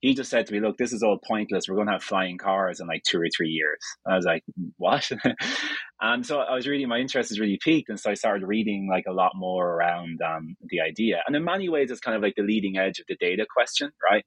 he 0.00 0.14
just 0.14 0.30
said 0.30 0.46
to 0.46 0.52
me, 0.52 0.60
"Look, 0.60 0.76
this 0.76 0.92
is 0.92 1.02
all 1.02 1.18
pointless. 1.26 1.68
We're 1.68 1.74
going 1.76 1.86
to 1.88 1.94
have 1.94 2.02
flying 2.02 2.38
cars 2.38 2.80
in 2.80 2.86
like 2.86 3.02
two 3.04 3.20
or 3.20 3.28
three 3.34 3.48
years." 3.50 3.78
I 4.06 4.14
was 4.14 4.24
like, 4.24 4.42
"What?" 4.76 5.10
and 6.00 6.26
so 6.26 6.40
I 6.40 6.54
was 6.54 6.66
really 6.66 6.86
my 6.86 6.98
interest 6.98 7.30
is 7.30 7.40
really 7.40 7.58
piqued, 7.62 7.88
and 7.88 7.98
so 7.98 8.10
I 8.10 8.14
started 8.14 8.46
reading 8.46 8.88
like 8.90 9.04
a 9.08 9.12
lot 9.12 9.32
more 9.34 9.68
around 9.68 10.20
um, 10.22 10.56
the 10.68 10.80
idea. 10.80 11.22
And 11.26 11.36
in 11.36 11.44
many 11.44 11.68
ways, 11.68 11.90
it's 11.90 12.00
kind 12.00 12.16
of 12.16 12.22
like 12.22 12.34
the 12.36 12.42
leading 12.42 12.76
edge 12.78 12.98
of 12.98 13.06
the 13.08 13.16
data 13.18 13.46
question, 13.52 13.90
right? 14.08 14.24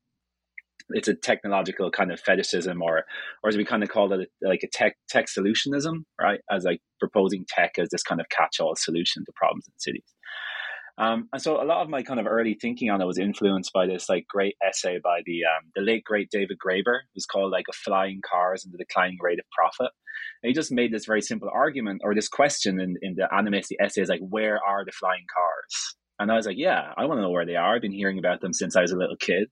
It's 0.92 1.08
a 1.08 1.14
technological 1.14 1.92
kind 1.92 2.12
of 2.12 2.20
fetishism, 2.20 2.82
or 2.82 3.04
or 3.44 3.50
as 3.50 3.58
we 3.58 3.66
kind 3.66 3.84
of 3.84 3.90
call 3.90 4.12
it, 4.14 4.30
like 4.42 4.64
a 4.64 4.68
tech 4.68 4.96
tech 5.10 5.28
solutionism, 5.28 6.04
right? 6.20 6.40
As 6.50 6.64
like 6.64 6.80
proposing 7.00 7.46
tech 7.48 7.74
as 7.78 7.90
this 7.90 8.04
kind 8.04 8.20
of 8.20 8.28
catch-all 8.30 8.76
solution 8.76 9.24
to 9.26 9.32
problems 9.36 9.66
in 9.68 9.74
cities. 9.78 10.16
Um, 11.00 11.30
and 11.32 11.42
so 11.42 11.62
a 11.62 11.64
lot 11.64 11.82
of 11.82 11.90
my 11.90 12.04
kind 12.04 12.20
of 12.20 12.28
early 12.28 12.58
thinking 12.62 12.90
on 12.90 13.02
it 13.02 13.06
was 13.06 13.18
influenced 13.18 13.72
by 13.72 13.88
this 13.88 14.10
like 14.10 14.28
great 14.28 14.56
essay 14.62 15.00
by 15.02 15.22
the 15.26 15.46
um, 15.46 15.72
the 15.74 15.82
late 15.82 16.04
great 16.04 16.30
David 16.30 16.58
Graeber. 16.64 16.98
It 17.00 17.16
was 17.16 17.26
called 17.26 17.52
like 17.52 17.66
a 17.70 17.74
flying 17.74 18.20
cars 18.30 18.66
and 18.66 18.74
the 18.74 18.78
declining 18.78 19.18
rate 19.22 19.40
of 19.40 19.46
profit. 19.58 19.92
And 20.44 20.50
he 20.50 20.54
just 20.54 20.74
made 20.74 20.92
this 20.92 21.06
very 21.06 21.22
simple 21.22 21.50
argument 21.54 22.02
or 22.04 22.14
this 22.14 22.28
question 22.28 22.82
in, 22.82 22.98
in 23.02 23.16
the 23.16 23.30
Animist, 23.32 23.68
the 23.68 23.80
essay 23.82 24.02
is 24.02 24.10
like, 24.10 24.20
where 24.20 24.60
are 24.62 24.84
the 24.84 24.92
flying 24.92 25.26
cars? 25.34 25.96
And 26.20 26.32
I 26.32 26.36
was 26.36 26.46
like, 26.46 26.58
yeah, 26.58 26.92
I 26.98 27.06
want 27.06 27.20
to 27.20 27.22
know 27.22 27.30
where 27.30 27.46
they 27.46 27.56
are. 27.56 27.76
I've 27.76 27.82
been 27.82 27.94
hearing 27.94 28.20
about 28.20 28.42
them 28.42 28.52
since 28.52 28.76
I 28.76 28.82
was 28.82 28.92
a 28.92 28.98
little 28.98 29.16
kid. 29.16 29.48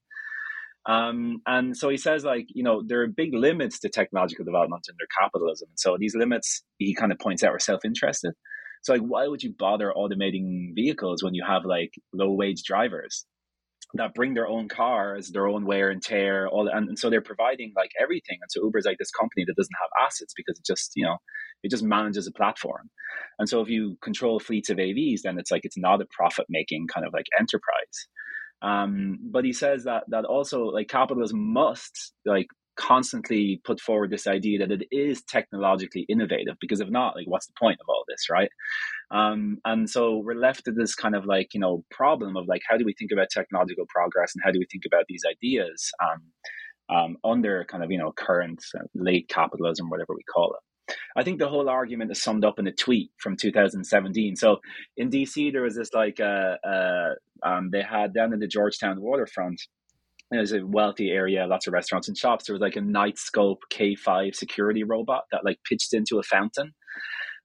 Um, 0.85 1.41
and 1.45 1.75
so 1.75 1.89
he 1.89 1.97
says, 1.97 2.23
like, 2.23 2.47
you 2.49 2.63
know, 2.63 2.81
there 2.85 3.01
are 3.01 3.07
big 3.07 3.33
limits 3.33 3.79
to 3.79 3.89
technological 3.89 4.45
development 4.45 4.85
under 4.89 5.07
capitalism. 5.19 5.69
And 5.69 5.79
so 5.79 5.97
these 5.97 6.15
limits, 6.15 6.63
he 6.77 6.93
kind 6.93 7.11
of 7.11 7.19
points 7.19 7.43
out, 7.43 7.53
are 7.53 7.59
self 7.59 7.85
interested. 7.85 8.33
So 8.83 8.93
like, 8.93 9.01
why 9.01 9.27
would 9.27 9.43
you 9.43 9.53
bother 9.57 9.93
automating 9.95 10.73
vehicles 10.75 11.23
when 11.23 11.33
you 11.33 11.43
have 11.45 11.65
like 11.65 11.91
low 12.13 12.31
wage 12.31 12.63
drivers 12.63 13.25
that 13.93 14.13
bring 14.13 14.33
their 14.33 14.47
own 14.47 14.67
cars, 14.67 15.29
their 15.29 15.47
own 15.47 15.65
wear 15.65 15.89
and 15.89 16.01
tear, 16.01 16.47
all 16.47 16.67
and, 16.67 16.89
and 16.89 16.99
so 16.99 17.09
they're 17.09 17.21
providing 17.21 17.71
like 17.75 17.91
everything. 18.01 18.37
And 18.41 18.49
so 18.49 18.63
Uber 18.63 18.79
is 18.79 18.85
like 18.85 18.97
this 18.97 19.11
company 19.11 19.45
that 19.47 19.55
doesn't 19.55 19.75
have 19.81 20.05
assets 20.05 20.33
because 20.35 20.59
it 20.59 20.65
just 20.65 20.91
you 20.95 21.05
know 21.05 21.17
it 21.63 21.71
just 21.71 21.83
manages 21.83 22.27
a 22.27 22.31
platform. 22.31 22.89
And 23.39 23.47
so 23.47 23.61
if 23.61 23.69
you 23.69 23.97
control 24.01 24.39
fleets 24.39 24.69
of 24.69 24.77
AVs, 24.77 25.21
then 25.23 25.39
it's 25.39 25.51
like 25.51 25.61
it's 25.63 25.77
not 25.77 26.01
a 26.01 26.05
profit 26.11 26.45
making 26.49 26.87
kind 26.93 27.05
of 27.05 27.13
like 27.13 27.25
enterprise. 27.39 28.07
Um, 28.61 29.19
but 29.31 29.45
he 29.45 29.53
says 29.53 29.83
that 29.83 30.03
that 30.09 30.25
also 30.25 30.65
like 30.65 30.87
capitalism 30.87 31.53
must 31.53 32.13
like 32.25 32.47
constantly 32.77 33.59
put 33.63 33.79
forward 33.79 34.09
this 34.09 34.27
idea 34.27 34.59
that 34.59 34.71
it 34.71 34.87
is 34.91 35.23
technologically 35.23 36.05
innovative 36.07 36.55
because 36.61 36.79
if 36.79 36.89
not 36.89 37.15
like 37.15 37.25
what's 37.27 37.47
the 37.47 37.53
point 37.59 37.77
of 37.81 37.85
all 37.89 38.03
this 38.07 38.29
right 38.29 38.49
um, 39.11 39.57
and 39.65 39.89
so 39.89 40.17
we're 40.17 40.35
left 40.35 40.65
to 40.65 40.71
this 40.71 40.95
kind 40.95 41.15
of 41.15 41.25
like 41.25 41.53
you 41.53 41.59
know 41.59 41.83
problem 41.91 42.37
of 42.37 42.47
like 42.47 42.61
how 42.69 42.77
do 42.77 42.85
we 42.85 42.93
think 42.93 43.11
about 43.11 43.29
technological 43.29 43.85
progress 43.89 44.33
and 44.35 44.43
how 44.43 44.51
do 44.51 44.59
we 44.59 44.67
think 44.71 44.83
about 44.85 45.05
these 45.07 45.23
ideas 45.29 45.91
um, 46.01 46.95
um, 46.95 47.17
under 47.23 47.65
kind 47.65 47.83
of 47.83 47.91
you 47.91 47.97
know 47.97 48.11
current 48.11 48.63
uh, 48.77 48.83
late 48.93 49.27
capitalism 49.29 49.89
whatever 49.89 50.13
we 50.15 50.23
call 50.23 50.53
it 50.53 50.59
I 51.17 51.23
think 51.23 51.39
the 51.39 51.49
whole 51.49 51.67
argument 51.67 52.11
is 52.11 52.21
summed 52.21 52.45
up 52.45 52.59
in 52.59 52.67
a 52.67 52.71
tweet 52.71 53.11
from 53.17 53.35
2017. 53.35 54.37
So 54.37 54.59
in 54.95 55.09
DC, 55.09 55.51
there 55.51 55.63
was 55.63 55.75
this 55.75 55.93
like 55.93 56.21
uh, 56.21 56.55
uh, 56.65 57.15
um, 57.43 57.71
they 57.71 57.81
had 57.81 58.13
down 58.13 58.31
in 58.31 58.39
the 58.39 58.47
Georgetown 58.47 59.01
waterfront 59.01 59.61
it 60.31 60.39
was 60.39 60.51
a 60.51 60.65
wealthy 60.65 61.09
area, 61.09 61.47
lots 61.47 61.67
of 61.67 61.73
restaurants 61.73 62.07
and 62.07 62.17
shops. 62.17 62.45
There 62.45 62.53
was 62.53 62.61
like 62.61 62.75
a 62.75 62.79
Knightscope 62.79 63.59
K5 63.71 64.35
security 64.35 64.83
robot 64.83 65.23
that 65.31 65.45
like 65.45 65.59
pitched 65.67 65.93
into 65.93 66.19
a 66.19 66.23
fountain. 66.23 66.73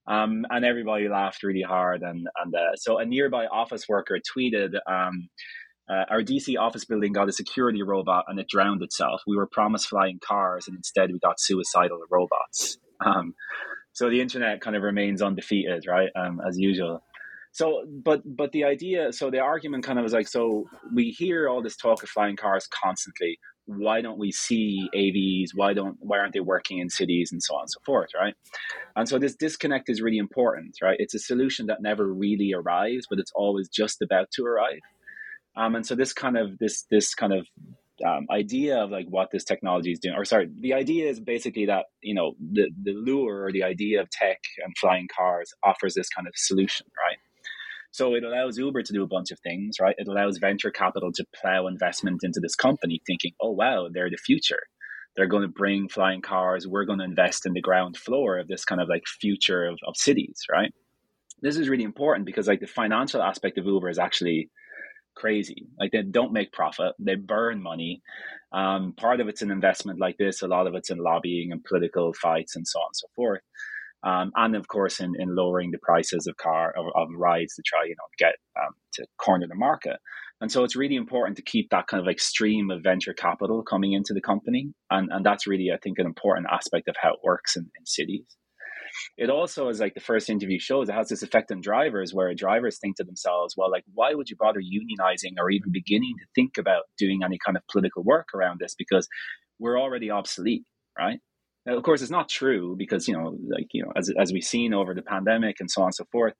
Um, 0.05 0.45
and 0.49 0.65
everybody 0.65 1.07
laughed 1.07 1.43
really 1.43 1.61
hard. 1.61 2.01
And, 2.01 2.27
and 2.43 2.53
uh, 2.53 2.75
so 2.75 2.99
a 2.99 3.05
nearby 3.05 3.45
office 3.45 3.87
worker 3.87 4.17
tweeted, 4.37 4.73
um, 4.85 5.29
uh, 5.89 6.05
our 6.09 6.21
DC 6.21 6.57
office 6.57 6.85
building 6.85 7.13
got 7.13 7.29
a 7.29 7.33
security 7.33 7.83
robot 7.83 8.25
and 8.27 8.39
it 8.39 8.47
drowned 8.49 8.81
itself. 8.83 9.21
We 9.27 9.37
were 9.37 9.47
promised 9.47 9.87
flying 9.87 10.19
cars 10.25 10.65
and 10.67 10.75
instead 10.75 11.11
we 11.11 11.19
got 11.19 11.39
suicidal 11.39 11.99
robots. 12.09 12.77
Um, 13.05 13.33
so 13.93 14.09
the 14.09 14.21
internet 14.21 14.61
kind 14.61 14.75
of 14.75 14.81
remains 14.81 15.21
undefeated, 15.21 15.85
right? 15.87 16.09
Um, 16.15 16.41
as 16.47 16.57
usual. 16.57 17.03
So, 17.53 17.85
but 17.87 18.23
but 18.25 18.51
the 18.51 18.63
idea, 18.63 19.13
so 19.13 19.29
the 19.29 19.39
argument 19.39 19.83
kind 19.83 19.99
of 19.99 20.03
was 20.03 20.11
like, 20.11 20.27
so 20.27 20.65
we 20.93 21.11
hear 21.11 21.47
all 21.47 21.61
this 21.61 21.77
talk 21.77 22.01
of 22.01 22.09
flying 22.09 22.35
cars 22.35 22.67
constantly. 22.67 23.37
Why 23.65 24.01
don't 24.01 24.17
we 24.17 24.31
see 24.31 24.89
AVs? 24.93 25.51
Why 25.53 25.73
don't 25.73 25.95
why 25.99 26.17
aren't 26.17 26.33
they 26.33 26.39
working 26.39 26.79
in 26.79 26.89
cities 26.89 27.31
and 27.31 27.41
so 27.41 27.55
on 27.55 27.61
and 27.61 27.69
so 27.69 27.79
forth, 27.85 28.09
right? 28.19 28.33
And 28.95 29.07
so 29.07 29.19
this 29.19 29.35
disconnect 29.35 29.87
is 29.87 30.01
really 30.01 30.17
important, 30.17 30.77
right? 30.81 30.97
It's 30.99 31.13
a 31.13 31.19
solution 31.19 31.67
that 31.67 31.79
never 31.79 32.11
really 32.11 32.53
arrives, 32.53 33.05
but 33.07 33.19
it's 33.19 33.31
always 33.35 33.69
just 33.69 34.01
about 34.01 34.31
to 34.31 34.43
arrive. 34.45 34.79
Um, 35.55 35.75
and 35.75 35.85
so 35.85 35.93
this 35.93 36.11
kind 36.11 36.37
of 36.37 36.57
this 36.57 36.85
this 36.89 37.13
kind 37.13 37.33
of 37.33 37.45
um, 38.03 38.25
idea 38.31 38.79
of 38.79 38.89
like 38.89 39.05
what 39.09 39.29
this 39.31 39.43
technology 39.43 39.91
is 39.91 39.99
doing, 39.99 40.15
or 40.15 40.25
sorry, 40.25 40.49
the 40.59 40.73
idea 40.73 41.07
is 41.07 41.19
basically 41.19 41.67
that 41.67 41.85
you 42.01 42.15
know 42.15 42.33
the 42.39 42.71
the 42.81 42.93
lure 42.93 43.45
or 43.45 43.51
the 43.51 43.63
idea 43.63 44.01
of 44.01 44.09
tech 44.09 44.39
and 44.65 44.75
flying 44.75 45.07
cars 45.15 45.53
offers 45.63 45.93
this 45.93 46.09
kind 46.09 46.27
of 46.27 46.33
solution, 46.35 46.87
right? 46.97 47.19
So 47.93 48.15
it 48.15 48.23
allows 48.23 48.57
Uber 48.57 48.81
to 48.81 48.93
do 48.93 49.03
a 49.03 49.07
bunch 49.07 49.29
of 49.29 49.39
things, 49.41 49.75
right? 49.79 49.93
It 49.99 50.07
allows 50.07 50.39
venture 50.39 50.71
capital 50.71 51.11
to 51.13 51.25
plow 51.39 51.67
investment 51.67 52.21
into 52.23 52.39
this 52.39 52.55
company, 52.55 52.99
thinking, 53.05 53.33
oh, 53.39 53.51
wow, 53.51 53.87
they're 53.93 54.09
the 54.09 54.17
future. 54.17 54.63
They're 55.15 55.27
going 55.27 55.43
to 55.43 55.47
bring 55.47 55.89
flying 55.89 56.23
cars. 56.23 56.67
We're 56.67 56.85
going 56.85 56.97
to 56.97 57.05
invest 57.05 57.45
in 57.45 57.53
the 57.53 57.61
ground 57.61 57.95
floor 57.95 58.39
of 58.39 58.47
this 58.47 58.65
kind 58.65 58.81
of 58.81 58.89
like 58.89 59.03
future 59.05 59.67
of, 59.67 59.77
of 59.87 59.95
cities, 59.95 60.41
right? 60.51 60.73
This 61.43 61.55
is 61.55 61.69
really 61.69 61.83
important 61.83 62.25
because 62.25 62.47
like 62.47 62.61
the 62.61 62.67
financial 62.67 63.21
aspect 63.21 63.59
of 63.59 63.67
Uber 63.67 63.89
is 63.89 63.99
actually 63.99 64.49
crazy. 65.15 65.67
Like 65.79 65.91
they 65.91 66.01
don't 66.01 66.33
make 66.33 66.51
profit, 66.51 66.93
they 66.97 67.13
burn 67.13 67.61
money. 67.61 68.01
Um, 68.51 68.93
part 68.97 69.21
of 69.21 69.27
it's 69.27 69.43
an 69.43 69.51
investment 69.51 69.99
like 69.99 70.17
this, 70.17 70.41
a 70.41 70.47
lot 70.47 70.65
of 70.65 70.73
it's 70.73 70.89
in 70.89 70.97
lobbying 70.97 71.51
and 71.51 71.63
political 71.63 72.11
fights 72.13 72.55
and 72.55 72.67
so 72.67 72.79
on 72.79 72.87
and 72.87 72.95
so 72.95 73.07
forth 73.15 73.41
um, 74.03 74.31
and 74.35 74.55
of 74.55 74.67
course 74.67 74.99
in, 74.99 75.13
in 75.17 75.35
lowering 75.35 75.71
the 75.71 75.79
prices 75.81 76.27
of 76.27 76.37
car 76.37 76.73
of, 76.77 76.85
of 76.95 77.07
rides 77.15 77.55
to 77.55 77.63
try 77.65 77.83
you 77.83 77.95
know 77.97 78.07
get 78.17 78.35
um, 78.59 78.73
to 78.93 79.05
corner 79.17 79.47
the 79.47 79.55
market. 79.55 79.97
And 80.41 80.51
so 80.51 80.65
it's 80.65 80.75
really 80.75 80.95
important 80.95 81.37
to 81.37 81.43
keep 81.43 81.69
that 81.69 81.87
kind 81.87 82.01
of 82.01 82.09
extreme 82.09 82.69
of 82.69 82.83
venture 82.83 83.13
capital 83.13 83.63
coming 83.63 83.93
into 83.93 84.13
the 84.13 84.19
company. 84.19 84.73
And, 84.91 85.09
and 85.11 85.25
that's 85.25 85.47
really 85.47 85.69
i 85.73 85.77
think 85.77 85.99
an 85.99 86.05
important 86.05 86.47
aspect 86.51 86.87
of 86.87 86.95
how 87.01 87.13
it 87.13 87.19
works 87.23 87.55
in, 87.55 87.63
in 87.63 87.85
cities. 87.85 88.25
It 89.17 89.31
also 89.31 89.69
is 89.69 89.79
like 89.79 89.95
the 89.95 90.01
first 90.01 90.29
interview 90.29 90.59
shows 90.59 90.87
it 90.87 90.93
has 90.93 91.09
this 91.09 91.23
effect 91.23 91.51
on 91.51 91.61
drivers 91.61 92.13
where 92.13 92.33
drivers 92.35 92.77
think 92.79 92.97
to 92.97 93.03
themselves 93.03 93.55
well 93.57 93.71
like 93.71 93.85
why 93.93 94.13
would 94.13 94.29
you 94.29 94.35
bother 94.37 94.59
unionizing 94.59 95.33
or 95.39 95.49
even 95.49 95.71
beginning 95.71 96.13
to 96.19 96.25
think 96.35 96.57
about 96.57 96.83
doing 96.97 97.21
any 97.23 97.39
kind 97.43 97.57
of 97.57 97.63
political 97.71 98.03
work 98.03 98.27
around 98.35 98.59
this? 98.59 98.75
Because 98.75 99.07
we're 99.59 99.79
already 99.79 100.11
obsolete 100.11 100.65
right 100.97 101.19
now, 101.65 101.77
of 101.77 101.83
course, 101.83 102.01
it's 102.01 102.11
not 102.11 102.29
true 102.29 102.75
because 102.77 103.07
you 103.07 103.13
know, 103.13 103.37
like 103.47 103.67
you 103.71 103.83
know, 103.83 103.91
as 103.95 104.11
as 104.19 104.33
we've 104.33 104.43
seen 104.43 104.73
over 104.73 104.93
the 104.93 105.01
pandemic 105.01 105.57
and 105.59 105.71
so 105.71 105.81
on 105.81 105.87
and 105.87 105.95
so 105.95 106.05
forth, 106.11 106.33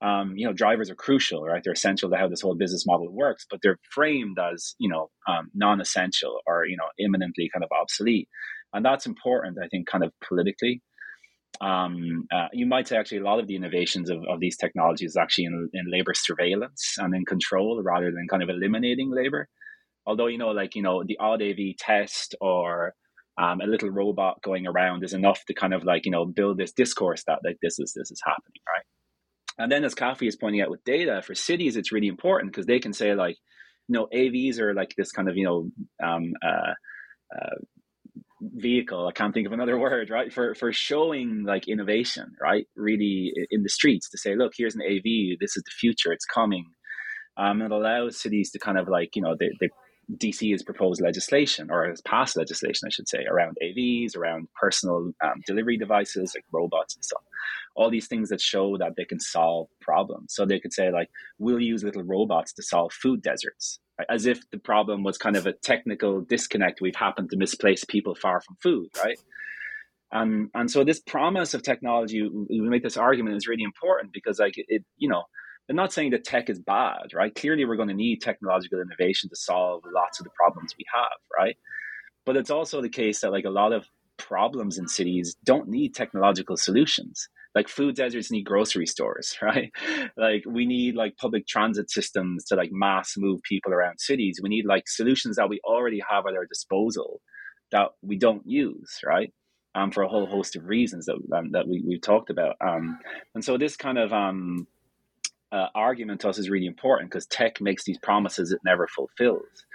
um, 0.00 0.34
you 0.36 0.46
know, 0.46 0.52
drivers 0.52 0.90
are 0.90 0.94
crucial, 0.94 1.44
right? 1.44 1.62
They're 1.62 1.74
essential 1.74 2.10
to 2.10 2.16
how 2.16 2.28
this 2.28 2.40
whole 2.40 2.54
business 2.54 2.86
model 2.86 3.12
works, 3.12 3.46
but 3.50 3.60
they're 3.62 3.78
framed 3.90 4.38
as 4.38 4.74
you 4.78 4.88
know 4.88 5.10
um, 5.28 5.50
non-essential 5.54 6.40
or 6.46 6.66
you 6.66 6.76
know 6.76 6.86
imminently 6.98 7.50
kind 7.52 7.64
of 7.64 7.70
obsolete, 7.70 8.28
and 8.72 8.84
that's 8.84 9.06
important, 9.06 9.58
I 9.62 9.68
think, 9.68 9.86
kind 9.88 10.04
of 10.04 10.12
politically. 10.26 10.82
Um, 11.60 12.26
uh, 12.32 12.48
you 12.54 12.64
might 12.66 12.88
say 12.88 12.96
actually 12.96 13.18
a 13.18 13.24
lot 13.24 13.38
of 13.38 13.46
the 13.46 13.54
innovations 13.54 14.08
of, 14.08 14.24
of 14.26 14.40
these 14.40 14.56
technologies 14.56 15.18
actually 15.20 15.44
in, 15.44 15.68
in 15.74 15.84
labor 15.90 16.14
surveillance 16.14 16.96
and 16.96 17.14
in 17.14 17.26
control 17.26 17.80
rather 17.84 18.10
than 18.10 18.26
kind 18.28 18.42
of 18.42 18.48
eliminating 18.48 19.12
labor. 19.12 19.48
Although 20.06 20.28
you 20.28 20.38
know, 20.38 20.48
like 20.48 20.74
you 20.74 20.82
know, 20.82 21.04
the 21.04 21.18
odd 21.20 21.42
AV 21.42 21.76
test 21.78 22.34
or 22.40 22.94
um, 23.38 23.60
a 23.60 23.66
little 23.66 23.90
robot 23.90 24.42
going 24.42 24.66
around 24.66 25.04
is 25.04 25.14
enough 25.14 25.44
to 25.46 25.54
kind 25.54 25.74
of 25.74 25.84
like 25.84 26.04
you 26.04 26.10
know 26.12 26.24
build 26.24 26.58
this 26.58 26.72
discourse 26.72 27.24
that 27.26 27.40
like 27.44 27.58
this 27.62 27.78
is 27.78 27.92
this 27.96 28.10
is 28.10 28.20
happening 28.24 28.60
right? 28.68 28.84
And 29.58 29.70
then 29.70 29.84
as 29.84 29.94
Kathy 29.94 30.26
is 30.26 30.36
pointing 30.36 30.62
out 30.62 30.70
with 30.70 30.84
data 30.84 31.22
for 31.22 31.34
cities 31.34 31.76
it's 31.76 31.92
really 31.92 32.08
important 32.08 32.52
because 32.52 32.66
they 32.66 32.80
can 32.80 32.92
say 32.92 33.14
like 33.14 33.36
you 33.88 33.94
know 33.94 34.08
avs 34.14 34.58
are 34.58 34.74
like 34.74 34.94
this 34.96 35.12
kind 35.12 35.28
of 35.28 35.36
you 35.36 35.44
know 35.44 35.70
um, 36.06 36.32
uh, 36.44 36.72
uh, 37.34 37.56
vehicle 38.40 39.06
i 39.06 39.12
can't 39.12 39.32
think 39.34 39.46
of 39.46 39.52
another 39.52 39.78
word 39.86 40.10
right? 40.10 40.32
For 40.32 40.54
for 40.54 40.72
showing 40.72 41.44
like 41.44 41.68
innovation 41.68 42.32
right? 42.40 42.66
Really 42.76 43.32
in 43.50 43.62
the 43.62 43.68
streets 43.68 44.08
to 44.10 44.18
say 44.18 44.34
look 44.36 44.52
here's 44.56 44.74
an 44.74 44.82
av 44.82 45.04
this 45.40 45.56
is 45.56 45.62
the 45.64 45.72
future 45.78 46.12
it's 46.12 46.24
coming. 46.26 46.66
Um, 47.38 47.62
it 47.62 47.72
allows 47.72 48.20
cities 48.20 48.50
to 48.50 48.58
kind 48.58 48.78
of 48.78 48.88
like 48.88 49.16
you 49.16 49.22
know 49.22 49.34
they, 49.38 49.50
they 49.60 49.70
DC 50.10 50.50
has 50.52 50.62
proposed 50.62 51.00
legislation 51.00 51.70
or 51.70 51.88
has 51.88 52.00
passed 52.00 52.36
legislation, 52.36 52.86
I 52.86 52.90
should 52.90 53.08
say, 53.08 53.24
around 53.24 53.56
AVs, 53.62 54.16
around 54.16 54.48
personal 54.54 55.12
um, 55.22 55.42
delivery 55.46 55.76
devices 55.76 56.32
like 56.34 56.44
robots 56.52 56.94
and 56.94 57.04
stuff. 57.04 57.22
All 57.74 57.90
these 57.90 58.08
things 58.08 58.28
that 58.28 58.40
show 58.40 58.76
that 58.78 58.96
they 58.96 59.04
can 59.04 59.20
solve 59.20 59.68
problems. 59.80 60.34
So 60.34 60.44
they 60.44 60.60
could 60.60 60.72
say, 60.72 60.90
like, 60.90 61.08
we'll 61.38 61.60
use 61.60 61.84
little 61.84 62.02
robots 62.02 62.52
to 62.54 62.62
solve 62.62 62.92
food 62.92 63.22
deserts, 63.22 63.78
right? 63.98 64.06
as 64.10 64.26
if 64.26 64.48
the 64.50 64.58
problem 64.58 65.02
was 65.02 65.16
kind 65.16 65.36
of 65.36 65.46
a 65.46 65.52
technical 65.52 66.20
disconnect. 66.20 66.80
We've 66.80 66.96
happened 66.96 67.30
to 67.30 67.36
misplace 67.36 67.84
people 67.84 68.14
far 68.14 68.40
from 68.40 68.56
food, 68.62 68.88
right? 69.02 69.18
And 70.10 70.50
and 70.54 70.70
so 70.70 70.84
this 70.84 71.00
promise 71.00 71.54
of 71.54 71.62
technology, 71.62 72.22
we 72.22 72.60
make 72.60 72.82
this 72.82 72.98
argument 72.98 73.36
is 73.36 73.48
really 73.48 73.62
important 73.62 74.12
because, 74.12 74.38
like, 74.38 74.54
it, 74.56 74.84
you 74.98 75.08
know, 75.08 75.24
I'm 75.68 75.76
not 75.76 75.92
saying 75.92 76.10
that 76.10 76.24
tech 76.24 76.50
is 76.50 76.58
bad, 76.58 77.14
right? 77.14 77.34
Clearly, 77.34 77.64
we're 77.64 77.76
going 77.76 77.88
to 77.88 77.94
need 77.94 78.20
technological 78.20 78.80
innovation 78.80 79.30
to 79.30 79.36
solve 79.36 79.82
lots 79.92 80.20
of 80.20 80.24
the 80.24 80.30
problems 80.30 80.74
we 80.76 80.84
have, 80.92 81.18
right? 81.36 81.56
But 82.26 82.36
it's 82.36 82.50
also 82.50 82.80
the 82.80 82.88
case 82.88 83.20
that 83.20 83.32
like 83.32 83.44
a 83.44 83.50
lot 83.50 83.72
of 83.72 83.86
problems 84.16 84.78
in 84.78 84.86
cities 84.88 85.36
don't 85.44 85.68
need 85.68 85.94
technological 85.94 86.56
solutions. 86.56 87.28
Like 87.54 87.68
food 87.68 87.96
deserts 87.96 88.30
need 88.30 88.44
grocery 88.44 88.86
stores, 88.86 89.36
right? 89.42 89.70
Like 90.16 90.44
we 90.46 90.66
need 90.66 90.94
like 90.94 91.16
public 91.16 91.46
transit 91.46 91.90
systems 91.90 92.44
to 92.46 92.56
like 92.56 92.70
mass 92.72 93.14
move 93.16 93.42
people 93.42 93.72
around 93.72 94.00
cities. 94.00 94.40
We 94.42 94.48
need 94.48 94.66
like 94.66 94.88
solutions 94.88 95.36
that 95.36 95.48
we 95.48 95.60
already 95.64 96.00
have 96.08 96.26
at 96.26 96.34
our 96.34 96.46
disposal 96.46 97.20
that 97.72 97.88
we 98.02 98.16
don't 98.16 98.42
use, 98.46 98.98
right? 99.04 99.32
Um, 99.74 99.90
for 99.90 100.02
a 100.02 100.08
whole 100.08 100.26
host 100.26 100.54
of 100.56 100.66
reasons 100.66 101.06
that 101.06 101.16
um, 101.34 101.52
that 101.52 101.66
we 101.66 101.82
we've 101.86 102.02
talked 102.02 102.28
about. 102.28 102.56
Um, 102.60 102.98
and 103.34 103.42
so 103.42 103.56
this 103.56 103.74
kind 103.74 103.96
of 103.96 104.12
um, 104.12 104.66
uh, 105.52 105.66
argument 105.74 106.20
to 106.22 106.28
us 106.28 106.38
is 106.38 106.50
really 106.50 106.66
important 106.66 107.10
because 107.10 107.26
tech 107.26 107.60
makes 107.60 107.84
these 107.84 107.98
promises 107.98 108.52
it 108.52 108.60
never 108.64 108.88
fulfills. 108.88 109.66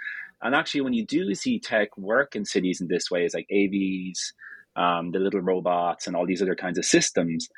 And 0.42 0.54
actually, 0.54 0.82
when 0.82 0.92
you 0.92 1.06
do 1.06 1.34
see 1.34 1.58
tech 1.58 1.96
work 1.96 2.36
in 2.36 2.44
cities 2.44 2.80
in 2.80 2.88
this 2.88 3.10
way, 3.10 3.24
it's 3.24 3.34
like 3.34 3.46
AVs, 3.52 4.18
um, 4.76 5.10
the 5.12 5.18
little 5.18 5.40
robots, 5.40 6.06
and 6.06 6.14
all 6.14 6.26
these 6.26 6.42
other 6.42 6.54
kinds 6.54 6.78
of 6.78 6.84
systems, 6.84 7.48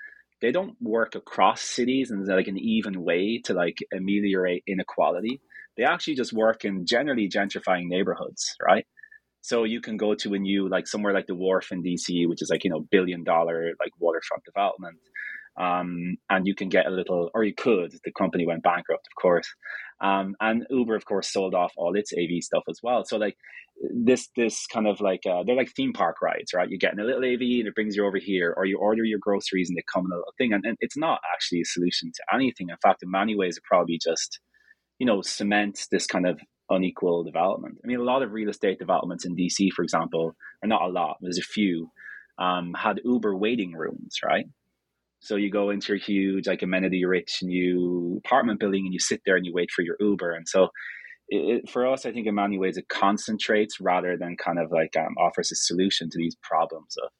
they 0.40 0.52
don't 0.52 0.76
work 0.80 1.14
across 1.14 1.62
cities 1.62 2.10
in 2.10 2.24
like 2.24 2.48
an 2.48 2.58
even 2.58 3.02
way 3.02 3.40
to 3.44 3.54
like 3.54 3.78
ameliorate 3.92 4.64
inequality. 4.66 5.40
They 5.76 5.84
actually 5.84 6.14
just 6.14 6.32
work 6.32 6.64
in 6.64 6.86
generally 6.86 7.28
gentrifying 7.28 7.86
neighborhoods, 7.86 8.54
right? 8.62 8.86
So 9.42 9.64
you 9.64 9.80
can 9.80 9.96
go 9.96 10.14
to 10.14 10.34
a 10.34 10.38
new 10.38 10.68
like 10.68 10.86
somewhere 10.86 11.14
like 11.14 11.26
the 11.26 11.34
Wharf 11.34 11.72
in 11.72 11.82
DC, 11.82 12.28
which 12.28 12.42
is 12.42 12.50
like 12.50 12.64
you 12.64 12.70
know 12.70 12.80
billion 12.90 13.24
dollar 13.24 13.72
like 13.78 13.92
waterfront 13.98 14.44
development, 14.44 14.98
um, 15.58 16.16
and 16.28 16.46
you 16.46 16.54
can 16.54 16.68
get 16.68 16.86
a 16.86 16.90
little, 16.90 17.30
or 17.34 17.44
you 17.44 17.54
could. 17.54 17.92
The 18.04 18.12
company 18.12 18.46
went 18.46 18.62
bankrupt, 18.62 19.06
of 19.06 19.20
course, 19.20 19.48
um, 20.00 20.34
and 20.40 20.66
Uber, 20.70 20.94
of 20.94 21.04
course, 21.04 21.32
sold 21.32 21.54
off 21.54 21.72
all 21.76 21.96
its 21.96 22.12
AV 22.12 22.42
stuff 22.42 22.64
as 22.68 22.78
well. 22.82 23.04
So 23.04 23.16
like 23.16 23.36
this, 23.94 24.28
this 24.36 24.66
kind 24.66 24.86
of 24.86 25.00
like 25.00 25.20
uh, 25.26 25.42
they're 25.44 25.56
like 25.56 25.70
theme 25.74 25.92
park 25.92 26.22
rides, 26.22 26.52
right? 26.54 26.68
You're 26.68 26.78
getting 26.78 27.00
a 27.00 27.04
little 27.04 27.24
AV 27.24 27.40
and 27.40 27.68
it 27.68 27.74
brings 27.74 27.96
you 27.96 28.06
over 28.06 28.18
here, 28.18 28.54
or 28.56 28.64
you 28.64 28.78
order 28.78 29.04
your 29.04 29.18
groceries 29.20 29.68
and 29.68 29.76
they 29.76 29.84
come 29.92 30.06
in 30.06 30.12
a 30.12 30.16
little 30.16 30.34
thing, 30.38 30.52
and, 30.52 30.64
and 30.64 30.76
it's 30.80 30.96
not 30.96 31.20
actually 31.34 31.60
a 31.60 31.66
solution 31.66 32.12
to 32.14 32.34
anything. 32.34 32.68
In 32.70 32.76
fact, 32.82 33.02
in 33.02 33.10
many 33.10 33.36
ways, 33.36 33.56
it 33.56 33.64
probably 33.64 33.98
just 34.02 34.40
you 34.98 35.06
know 35.06 35.22
cements 35.22 35.88
this 35.90 36.06
kind 36.06 36.26
of 36.26 36.40
unequal 36.70 37.24
development. 37.24 37.78
I 37.84 37.86
mean, 37.86 38.00
a 38.00 38.04
lot 38.04 38.22
of 38.22 38.32
real 38.32 38.48
estate 38.48 38.78
developments 38.78 39.26
in 39.26 39.36
DC, 39.36 39.70
for 39.74 39.82
example, 39.82 40.32
are 40.62 40.68
not 40.68 40.82
a 40.82 40.88
lot. 40.88 41.16
There's 41.20 41.38
a 41.38 41.42
few. 41.42 41.90
Um, 42.38 42.72
had 42.74 43.00
Uber 43.04 43.36
waiting 43.36 43.72
rooms, 43.72 44.16
right? 44.24 44.46
So 45.20 45.36
you 45.36 45.50
go 45.50 45.70
into 45.70 45.92
your 45.92 45.98
huge, 45.98 46.46
like 46.46 46.62
amenity 46.62 47.04
rich 47.04 47.40
new 47.42 48.20
apartment 48.24 48.58
building 48.58 48.86
and 48.86 48.92
you 48.92 49.00
sit 49.00 49.20
there 49.24 49.36
and 49.36 49.44
you 49.44 49.52
wait 49.54 49.70
for 49.70 49.82
your 49.82 49.96
Uber. 50.00 50.32
And 50.32 50.48
so 50.48 50.68
it, 51.28 51.68
for 51.68 51.86
us, 51.86 52.06
I 52.06 52.12
think 52.12 52.26
in 52.26 52.34
many 52.34 52.58
ways 52.58 52.76
it 52.76 52.88
concentrates 52.88 53.80
rather 53.80 54.16
than 54.16 54.36
kind 54.36 54.58
of 54.58 54.70
like 54.72 54.96
um, 54.96 55.14
offers 55.18 55.52
a 55.52 55.56
solution 55.56 56.08
to 56.10 56.18
these 56.18 56.36
problems 56.42 56.96
of 57.02 57.10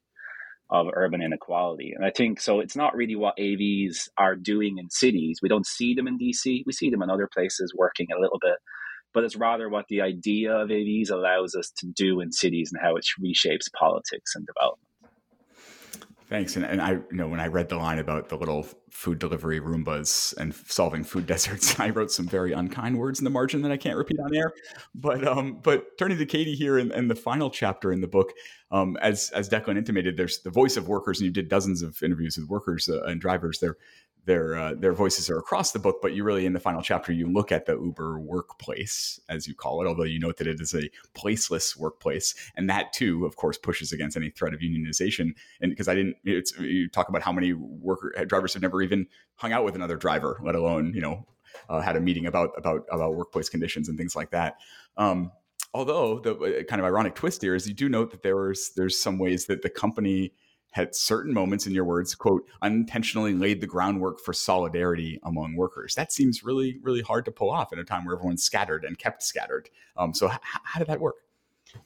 of 0.70 0.86
urban 0.94 1.20
inequality. 1.20 1.92
And 1.96 2.04
I 2.04 2.10
think 2.10 2.40
so. 2.40 2.60
It's 2.60 2.76
not 2.76 2.94
really 2.94 3.16
what 3.16 3.36
AVs 3.38 4.08
are 4.16 4.36
doing 4.36 4.78
in 4.78 4.88
cities. 4.88 5.40
We 5.42 5.48
don't 5.48 5.66
see 5.66 5.94
them 5.94 6.06
in 6.06 6.16
DC. 6.16 6.62
We 6.64 6.72
see 6.72 6.90
them 6.90 7.02
in 7.02 7.10
other 7.10 7.28
places 7.32 7.74
working 7.76 8.06
a 8.16 8.20
little 8.20 8.38
bit, 8.40 8.54
but 9.12 9.24
it's 9.24 9.36
rather 9.36 9.68
what 9.68 9.86
the 9.88 10.00
idea 10.00 10.52
of 10.54 10.68
AVs 10.68 11.10
allows 11.10 11.56
us 11.56 11.72
to 11.78 11.88
do 11.88 12.20
in 12.20 12.30
cities 12.30 12.70
and 12.72 12.80
how 12.80 12.94
it 12.94 13.04
reshapes 13.20 13.66
politics 13.76 14.32
and 14.36 14.46
development. 14.46 14.89
Thanks. 16.30 16.54
And, 16.54 16.64
and 16.64 16.80
I 16.80 16.92
you 16.92 17.04
know 17.10 17.26
when 17.26 17.40
I 17.40 17.48
read 17.48 17.68
the 17.68 17.76
line 17.76 17.98
about 17.98 18.28
the 18.28 18.36
little 18.36 18.64
food 18.88 19.18
delivery 19.18 19.60
Roombas 19.60 20.36
and 20.36 20.54
solving 20.54 21.02
food 21.02 21.26
deserts, 21.26 21.78
I 21.80 21.90
wrote 21.90 22.12
some 22.12 22.28
very 22.28 22.52
unkind 22.52 22.96
words 22.96 23.18
in 23.18 23.24
the 23.24 23.30
margin 23.30 23.62
that 23.62 23.72
I 23.72 23.76
can't 23.76 23.96
repeat 23.96 24.20
on 24.20 24.34
air. 24.34 24.52
But 24.94 25.26
um, 25.26 25.58
but 25.60 25.98
turning 25.98 26.18
to 26.18 26.26
Katie 26.26 26.54
here 26.54 26.78
in, 26.78 26.92
in 26.92 27.08
the 27.08 27.16
final 27.16 27.50
chapter 27.50 27.92
in 27.92 28.00
the 28.00 28.06
book, 28.06 28.32
um, 28.70 28.96
as 29.02 29.30
as 29.30 29.48
Declan 29.48 29.76
intimated, 29.76 30.16
there's 30.16 30.40
the 30.42 30.50
voice 30.50 30.76
of 30.76 30.86
workers, 30.86 31.18
and 31.18 31.26
you 31.26 31.32
did 31.32 31.48
dozens 31.48 31.82
of 31.82 32.00
interviews 32.00 32.38
with 32.38 32.48
workers 32.48 32.88
uh, 32.88 33.02
and 33.02 33.20
drivers. 33.20 33.58
There 33.58 33.76
their 34.30 34.56
uh, 34.56 34.74
their 34.74 34.92
voices 34.92 35.28
are 35.28 35.38
across 35.38 35.72
the 35.72 35.80
book, 35.80 35.98
but 36.00 36.14
you 36.14 36.22
really 36.22 36.46
in 36.46 36.52
the 36.52 36.60
final 36.60 36.82
chapter 36.82 37.12
you 37.12 37.26
look 37.26 37.50
at 37.50 37.66
the 37.66 37.72
Uber 37.72 38.20
workplace 38.20 39.18
as 39.28 39.48
you 39.48 39.56
call 39.56 39.82
it, 39.82 39.88
although 39.88 40.04
you 40.04 40.20
note 40.20 40.36
that 40.36 40.46
it 40.46 40.60
is 40.60 40.72
a 40.72 40.88
placeless 41.18 41.76
workplace, 41.76 42.32
and 42.54 42.70
that 42.70 42.92
too, 42.92 43.26
of 43.26 43.34
course, 43.34 43.58
pushes 43.58 43.90
against 43.90 44.16
any 44.16 44.30
threat 44.30 44.54
of 44.54 44.60
unionization. 44.60 45.32
And 45.60 45.70
because 45.70 45.88
I 45.88 45.96
didn't, 45.96 46.14
you 46.22 46.88
talk 46.88 47.08
about 47.08 47.22
how 47.22 47.32
many 47.32 47.54
worker 47.54 48.14
uh, 48.16 48.24
drivers 48.24 48.52
have 48.52 48.62
never 48.62 48.82
even 48.82 49.08
hung 49.34 49.52
out 49.52 49.64
with 49.64 49.74
another 49.74 49.96
driver, 49.96 50.38
let 50.44 50.54
alone 50.54 50.92
you 50.94 51.00
know 51.00 51.26
uh, 51.68 51.80
had 51.80 51.96
a 51.96 52.00
meeting 52.00 52.26
about 52.26 52.50
about 52.56 52.86
about 52.92 53.16
workplace 53.16 53.48
conditions 53.48 53.88
and 53.88 53.98
things 53.98 54.14
like 54.14 54.30
that. 54.30 54.58
Um, 54.96 55.32
although 55.74 56.20
the 56.20 56.34
uh, 56.36 56.62
kind 56.68 56.78
of 56.78 56.86
ironic 56.86 57.16
twist 57.16 57.42
here 57.42 57.56
is 57.56 57.66
you 57.66 57.74
do 57.74 57.88
note 57.88 58.12
that 58.12 58.22
there 58.22 58.36
was 58.36 58.70
there's 58.76 58.96
some 58.96 59.18
ways 59.18 59.46
that 59.46 59.62
the 59.62 59.70
company 59.70 60.34
had 60.70 60.94
certain 60.94 61.32
moments, 61.32 61.66
in 61.66 61.74
your 61.74 61.84
words, 61.84 62.14
quote, 62.14 62.46
unintentionally 62.62 63.34
laid 63.34 63.60
the 63.60 63.66
groundwork 63.66 64.20
for 64.20 64.32
solidarity 64.32 65.18
among 65.24 65.56
workers. 65.56 65.94
That 65.94 66.12
seems 66.12 66.44
really, 66.44 66.78
really 66.82 67.02
hard 67.02 67.24
to 67.24 67.32
pull 67.32 67.50
off 67.50 67.72
in 67.72 67.78
a 67.78 67.84
time 67.84 68.04
where 68.04 68.14
everyone's 68.14 68.44
scattered 68.44 68.84
and 68.84 68.98
kept 68.98 69.22
scattered. 69.22 69.68
Um, 69.96 70.14
so, 70.14 70.30
h- 70.30 70.38
how 70.42 70.78
did 70.78 70.88
that 70.88 71.00
work? 71.00 71.16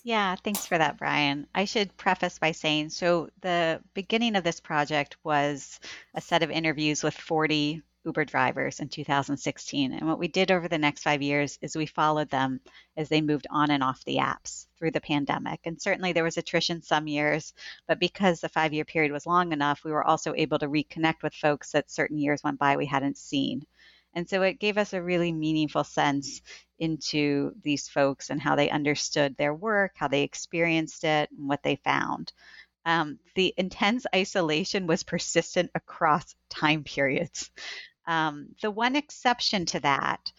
Yeah, 0.02 0.36
thanks 0.36 0.66
for 0.66 0.78
that, 0.78 0.98
Brian. 0.98 1.46
I 1.54 1.64
should 1.64 1.96
preface 1.96 2.38
by 2.38 2.52
saying 2.52 2.90
so 2.90 3.28
the 3.40 3.82
beginning 3.92 4.36
of 4.36 4.44
this 4.44 4.60
project 4.60 5.16
was 5.24 5.78
a 6.14 6.20
set 6.20 6.42
of 6.42 6.50
interviews 6.50 7.02
with 7.02 7.14
40 7.14 7.82
Uber 8.04 8.24
drivers 8.24 8.80
in 8.80 8.88
2016. 8.88 9.92
And 9.92 10.08
what 10.08 10.18
we 10.18 10.28
did 10.28 10.50
over 10.50 10.68
the 10.68 10.78
next 10.78 11.02
five 11.02 11.22
years 11.22 11.58
is 11.62 11.76
we 11.76 11.86
followed 11.86 12.30
them 12.30 12.60
as 12.96 13.08
they 13.08 13.20
moved 13.20 13.46
on 13.50 13.70
and 13.70 13.82
off 13.82 14.04
the 14.04 14.16
apps 14.16 14.66
through 14.78 14.90
the 14.90 15.00
pandemic. 15.00 15.60
And 15.64 15.80
certainly 15.80 16.12
there 16.12 16.24
was 16.24 16.36
attrition 16.36 16.82
some 16.82 17.06
years, 17.06 17.54
but 17.88 17.98
because 17.98 18.40
the 18.40 18.48
five 18.48 18.72
year 18.72 18.84
period 18.84 19.12
was 19.12 19.26
long 19.26 19.52
enough, 19.52 19.84
we 19.84 19.92
were 19.92 20.04
also 20.04 20.34
able 20.36 20.58
to 20.58 20.68
reconnect 20.68 21.22
with 21.22 21.34
folks 21.34 21.72
that 21.72 21.90
certain 21.90 22.18
years 22.18 22.42
went 22.42 22.58
by 22.58 22.76
we 22.76 22.86
hadn't 22.86 23.18
seen. 23.18 23.66
And 24.14 24.28
so 24.28 24.42
it 24.42 24.60
gave 24.60 24.78
us 24.78 24.92
a 24.92 25.02
really 25.02 25.32
meaningful 25.32 25.84
sense 25.84 26.40
into 26.78 27.52
these 27.62 27.88
folks 27.88 28.30
and 28.30 28.40
how 28.40 28.56
they 28.56 28.70
understood 28.70 29.36
their 29.36 29.54
work, 29.54 29.92
how 29.96 30.08
they 30.08 30.22
experienced 30.22 31.04
it, 31.04 31.30
and 31.30 31.48
what 31.48 31.62
they 31.62 31.76
found. 31.76 32.32
Um, 32.86 33.18
the 33.34 33.54
intense 33.56 34.04
isolation 34.14 34.86
was 34.86 35.02
persistent 35.02 35.70
across 35.74 36.34
time 36.50 36.84
periods. 36.84 37.50
Um, 38.06 38.54
the 38.62 38.70
one 38.70 38.96
exception 38.96 39.66
to 39.66 39.80
that 39.80 40.32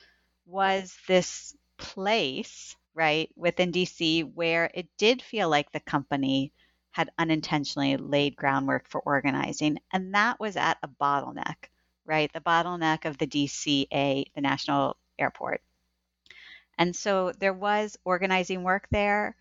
was 0.45 0.97
this 1.07 1.55
place, 1.77 2.75
right, 2.93 3.29
within 3.35 3.71
DC 3.71 4.23
where 4.23 4.69
it 4.73 4.87
did 4.97 5.21
feel 5.21 5.49
like 5.49 5.71
the 5.71 5.79
company 5.79 6.53
had 6.91 7.11
unintentionally 7.17 7.97
laid 7.97 8.35
groundwork 8.35 8.87
for 8.87 9.01
organizing, 9.01 9.79
and 9.91 10.15
that 10.15 10.39
was 10.39 10.55
at 10.55 10.77
a 10.83 10.87
bottleneck, 10.87 11.69
right? 12.05 12.31
The 12.31 12.39
bottleneck 12.41 13.05
of 13.05 13.17
the 13.17 13.27
DCA, 13.27 14.25
the 14.33 14.41
National 14.41 14.97
Airport. 15.19 15.61
And 16.77 16.95
so 16.95 17.31
there 17.33 17.53
was 17.53 17.97
organizing 18.05 18.63
work 18.63 18.87
there. 18.91 19.35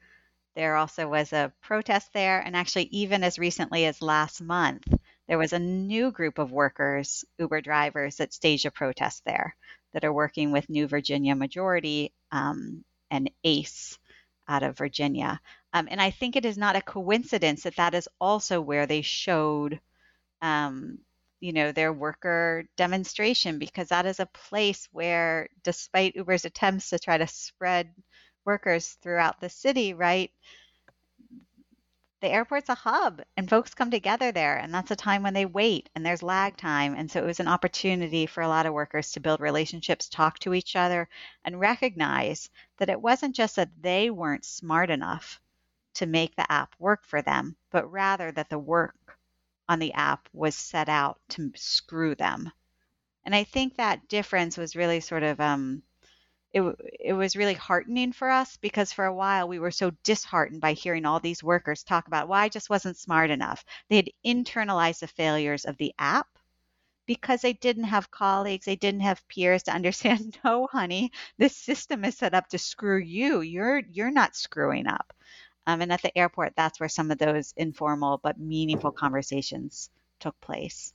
There 0.54 0.76
also 0.76 1.08
was 1.08 1.32
a 1.32 1.52
protest 1.62 2.12
there, 2.12 2.40
and 2.40 2.56
actually, 2.56 2.84
even 2.86 3.24
as 3.24 3.38
recently 3.38 3.86
as 3.86 4.02
last 4.02 4.40
month, 4.40 4.86
there 5.28 5.38
was 5.38 5.52
a 5.52 5.58
new 5.58 6.10
group 6.10 6.38
of 6.38 6.52
workers, 6.52 7.24
Uber 7.38 7.60
drivers, 7.60 8.16
that 8.16 8.32
staged 8.32 8.66
a 8.66 8.70
protest 8.70 9.24
there 9.24 9.56
that 9.92 10.04
are 10.04 10.12
working 10.12 10.52
with 10.52 10.68
New 10.68 10.86
Virginia 10.86 11.34
Majority 11.34 12.12
um, 12.32 12.84
and 13.10 13.30
ACE 13.44 13.98
out 14.48 14.62
of 14.62 14.76
Virginia. 14.76 15.40
Um, 15.72 15.88
and 15.90 16.00
I 16.00 16.10
think 16.10 16.36
it 16.36 16.44
is 16.44 16.58
not 16.58 16.76
a 16.76 16.82
coincidence 16.82 17.62
that 17.62 17.76
that 17.76 17.94
is 17.94 18.08
also 18.20 18.60
where 18.60 18.86
they 18.86 19.02
showed, 19.02 19.80
um, 20.42 20.98
you 21.40 21.52
know, 21.52 21.72
their 21.72 21.92
worker 21.92 22.64
demonstration 22.76 23.58
because 23.58 23.88
that 23.88 24.06
is 24.06 24.20
a 24.20 24.26
place 24.26 24.88
where, 24.92 25.48
despite 25.62 26.16
Uber's 26.16 26.44
attempts 26.44 26.90
to 26.90 26.98
try 26.98 27.18
to 27.18 27.26
spread 27.26 27.90
workers 28.44 28.90
throughout 29.02 29.40
the 29.40 29.48
city, 29.48 29.94
right? 29.94 30.30
The 32.24 32.30
airport's 32.30 32.70
a 32.70 32.74
hub 32.74 33.20
and 33.36 33.50
folks 33.50 33.74
come 33.74 33.90
together 33.90 34.32
there 34.32 34.56
and 34.56 34.72
that's 34.72 34.90
a 34.90 34.96
time 34.96 35.22
when 35.22 35.34
they 35.34 35.44
wait 35.44 35.90
and 35.94 36.06
there's 36.06 36.22
lag 36.22 36.56
time. 36.56 36.94
And 36.94 37.10
so 37.10 37.22
it 37.22 37.26
was 37.26 37.38
an 37.38 37.48
opportunity 37.48 38.24
for 38.24 38.42
a 38.42 38.48
lot 38.48 38.64
of 38.64 38.72
workers 38.72 39.12
to 39.12 39.20
build 39.20 39.40
relationships 39.40 40.08
talk 40.08 40.38
to 40.38 40.54
each 40.54 40.74
other 40.74 41.06
and 41.44 41.60
recognize 41.60 42.48
that 42.78 42.88
it 42.88 43.02
wasn't 43.02 43.36
just 43.36 43.56
that 43.56 43.82
they 43.82 44.08
weren't 44.08 44.46
smart 44.46 44.88
enough 44.88 45.38
to 45.96 46.06
make 46.06 46.34
the 46.34 46.50
app 46.50 46.74
work 46.78 47.04
for 47.04 47.20
them 47.20 47.56
but 47.70 47.92
rather 47.92 48.32
that 48.32 48.48
the 48.48 48.58
work 48.58 49.18
on 49.68 49.78
the 49.78 49.92
app 49.92 50.26
was 50.32 50.54
set 50.54 50.88
out 50.88 51.20
to 51.28 51.52
screw 51.56 52.14
them. 52.14 52.50
And 53.26 53.34
i 53.34 53.44
think 53.44 53.76
that 53.76 54.08
difference 54.08 54.56
was 54.56 54.74
really 54.74 55.00
sort 55.00 55.24
of 55.24 55.40
um, 55.42 55.82
it, 56.54 56.62
it 57.00 57.12
was 57.12 57.34
really 57.34 57.54
heartening 57.54 58.12
for 58.12 58.30
us 58.30 58.56
because 58.58 58.92
for 58.92 59.04
a 59.04 59.14
while 59.14 59.48
we 59.48 59.58
were 59.58 59.72
so 59.72 59.90
disheartened 60.04 60.60
by 60.60 60.72
hearing 60.72 61.04
all 61.04 61.18
these 61.18 61.42
workers 61.42 61.82
talk 61.82 62.06
about, 62.06 62.28
well, 62.28 62.40
I 62.40 62.48
just 62.48 62.70
wasn't 62.70 62.96
smart 62.96 63.30
enough. 63.30 63.64
They 63.90 63.96
had 63.96 64.10
internalized 64.24 65.00
the 65.00 65.08
failures 65.08 65.64
of 65.64 65.76
the 65.78 65.92
app 65.98 66.28
because 67.06 67.42
they 67.42 67.54
didn't 67.54 67.84
have 67.84 68.12
colleagues, 68.12 68.66
they 68.66 68.76
didn't 68.76 69.00
have 69.00 69.26
peers 69.26 69.64
to 69.64 69.72
understand, 69.72 70.38
no, 70.44 70.68
honey, 70.70 71.10
this 71.38 71.56
system 71.56 72.04
is 72.04 72.16
set 72.16 72.34
up 72.34 72.48
to 72.50 72.58
screw 72.58 72.98
you. 72.98 73.40
You're 73.40 73.82
you're 73.90 74.12
not 74.12 74.36
screwing 74.36 74.86
up. 74.86 75.12
Um, 75.66 75.80
and 75.80 75.92
at 75.92 76.02
the 76.02 76.16
airport, 76.16 76.52
that's 76.56 76.78
where 76.78 76.88
some 76.88 77.10
of 77.10 77.18
those 77.18 77.52
informal 77.56 78.20
but 78.22 78.38
meaningful 78.38 78.92
conversations 78.92 79.90
took 80.20 80.40
place. 80.40 80.94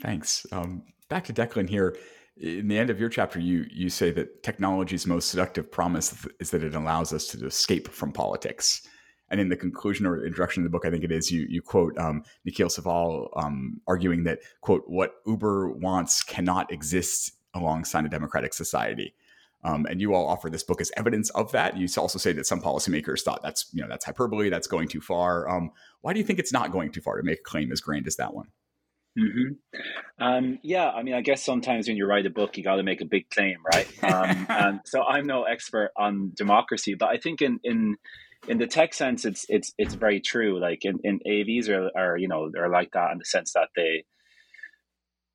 Thanks. 0.00 0.46
Um, 0.52 0.84
back 1.08 1.24
to 1.24 1.32
Declan 1.32 1.68
here 1.68 1.96
in 2.40 2.68
the 2.68 2.78
end 2.78 2.90
of 2.90 2.98
your 2.98 3.10
chapter, 3.10 3.38
you 3.38 3.66
you 3.70 3.90
say 3.90 4.10
that 4.12 4.42
technology's 4.42 5.06
most 5.06 5.28
seductive 5.28 5.70
promise 5.70 6.26
is 6.38 6.50
that 6.50 6.64
it 6.64 6.74
allows 6.74 7.12
us 7.12 7.26
to 7.28 7.46
escape 7.46 7.88
from 7.88 8.12
politics. 8.12 8.86
And 9.30 9.40
in 9.40 9.48
the 9.48 9.56
conclusion 9.56 10.06
or 10.06 10.24
introduction 10.24 10.62
of 10.62 10.64
the 10.64 10.70
book, 10.70 10.84
I 10.84 10.90
think 10.90 11.04
it 11.04 11.12
is 11.12 11.30
you 11.30 11.46
you 11.48 11.60
quote 11.60 11.96
um, 11.98 12.24
Nikil 12.48 12.70
Saval 12.70 13.28
um, 13.36 13.80
arguing 13.86 14.24
that 14.24 14.40
quote 14.62 14.84
what 14.86 15.16
Uber 15.26 15.70
wants 15.70 16.22
cannot 16.22 16.72
exist 16.72 17.32
alongside 17.54 18.04
a 18.06 18.08
democratic 18.08 18.54
society. 18.54 19.14
Um, 19.62 19.84
and 19.84 20.00
you 20.00 20.14
all 20.14 20.26
offer 20.26 20.48
this 20.48 20.62
book 20.62 20.80
as 20.80 20.90
evidence 20.96 21.28
of 21.30 21.52
that. 21.52 21.76
You 21.76 21.86
also 21.98 22.18
say 22.18 22.32
that 22.32 22.46
some 22.46 22.62
policymakers 22.62 23.20
thought 23.20 23.42
that's 23.42 23.68
you 23.74 23.82
know 23.82 23.88
that's 23.88 24.06
hyperbole, 24.06 24.48
that's 24.48 24.66
going 24.66 24.88
too 24.88 25.02
far. 25.02 25.48
Um, 25.48 25.72
why 26.00 26.14
do 26.14 26.18
you 26.18 26.24
think 26.24 26.38
it's 26.38 26.52
not 26.52 26.72
going 26.72 26.90
too 26.90 27.02
far 27.02 27.18
to 27.18 27.22
make 27.22 27.40
a 27.40 27.42
claim 27.42 27.70
as 27.70 27.82
grand 27.82 28.06
as 28.06 28.16
that 28.16 28.32
one? 28.32 28.48
Mm-hmm. 29.20 30.22
Um, 30.22 30.58
yeah, 30.62 30.90
I 30.90 31.02
mean, 31.02 31.14
I 31.14 31.20
guess 31.20 31.42
sometimes 31.42 31.88
when 31.88 31.96
you 31.96 32.06
write 32.06 32.26
a 32.26 32.30
book, 32.30 32.56
you 32.56 32.64
got 32.64 32.76
to 32.76 32.82
make 32.82 33.00
a 33.00 33.06
big 33.06 33.28
claim, 33.30 33.56
right? 33.72 33.86
Um, 34.02 34.46
and 34.48 34.80
so 34.86 35.02
I'm 35.02 35.26
no 35.26 35.44
expert 35.44 35.90
on 35.96 36.32
democracy, 36.34 36.94
but 36.94 37.08
I 37.10 37.18
think 37.18 37.42
in 37.42 37.60
in 37.62 37.96
in 38.48 38.58
the 38.58 38.66
tech 38.66 38.94
sense, 38.94 39.24
it's 39.24 39.44
it's 39.48 39.72
it's 39.76 39.94
very 39.94 40.20
true. 40.20 40.60
Like 40.60 40.84
in, 40.84 40.98
in 41.04 41.20
AVs 41.26 41.68
are, 41.68 41.90
are 41.96 42.16
you 42.16 42.28
know 42.28 42.50
they're 42.52 42.70
like 42.70 42.92
that 42.92 43.12
in 43.12 43.18
the 43.18 43.24
sense 43.24 43.52
that 43.52 43.68
they 43.76 44.04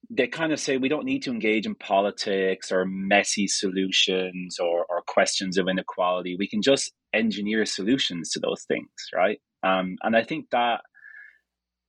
they 0.09 0.27
kind 0.27 0.53
of 0.53 0.59
say 0.59 0.77
we 0.77 0.89
don't 0.89 1.05
need 1.05 1.23
to 1.23 1.31
engage 1.31 1.65
in 1.65 1.75
politics 1.75 2.71
or 2.71 2.85
messy 2.85 3.47
solutions 3.47 4.59
or, 4.59 4.85
or 4.87 5.01
questions 5.07 5.57
of 5.57 5.67
inequality. 5.67 6.35
We 6.37 6.47
can 6.47 6.61
just 6.61 6.93
engineer 7.13 7.65
solutions 7.65 8.29
to 8.31 8.39
those 8.39 8.63
things, 8.67 8.89
right? 9.15 9.39
Um, 9.63 9.95
and 10.03 10.15
I 10.15 10.23
think 10.23 10.49
that 10.51 10.81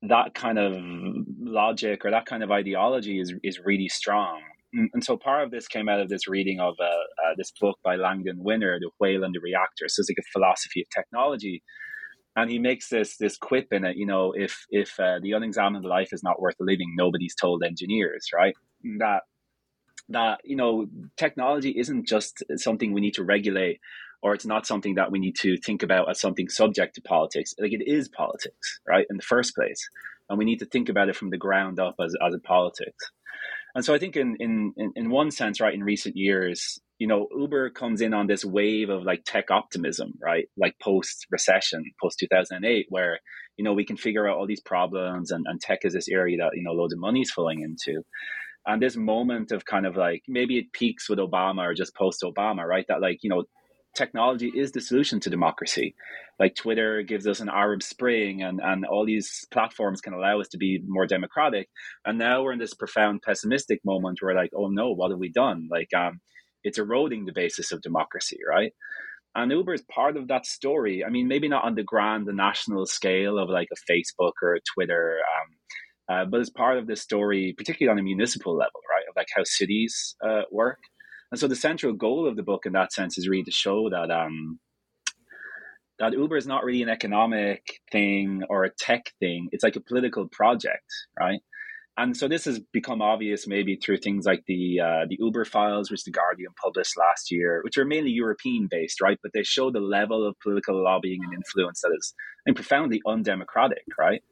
that 0.08 0.34
kind 0.34 0.58
of 0.58 0.74
logic 1.38 2.04
or 2.04 2.10
that 2.10 2.26
kind 2.26 2.42
of 2.42 2.50
ideology 2.50 3.20
is 3.20 3.34
is 3.42 3.60
really 3.64 3.88
strong. 3.88 4.42
And 4.92 5.02
so 5.02 5.16
part 5.16 5.42
of 5.42 5.50
this 5.50 5.68
came 5.68 5.88
out 5.88 6.00
of 6.00 6.10
this 6.10 6.28
reading 6.28 6.60
of 6.60 6.74
uh, 6.78 6.84
uh, 6.84 7.34
this 7.38 7.50
book 7.58 7.78
by 7.82 7.96
Langdon 7.96 8.36
Winner, 8.40 8.78
The 8.78 8.90
Whale 9.00 9.24
and 9.24 9.34
the 9.34 9.40
Reactor. 9.40 9.86
So 9.88 10.00
it's 10.00 10.10
like 10.10 10.18
a 10.18 10.32
philosophy 10.32 10.82
of 10.82 10.88
technology. 10.90 11.62
And 12.34 12.50
he 12.50 12.58
makes 12.58 12.90
this 12.90 13.16
this 13.16 13.38
quip 13.38 13.68
in 13.72 13.84
it, 13.84 13.96
you 13.96 14.04
know, 14.04 14.32
if 14.36 14.66
if 14.70 15.00
uh, 15.00 15.18
the 15.22 15.32
unexamined 15.32 15.84
life 15.86 16.12
is 16.12 16.22
not 16.22 16.40
worth 16.40 16.56
living, 16.60 16.92
nobody's 16.94 17.34
told 17.34 17.62
engineers, 17.62 18.26
right? 18.34 18.54
That 18.98 19.22
that 20.10 20.40
you 20.44 20.56
know, 20.56 20.86
technology 21.16 21.70
isn't 21.70 22.06
just 22.06 22.42
something 22.56 22.92
we 22.92 23.00
need 23.00 23.14
to 23.14 23.24
regulate 23.24 23.80
or 24.22 24.34
it's 24.34 24.46
not 24.46 24.66
something 24.66 24.94
that 24.96 25.10
we 25.10 25.18
need 25.18 25.36
to 25.36 25.56
think 25.58 25.82
about 25.82 26.10
as 26.10 26.20
something 26.20 26.48
subject 26.48 26.94
to 26.94 27.02
politics. 27.02 27.54
Like 27.58 27.72
it 27.72 27.86
is 27.86 28.08
politics, 28.08 28.80
right, 28.86 29.06
in 29.10 29.16
the 29.16 29.22
first 29.22 29.54
place. 29.54 29.88
And 30.28 30.38
we 30.38 30.44
need 30.44 30.58
to 30.58 30.66
think 30.66 30.88
about 30.88 31.08
it 31.08 31.16
from 31.16 31.30
the 31.30 31.36
ground 31.36 31.78
up 31.78 31.94
as, 32.00 32.14
as 32.24 32.34
a 32.34 32.38
politics. 32.38 33.10
And 33.74 33.84
so 33.84 33.94
I 33.94 33.98
think 33.98 34.16
in, 34.16 34.36
in, 34.38 34.72
in 34.96 35.10
one 35.10 35.30
sense, 35.30 35.60
right, 35.60 35.74
in 35.74 35.84
recent 35.84 36.16
years, 36.16 36.80
you 36.98 37.06
know, 37.06 37.28
Uber 37.36 37.70
comes 37.70 38.00
in 38.00 38.14
on 38.14 38.26
this 38.26 38.44
wave 38.44 38.88
of 38.88 39.02
like 39.02 39.22
tech 39.24 39.50
optimism, 39.50 40.14
right? 40.20 40.46
Like 40.56 40.76
post 40.82 41.26
recession, 41.30 41.84
post 42.02 42.18
2008, 42.18 42.86
where, 42.88 43.20
you 43.56 43.64
know, 43.64 43.74
we 43.74 43.84
can 43.84 43.98
figure 43.98 44.26
out 44.26 44.38
all 44.38 44.46
these 44.46 44.62
problems 44.62 45.30
and, 45.30 45.44
and 45.46 45.60
tech 45.60 45.80
is 45.82 45.92
this 45.92 46.08
area 46.08 46.38
that, 46.38 46.52
you 46.54 46.62
know, 46.62 46.72
loads 46.72 46.94
of 46.94 46.98
money 46.98 47.20
is 47.20 47.30
flowing 47.30 47.60
into. 47.60 48.02
And 48.66 48.82
this 48.82 48.96
moment 48.96 49.52
of 49.52 49.64
kind 49.64 49.86
of 49.86 49.96
like 49.96 50.22
maybe 50.26 50.58
it 50.58 50.72
peaks 50.72 51.08
with 51.08 51.18
Obama 51.18 51.68
or 51.68 51.74
just 51.74 51.94
post 51.94 52.22
Obama, 52.22 52.64
right? 52.64 52.86
That 52.88 53.00
like, 53.00 53.18
you 53.22 53.30
know, 53.30 53.44
technology 53.96 54.52
is 54.54 54.70
the 54.70 54.80
solution 54.80 55.18
to 55.20 55.30
democracy. 55.30 55.94
Like 56.38 56.54
Twitter 56.54 57.02
gives 57.02 57.26
us 57.26 57.40
an 57.40 57.48
Arab 57.48 57.82
Spring, 57.82 58.42
and, 58.42 58.60
and 58.62 58.84
all 58.84 59.06
these 59.06 59.46
platforms 59.50 60.00
can 60.00 60.12
allow 60.12 60.40
us 60.40 60.48
to 60.48 60.58
be 60.58 60.82
more 60.86 61.06
democratic. 61.06 61.68
And 62.04 62.18
now 62.18 62.42
we're 62.42 62.52
in 62.52 62.58
this 62.58 62.74
profound 62.74 63.22
pessimistic 63.22 63.80
moment 63.84 64.18
where, 64.20 64.34
like, 64.34 64.50
oh 64.54 64.68
no, 64.68 64.92
what 64.92 65.10
have 65.10 65.18
we 65.18 65.30
done? 65.30 65.68
Like, 65.70 65.88
um, 65.94 66.20
it's 66.62 66.78
eroding 66.78 67.24
the 67.24 67.32
basis 67.32 67.72
of 67.72 67.80
democracy, 67.80 68.38
right? 68.48 68.72
And 69.34 69.52
Uber 69.52 69.74
is 69.74 69.84
part 69.90 70.16
of 70.16 70.28
that 70.28 70.46
story. 70.46 71.04
I 71.04 71.10
mean, 71.10 71.28
maybe 71.28 71.48
not 71.48 71.64
on 71.64 71.74
the 71.74 71.82
grand, 71.82 72.26
the 72.26 72.32
national 72.32 72.86
scale 72.86 73.38
of 73.38 73.48
like 73.50 73.68
a 73.72 73.92
Facebook 73.92 74.32
or 74.42 74.54
a 74.54 74.60
Twitter, 74.74 75.18
um, 75.34 75.48
uh, 76.08 76.24
but 76.24 76.40
it's 76.40 76.50
part 76.50 76.78
of 76.78 76.86
the 76.86 76.96
story, 76.96 77.54
particularly 77.56 77.92
on 77.92 77.98
a 77.98 78.02
municipal 78.02 78.54
level, 78.56 78.80
right? 78.94 79.04
Of 79.08 79.14
like 79.16 79.28
how 79.34 79.44
cities 79.44 80.16
uh, 80.26 80.42
work. 80.50 80.78
And 81.30 81.40
so 81.40 81.48
the 81.48 81.56
central 81.56 81.92
goal 81.92 82.28
of 82.28 82.36
the 82.36 82.42
book 82.42 82.66
in 82.66 82.72
that 82.72 82.92
sense 82.92 83.18
is 83.18 83.28
really 83.28 83.44
to 83.44 83.50
show 83.50 83.90
that 83.90 84.10
um, 84.10 84.60
that 85.98 86.12
Uber 86.12 86.36
is 86.36 86.46
not 86.46 86.64
really 86.64 86.82
an 86.82 86.88
economic 86.88 87.80
thing 87.90 88.42
or 88.48 88.64
a 88.64 88.70
tech 88.70 89.12
thing. 89.18 89.48
It's 89.52 89.64
like 89.64 89.76
a 89.76 89.80
political 89.80 90.28
project, 90.28 90.84
right? 91.18 91.40
And 91.98 92.14
so 92.14 92.28
this 92.28 92.44
has 92.44 92.60
become 92.72 93.00
obvious 93.00 93.46
maybe 93.46 93.76
through 93.76 93.98
things 93.98 94.26
like 94.26 94.44
the 94.46 94.80
uh, 94.80 95.06
the 95.08 95.16
Uber 95.18 95.46
files, 95.46 95.90
which 95.90 96.04
the 96.04 96.10
Guardian 96.10 96.52
published 96.62 96.98
last 96.98 97.30
year, 97.30 97.62
which 97.64 97.78
are 97.78 97.86
mainly 97.86 98.10
European 98.10 98.68
based, 98.70 99.00
right? 99.00 99.18
But 99.22 99.32
they 99.32 99.42
show 99.42 99.70
the 99.70 99.80
level 99.80 100.26
of 100.26 100.38
political 100.40 100.82
lobbying 100.82 101.20
and 101.24 101.32
influence 101.32 101.80
that 101.80 101.96
is 101.96 102.14
and 102.44 102.54
profoundly 102.54 103.00
undemocratic, 103.06 103.84
right? 103.98 104.22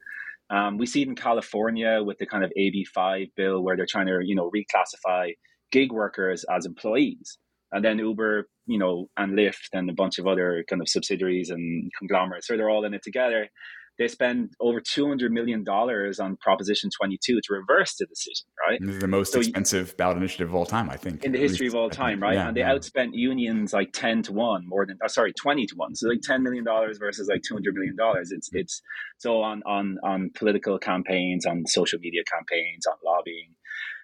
Um, 0.51 0.77
we 0.77 0.85
see 0.85 1.01
it 1.01 1.07
in 1.07 1.15
California 1.15 2.03
with 2.03 2.19
the 2.19 2.27
kind 2.27 2.43
of 2.43 2.51
AB5 2.55 3.31
bill 3.35 3.63
where 3.63 3.75
they're 3.75 3.87
trying 3.89 4.07
to, 4.07 4.19
you 4.23 4.35
know, 4.35 4.51
reclassify 4.51 5.31
gig 5.71 5.91
workers 5.91 6.45
as 6.53 6.65
employees. 6.65 7.37
And 7.71 7.83
then 7.83 7.99
Uber, 7.99 8.47
you 8.67 8.77
know, 8.77 9.07
and 9.17 9.37
Lyft 9.37 9.69
and 9.73 9.89
a 9.89 9.93
bunch 9.93 10.17
of 10.19 10.27
other 10.27 10.63
kind 10.69 10.81
of 10.81 10.87
subsidiaries 10.87 11.49
and 11.49 11.91
conglomerates, 11.97 12.47
so 12.47 12.55
they're 12.55 12.69
all 12.69 12.85
in 12.85 12.93
it 12.93 13.03
together. 13.03 13.49
They 13.97 14.09
spend 14.09 14.51
over 14.59 14.81
$200 14.81 15.29
million 15.29 15.65
on 15.65 16.37
Proposition 16.41 16.89
22 16.99 17.39
to 17.39 17.53
reverse 17.53 17.95
the 17.97 18.05
decision, 18.05 18.45
right? 18.67 18.77
This 18.81 18.95
is 18.95 19.01
the 19.01 19.07
most 19.07 19.31
so 19.31 19.39
expensive 19.39 19.95
ballot 19.95 20.17
initiative 20.17 20.49
of 20.49 20.55
all 20.55 20.65
time, 20.65 20.89
I 20.89 20.97
think. 20.97 21.23
In 21.23 21.31
the 21.31 21.37
history 21.37 21.67
least, 21.67 21.75
of 21.75 21.81
all 21.81 21.89
time, 21.89 22.21
right? 22.21 22.33
Yeah, 22.33 22.49
and 22.49 22.57
they 22.57 22.61
yeah. 22.61 22.73
outspent 22.73 23.11
unions 23.13 23.71
like 23.71 23.93
10 23.93 24.23
to 24.23 24.33
1, 24.33 24.67
more 24.67 24.85
than, 24.85 24.97
oh, 25.01 25.07
sorry, 25.07 25.31
20 25.31 25.65
to 25.67 25.75
1. 25.75 25.95
So 25.95 26.09
like 26.09 26.19
$10 26.19 26.41
million 26.41 26.65
versus 26.99 27.29
like 27.29 27.41
$200 27.49 27.73
million. 27.73 27.95
It's, 28.31 28.49
it's 28.51 28.81
so 29.17 29.41
on, 29.41 29.63
on, 29.65 29.97
on 30.03 30.29
political 30.35 30.77
campaigns, 30.77 31.45
on 31.45 31.65
social 31.65 31.99
media 31.99 32.23
campaigns, 32.29 32.85
on 32.85 32.95
lobbying 33.05 33.55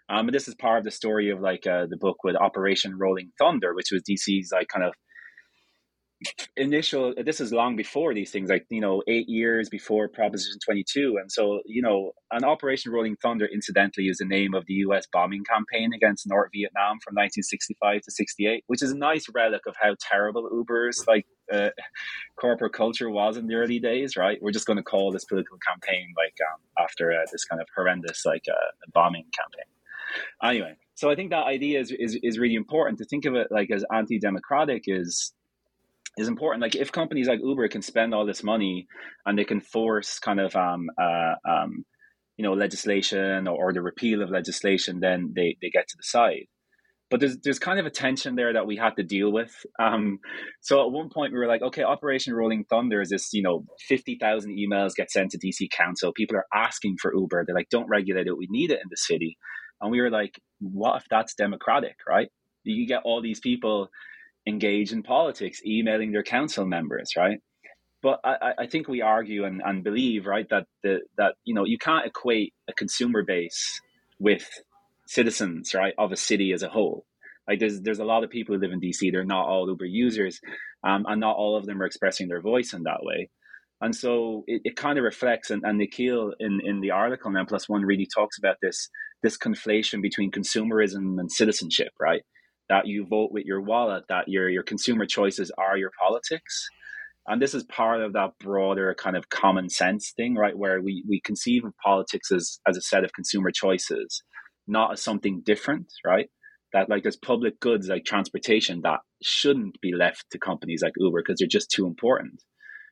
um, 0.10 0.28
and 0.28 0.36
this 0.36 0.48
is 0.48 0.56
part 0.56 0.80
of 0.80 0.84
the 0.84 0.92
story 0.92 1.30
of 1.30 1.40
like 1.40 1.66
uh, 1.68 1.86
the 1.90 1.98
book 1.98 2.24
with 2.24 2.36
Operation 2.36 2.98
Rolling 2.98 3.32
Thunder, 3.38 3.74
which 3.74 3.92
was 3.92 4.04
DC's 4.04 4.52
like 4.52 4.68
kind 4.68 4.86
of 4.86 4.94
initial. 6.56 7.14
This 7.24 7.40
is 7.40 7.52
long 7.52 7.76
before 7.76 8.14
these 8.14 8.32
things, 8.32 8.50
like 8.50 8.66
you 8.70 8.82
know, 8.82 9.02
eight 9.08 9.28
years 9.28 9.70
before 9.70 10.08
Proposition 10.08 10.60
Twenty 10.64 10.84
Two, 10.88 11.18
and 11.20 11.32
so 11.32 11.62
you 11.66 11.82
know, 11.82 12.12
an 12.32 12.44
Operation 12.44 12.92
Rolling 12.92 13.16
Thunder, 13.16 13.48
incidentally, 13.52 14.08
is 14.08 14.18
the 14.18 14.26
name 14.26 14.54
of 14.54 14.66
the 14.68 14.74
U.S. 14.86 15.08
bombing 15.12 15.44
campaign 15.44 15.92
against 15.94 16.28
North 16.28 16.52
Vietnam 16.54 17.00
from 17.04 17.16
1965 17.16 18.02
to 18.02 18.12
68, 18.12 18.64
which 18.68 18.84
is 18.84 18.92
a 18.92 18.98
nice 18.98 19.26
relic 19.34 19.62
of 19.68 19.76
how 19.82 19.96
terrible 20.00 20.50
Uber's 20.52 21.04
like 21.08 21.26
uh, 21.52 21.70
corporate 22.40 22.74
culture 22.74 23.10
was 23.10 23.38
in 23.38 23.48
the 23.48 23.56
early 23.56 23.80
days. 23.80 24.16
Right, 24.16 24.40
we're 24.42 24.52
just 24.52 24.68
going 24.68 24.78
to 24.78 24.84
call 24.84 25.12
this 25.12 25.26
political 25.26 25.58
campaign 25.58 26.14
like 26.18 26.36
um, 26.52 26.84
after 26.84 27.12
uh, 27.12 27.26
this 27.32 27.46
kind 27.46 27.62
of 27.62 27.68
horrendous 27.76 28.26
like 28.26 28.46
uh, 28.50 28.90
bombing 28.94 29.26
campaign. 29.36 29.71
Anyway, 30.44 30.76
so 30.96 31.10
I 31.10 31.16
think 31.16 31.32
that 31.32 31.46
idea 31.46 31.80
is, 31.80 31.92
is, 31.92 32.18
is 32.22 32.38
really 32.40 32.56
important 32.56 33.00
to 33.00 33.06
think 33.06 33.26
of 33.26 33.36
it 33.36 33.48
like 33.52 33.72
as 33.72 33.84
anti-democratic 33.92 34.84
is 34.88 35.34
is 36.18 36.28
important. 36.28 36.62
Like 36.62 36.76
if 36.76 36.92
companies 36.92 37.28
like 37.28 37.40
Uber 37.42 37.68
can 37.70 37.82
spend 37.82 38.14
all 38.14 38.26
this 38.26 38.44
money 38.44 38.88
and 39.26 39.38
they 39.38 39.46
can 39.46 39.62
force 39.62 40.20
kind 40.20 40.40
of 40.40 40.56
um, 40.56 40.90
uh, 41.02 41.36
um, 41.50 41.86
you 42.38 42.44
know 42.44 42.54
legislation 42.54 43.48
or, 43.48 43.70
or, 43.70 43.74
the 43.74 43.82
repeal 43.82 44.22
of 44.22 44.30
legislation, 44.30 45.00
then 45.00 45.34
they, 45.36 45.58
they 45.62 45.70
get 45.70 45.88
to 45.88 45.98
decide. 45.98 46.48
but 47.10 47.20
there's 47.20 47.38
there's 47.44 47.60
kind 47.60 47.80
of 47.80 47.86
a 47.86 47.90
tension 47.90 48.36
there 48.36 48.54
that 48.54 48.68
we 48.68 48.76
had 48.76 48.96
to 48.98 49.04
deal 49.04 49.32
with. 49.32 49.54
Um, 49.80 50.20
so 50.62 50.86
at 50.86 50.92
one 50.92 51.10
point 51.10 51.34
we 51.34 51.40
were 51.40 51.48
like, 51.48 51.62
okay, 51.62 51.84
Operation 51.84 52.34
Rolling 52.34 52.66
Thunder 52.66 53.02
is 53.02 53.10
this, 53.10 53.34
you 53.34 53.44
know, 53.44 53.66
fifty 53.88 54.18
thousand 54.20 54.58
emails 54.58 54.96
get 54.96 55.12
sent 55.12 55.32
to 55.32 55.40
DC 55.40 55.70
Council. 55.72 56.14
People 56.14 56.38
are 56.38 56.48
asking 56.54 56.98
for 57.02 57.14
Uber. 57.16 57.46
They're 57.46 57.56
like, 57.56 57.70
don't 57.70 57.90
regulate 57.90 58.28
it. 58.28 58.38
We 58.38 58.48
need 58.50 58.72
it 58.72 58.80
in 58.84 58.90
the 58.90 58.98
city. 58.98 59.38
And 59.82 59.92
we 59.92 60.02
were 60.02 60.10
like, 60.10 60.40
what 60.60 60.98
if 61.02 61.08
that's 61.10 61.34
democratic, 61.36 61.98
right? 62.08 62.30
You 62.64 62.86
get 62.88 63.02
all 63.04 63.22
these 63.22 63.40
people 63.40 63.90
engaged 64.48 64.94
in 64.94 65.04
politics, 65.04 65.62
emailing 65.66 66.12
their 66.12 66.24
council 66.24 66.66
members, 66.66 67.14
right? 67.18 67.40
But 68.04 68.20
I, 68.24 68.54
I 68.60 68.68
think 68.68 68.88
we 68.88 69.02
argue 69.02 69.46
and, 69.46 69.62
and 69.64 69.84
believe, 69.84 70.26
right, 70.26 70.48
that 70.50 70.66
the 70.84 71.02
that 71.18 71.36
you 71.44 71.54
know 71.54 71.66
you 71.66 71.78
can't 71.78 72.06
equate 72.06 72.54
a 72.68 72.74
consumer 72.74 73.24
base 73.24 73.80
with 74.20 74.50
citizens, 75.06 75.74
right, 75.74 75.94
of 75.98 76.12
a 76.12 76.18
city 76.18 76.52
as 76.54 76.64
a 76.64 76.70
whole. 76.70 77.06
Like 77.48 77.60
there's 77.60 77.82
there's 77.82 78.00
a 78.00 78.06
lot 78.06 78.24
of 78.24 78.32
people 78.32 78.56
who 78.56 78.62
live 78.62 78.72
in 78.72 78.82
DC. 78.82 79.12
They're 79.12 79.24
not 79.24 79.48
all 79.48 79.68
Uber 79.68 79.86
users, 79.86 80.40
um, 80.84 81.06
and 81.08 81.20
not 81.20 81.36
all 81.36 81.56
of 81.58 81.66
them 81.66 81.82
are 81.82 81.86
expressing 81.86 82.28
their 82.28 82.42
voice 82.42 82.74
in 82.74 82.84
that 82.84 83.04
way. 83.04 83.30
And 83.82 83.96
so 83.96 84.44
it, 84.48 84.62
it 84.64 84.76
kind 84.76 85.00
of 85.00 85.04
reflects, 85.04 85.50
and, 85.50 85.64
and 85.66 85.82
Nikil 85.82 86.34
in, 86.40 86.62
in 86.64 86.82
the 86.82 86.92
article 86.92 87.36
in 87.36 87.46
Plus 87.48 87.68
One 87.68 87.82
really 87.82 88.08
talks 88.08 88.38
about 88.38 88.58
this 88.62 88.90
this 89.24 89.38
conflation 89.38 90.02
between 90.02 90.32
consumerism 90.32 91.20
and 91.20 91.32
citizenship, 91.32 91.90
right? 92.00 92.22
That 92.70 92.88
you 92.88 93.06
vote 93.06 93.32
with 93.32 93.46
your 93.46 93.62
wallet, 93.62 94.06
that 94.10 94.28
your 94.28 94.50
your 94.50 94.64
consumer 94.64 95.06
choices 95.06 95.52
are 95.58 95.78
your 95.78 95.92
politics. 96.00 96.68
And 97.28 97.42
this 97.42 97.54
is 97.54 97.64
part 97.64 98.02
of 98.02 98.14
that 98.14 98.32
broader 98.40 98.96
kind 98.98 99.16
of 99.16 99.30
common 99.30 99.70
sense 99.70 100.12
thing, 100.18 100.36
right? 100.36 100.58
Where 100.58 100.82
we, 100.82 101.04
we 101.08 101.22
conceive 101.22 101.64
of 101.64 101.74
politics 101.84 102.32
as, 102.32 102.60
as 102.68 102.78
a 102.78 102.82
set 102.82 103.04
of 103.04 103.14
consumer 103.14 103.52
choices 103.52 104.24
not 104.68 104.94
as 104.94 105.02
something 105.02 105.42
different, 105.46 105.88
right? 106.06 106.30
That 106.74 106.90
like 106.90 107.04
there's 107.04 107.18
public 107.18 107.60
goods 107.60 107.90
like 107.90 108.06
transportation 108.06 108.82
that 108.84 109.00
shouldn't 109.22 109.80
be 109.82 109.94
left 109.94 110.26
to 110.32 110.40
companies 110.40 110.82
like 110.82 110.94
Uber 110.98 111.22
because 111.22 111.40
they're 111.40 111.48
just 111.48 111.70
too 111.70 111.86
important. 111.86 112.42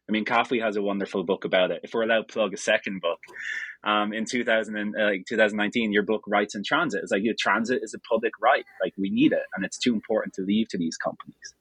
I 0.08 0.12
mean, 0.12 0.26
Kafui 0.26 0.62
has 0.62 0.76
a 0.76 0.82
wonderful 0.82 1.24
book 1.24 1.46
about 1.46 1.72
it. 1.72 1.82
If 1.84 1.94
we're 1.94 2.04
allowed 2.04 2.28
to 2.28 2.34
plug 2.34 2.54
a 2.54 2.58
second 2.58 3.00
book, 3.02 3.20
um, 3.84 4.14
in 4.14 4.26
2000 4.26 4.76
and, 4.76 4.96
uh, 4.96 5.06
like 5.06 5.26
2019, 5.28 5.92
your 5.92 6.04
book 6.04 6.24
Rights 6.28 6.56
in 6.56 6.64
Transit 6.64 7.04
is 7.04 7.12
like, 7.12 7.24
your 7.24 7.36
transit 7.38 7.80
is 7.82 7.94
a 7.94 8.00
public 8.00 8.34
right. 8.42 8.66
Like 8.84 8.94
we 8.98 9.10
need 9.10 9.32
it, 9.32 9.44
and 9.56 9.66
it's 9.66 9.78
too 9.78 9.94
important 9.94 10.34
to 10.36 10.42
leave 10.42 10.68
to 10.70 10.78
these 10.78 10.98
companies. 10.98 11.54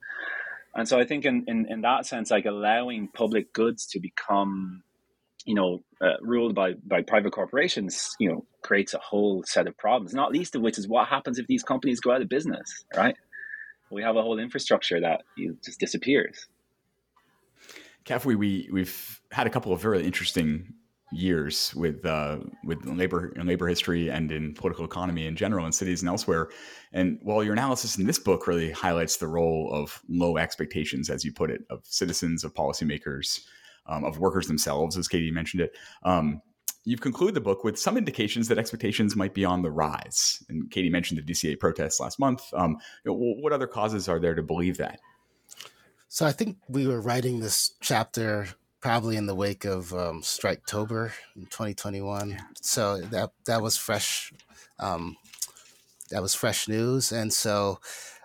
And 0.75 0.89
so 0.89 0.99
I 0.99 1.05
think 1.05 1.25
in, 1.25 1.45
in, 1.47 1.67
in 1.69 1.81
that 1.83 2.07
sense, 2.07 2.31
like 2.31 2.45
allowing 2.45 3.09
public 3.09 3.53
goods 3.53 3.87
to 3.89 4.01
become 4.01 4.83
you 5.49 5.55
know, 5.55 5.83
uh, 6.03 6.21
ruled 6.21 6.55
by 6.55 6.75
by 6.87 7.01
private 7.01 7.33
corporations, 7.33 8.15
you 8.21 8.31
know, 8.31 8.45
creates 8.63 8.93
a 8.93 8.99
whole 8.99 9.43
set 9.47 9.67
of 9.67 9.75
problems. 9.79 10.13
Not 10.13 10.31
least 10.31 10.55
of 10.55 10.61
which 10.61 10.77
is 10.77 10.87
what 10.87 11.09
happens 11.09 11.39
if 11.39 11.47
these 11.47 11.63
companies 11.63 12.01
go 12.01 12.13
out 12.13 12.21
of 12.21 12.29
business, 12.29 12.85
right? 12.95 13.17
We 13.91 14.03
have 14.03 14.17
a 14.17 14.23
whole 14.23 14.39
infrastructure 14.39 15.01
that 15.01 15.23
you 15.39 15.49
know, 15.49 15.55
just 15.65 15.81
disappears. 15.81 16.47
Kafui, 18.05 18.37
we 18.37 18.69
we've 18.71 19.23
had 19.33 19.47
a 19.47 19.51
couple 19.51 19.73
of 19.73 19.81
very 19.81 20.05
interesting 20.05 20.75
years 21.11 21.75
with 21.75 22.05
uh, 22.05 22.39
with 22.65 22.85
labor 22.85 23.33
in 23.37 23.47
labor 23.47 23.67
history 23.67 24.11
and 24.11 24.31
in 24.31 24.55
political 24.55 24.85
economy 24.85 25.27
in 25.27 25.37
general 25.37 25.67
in 25.67 25.73
cities 25.73 26.03
and 26.03 26.09
elsewhere. 26.09 26.49
And 26.93 27.19
while 27.23 27.43
your 27.43 27.55
analysis 27.55 27.99
in 27.99 28.07
this 28.07 28.19
book 28.19 28.47
really 28.47 28.71
highlights 28.71 29.17
the 29.17 29.29
role 29.29 29.71
of 29.73 30.01
low 30.09 30.37
expectations, 30.37 31.11
as 31.11 31.25
you 31.25 31.33
put 31.33 31.51
it, 31.51 31.63
of 31.71 31.81
citizens, 31.85 32.45
of 32.45 32.55
policymakers, 32.55 33.41
um, 33.87 34.05
of 34.05 34.19
workers 34.19 34.47
themselves, 34.47 34.97
as 34.97 35.09
Katie 35.09 35.31
mentioned 35.31 35.63
it. 35.63 35.77
Um, 36.03 36.43
you've 36.85 37.01
concluded 37.01 37.35
the 37.35 37.41
book 37.41 37.65
with 37.65 37.79
some 37.79 37.97
indications 37.97 38.49
that 38.49 38.59
expectations 38.59 39.17
might 39.17 39.35
be 39.35 39.45
on 39.45 39.63
the 39.63 39.71
rise. 39.71 40.43
And 40.49 40.71
Katie 40.71 40.91
mentioned 40.91 41.23
the 41.23 41.33
DCA 41.33 41.59
protests 41.59 42.01
last 42.01 42.19
month. 42.19 42.43
Um, 42.55 42.79
you 43.05 43.13
know, 43.13 43.35
what 43.41 43.53
other 43.53 43.67
causes 43.67 44.09
are 44.09 44.19
there 44.19 44.35
to 44.35 44.43
believe 44.43 44.79
that? 44.79 45.01
So 46.09 46.25
I 46.25 46.33
think 46.33 46.57
we 46.69 46.87
were 46.87 47.01
writing 47.01 47.41
this 47.41 47.73
chapter 47.81 48.49
probably 48.81 49.17
in 49.17 49.27
the 49.27 49.35
wake 49.35 49.65
of 49.65 49.93
um, 49.93 50.23
Striketober 50.23 51.13
in 51.37 51.47
2021. 51.47 52.31
Yeah. 52.31 52.41
So 52.61 53.01
that 53.01 53.31
that 53.47 53.63
was 53.63 53.77
fresh. 53.77 54.33
Um, 54.79 55.17
that 56.11 56.23
was 56.23 56.35
fresh 56.35 56.69
news, 56.69 57.13
and 57.13 57.33
so, 57.33 57.81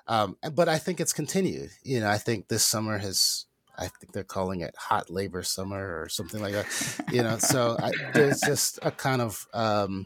um, 0.08 0.38
but 0.54 0.70
I 0.70 0.78
think 0.78 1.02
it's 1.02 1.14
continued. 1.14 1.72
You 1.84 2.00
know, 2.00 2.10
I 2.10 2.18
think 2.18 2.48
this 2.48 2.64
summer 2.64 2.98
has 2.98 3.46
I 3.78 3.88
think 3.88 4.14
they're 4.14 4.24
calling 4.24 4.62
it 4.62 4.76
hot 4.78 5.10
labor 5.10 5.44
summer 5.44 6.02
or 6.02 6.08
something 6.10 6.42
like 6.42 6.54
that. 6.54 6.68
You 7.12 7.24
know, 7.24 7.38
so 7.38 7.76
I, 7.80 7.92
there's 8.14 8.40
just 8.42 8.80
a 8.84 8.92
kind 8.92 9.22
of, 9.22 9.48
um, 9.54 10.06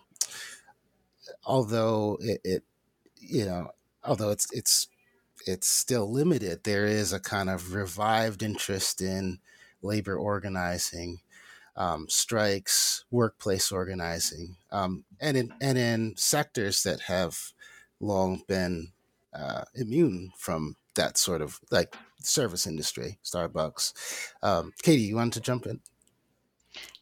although 1.45 2.17
it, 2.21 2.41
it, 2.43 2.63
you 3.17 3.45
know, 3.45 3.71
although 4.05 4.29
it's 4.29 4.47
it's 4.53 4.87
it's 5.45 5.69
still 5.69 6.11
limited, 6.11 6.63
there 6.63 6.85
is 6.85 7.11
a 7.11 7.19
kind 7.19 7.49
of 7.49 7.73
revived 7.73 8.41
interest 8.41 9.01
in 9.01 9.39
labor 9.81 10.17
organizing, 10.17 11.19
um, 11.75 12.07
strikes, 12.09 13.05
workplace 13.11 13.71
organizing, 13.71 14.57
um, 14.71 15.05
and 15.19 15.37
in 15.37 15.53
and 15.61 15.77
in 15.77 16.13
sectors 16.17 16.83
that 16.83 17.01
have 17.01 17.37
long 17.99 18.41
been 18.47 18.91
uh, 19.33 19.63
immune 19.75 20.31
from 20.37 20.75
that 20.95 21.17
sort 21.17 21.41
of 21.41 21.59
like 21.71 21.95
service 22.19 22.67
industry, 22.67 23.17
Starbucks. 23.23 23.93
Um, 24.41 24.73
Katie, 24.81 25.03
you 25.03 25.15
wanted 25.15 25.33
to 25.33 25.41
jump 25.41 25.65
in? 25.65 25.79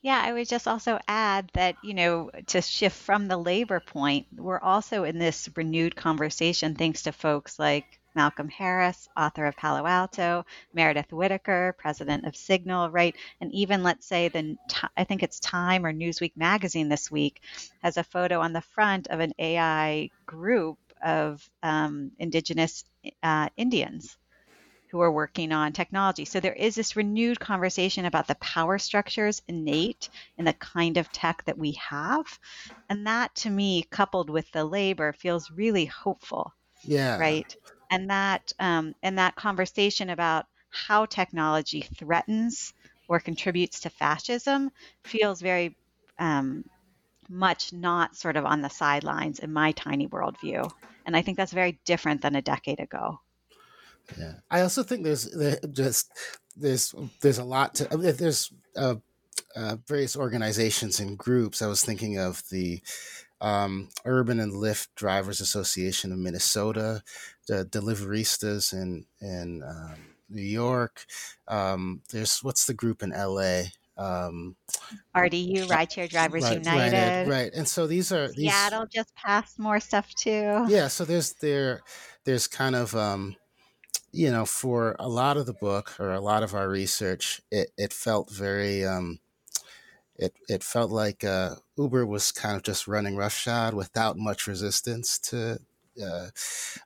Yeah, 0.02 0.22
I 0.24 0.34
would 0.34 0.48
just 0.48 0.68
also 0.68 1.00
add 1.08 1.50
that, 1.54 1.76
you 1.84 1.94
know, 1.94 2.30
to 2.48 2.62
shift 2.62 2.96
from 2.96 3.28
the 3.28 3.38
labor 3.38 3.80
point, 3.80 4.28
we're 4.36 4.60
also 4.60 5.04
in 5.04 5.18
this 5.18 5.50
renewed 5.56 5.96
conversation 5.96 6.76
thanks 6.76 7.04
to 7.04 7.12
folks 7.12 7.58
like 7.58 8.00
Malcolm 8.16 8.50
Harris, 8.50 9.08
author 9.18 9.46
of 9.46 9.56
Palo 9.58 9.86
Alto, 9.86 10.46
Meredith 10.74 11.12
Whittaker, 11.14 11.76
president 11.78 12.26
of 12.26 12.36
Signal, 12.36 12.90
right? 12.90 13.16
And 13.42 13.54
even 13.54 13.84
let's 13.84 14.08
say 14.08 14.30
the 14.30 14.58
I 14.98 15.04
think 15.04 15.24
it's 15.24 15.40
Time 15.40 15.86
or 15.86 15.94
Newsweek 15.94 16.34
magazine 16.36 16.90
this 16.90 17.12
week 17.12 17.42
has 17.82 17.98
a 17.98 18.04
photo 18.04 18.40
on 18.40 18.54
the 18.54 18.62
front 18.62 19.08
of 19.08 19.20
an 19.20 19.34
AI 19.40 20.12
group 20.26 20.80
of 21.04 21.48
um, 21.64 22.12
indigenous 22.20 22.84
uh, 23.24 23.50
Indians 23.58 24.18
who 24.92 25.00
are 25.02 25.12
working 25.12 25.52
on 25.52 25.74
technology. 25.74 26.26
So 26.26 26.40
there 26.40 26.54
is 26.54 26.76
this 26.76 26.96
renewed 26.96 27.40
conversation 27.40 28.06
about 28.06 28.28
the 28.28 28.36
power 28.36 28.78
structures 28.80 29.42
innate 29.48 30.10
in 30.38 30.46
the 30.46 30.54
kind 30.54 30.98
of 30.98 31.12
tech 31.12 31.44
that 31.46 31.58
we 31.58 31.74
have. 31.74 32.26
And 32.90 33.08
that 33.08 33.36
to 33.36 33.50
me, 33.50 33.84
coupled 33.92 34.30
with 34.30 34.50
the 34.52 34.64
labor, 34.66 35.14
feels 35.14 35.52
really 35.52 35.86
hopeful. 35.86 36.54
Yeah. 36.84 37.18
Right. 37.18 37.56
And 37.90 38.10
that 38.10 38.54
um, 38.60 38.96
and 39.04 39.18
that 39.18 39.36
conversation 39.36 40.10
about 40.10 40.46
how 40.70 41.06
technology 41.06 41.82
threatens 41.82 42.74
or 43.08 43.20
contributes 43.20 43.82
to 43.82 43.90
fascism 43.90 44.72
feels 45.04 45.42
very 45.42 45.76
um, 46.20 46.66
much 47.30 47.74
not 47.74 48.16
sort 48.16 48.38
of 48.38 48.46
on 48.46 48.62
the 48.62 48.70
sidelines 48.70 49.40
in 49.40 49.54
my 49.54 49.72
tiny 49.72 50.08
worldview. 50.08 50.70
And 51.06 51.16
I 51.16 51.22
think 51.22 51.38
that's 51.38 51.54
very 51.54 51.80
different 51.86 52.22
than 52.22 52.36
a 52.36 52.42
decade 52.42 52.80
ago. 52.80 53.20
Yeah, 54.18 54.34
I 54.50 54.62
also 54.62 54.84
think 54.84 55.04
there's 55.04 55.32
there 55.32 55.60
just 55.72 56.12
there's 56.56 56.94
there's 57.22 57.40
a 57.40 57.44
lot 57.44 57.76
to 57.76 57.86
there's 57.86 58.52
uh, 58.76 58.96
uh, 59.56 59.78
various 59.88 60.16
organizations 60.16 61.00
and 61.00 61.18
groups. 61.18 61.62
I 61.62 61.68
was 61.68 61.84
thinking 61.84 62.18
of 62.18 62.44
the 62.50 62.82
um, 63.46 63.90
Uber 64.06 64.32
and 64.32 64.54
Lyft 64.54 64.88
Drivers 64.96 65.40
Association 65.40 66.12
of 66.12 66.18
Minnesota, 66.18 67.04
the 67.48 67.64
Deliveristas 67.66 68.74
in 68.74 69.06
in 69.22 69.62
um, 69.64 69.96
New 70.30 70.42
York. 70.42 71.06
Um, 71.48 72.02
there's 72.12 72.40
what's 72.40 72.66
the 72.66 72.74
group 72.74 73.04
in 73.04 73.12
LA? 73.12 73.66
Um, 73.98 74.56
RDU, 75.16 75.68
Rideshare 75.68 76.10
Drivers 76.10 76.44
right, 76.44 76.58
United. 76.58 77.30
Right, 77.30 77.38
right, 77.38 77.52
and 77.54 77.68
so 77.68 77.86
these 77.86 78.12
are 78.12 78.30
these, 78.30 78.52
Seattle 78.52 78.88
just 78.92 79.14
passed 79.16 79.60
more 79.60 79.80
stuff 79.80 80.14
too. 80.16 80.66
Yeah, 80.68 80.88
so 80.88 81.06
there's 81.06 81.34
there 81.34 81.82
there's 82.26 82.48
kind 82.48 82.76
of 82.76 82.96
um, 82.96 83.36
you 84.12 84.32
know, 84.32 84.46
for 84.46 84.96
a 84.98 85.08
lot 85.08 85.38
of 85.38 85.46
the 85.46 85.54
book 85.54 85.94
or 86.00 86.14
a 86.14 86.22
lot 86.22 86.42
of 86.42 86.56
our 86.56 86.70
research, 86.70 87.42
it, 87.52 87.70
it 87.78 87.92
felt 87.92 88.32
very, 88.32 88.86
um, 88.86 89.20
it, 90.18 90.34
it 90.48 90.64
felt 90.64 90.92
like 90.92 91.24
uh, 91.24 91.56
Uber 91.78 92.06
was 92.06 92.32
kind 92.32 92.56
of 92.56 92.64
just 92.64 92.88
running 92.88 93.16
roughshod 93.16 93.74
without 93.74 94.18
much 94.18 94.48
resistance 94.48 95.20
to, 95.20 95.60
uh, 96.04 96.28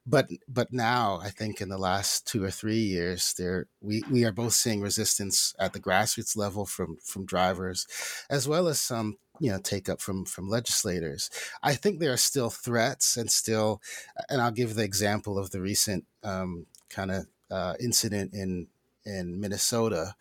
but 0.05 0.27
but 0.47 0.71
now 0.71 1.19
I 1.21 1.29
think 1.29 1.61
in 1.61 1.69
the 1.69 1.77
last 1.77 2.27
two 2.27 2.43
or 2.43 2.51
three 2.51 2.79
years, 2.79 3.33
there 3.37 3.67
we, 3.81 4.03
we 4.09 4.23
are 4.25 4.31
both 4.31 4.53
seeing 4.53 4.81
resistance 4.81 5.55
at 5.59 5.73
the 5.73 5.79
grassroots 5.79 6.37
level 6.37 6.65
from 6.65 6.97
from 7.03 7.25
drivers, 7.25 7.87
as 8.29 8.47
well 8.47 8.67
as 8.67 8.79
some 8.79 9.17
you 9.39 9.51
know 9.51 9.59
take 9.59 9.89
up 9.89 10.01
from 10.01 10.25
from 10.25 10.49
legislators. 10.49 11.29
I 11.63 11.73
think 11.73 11.99
there 11.99 12.13
are 12.13 12.17
still 12.17 12.49
threats 12.49 13.17
and 13.17 13.31
still, 13.31 13.81
and 14.29 14.41
I'll 14.41 14.51
give 14.51 14.75
the 14.75 14.83
example 14.83 15.37
of 15.39 15.51
the 15.51 15.61
recent 15.61 16.05
um, 16.23 16.67
kind 16.89 17.11
of 17.11 17.27
uh, 17.49 17.73
incident 17.79 18.33
in 18.33 18.67
in 19.05 19.39
Minnesota 19.39 20.15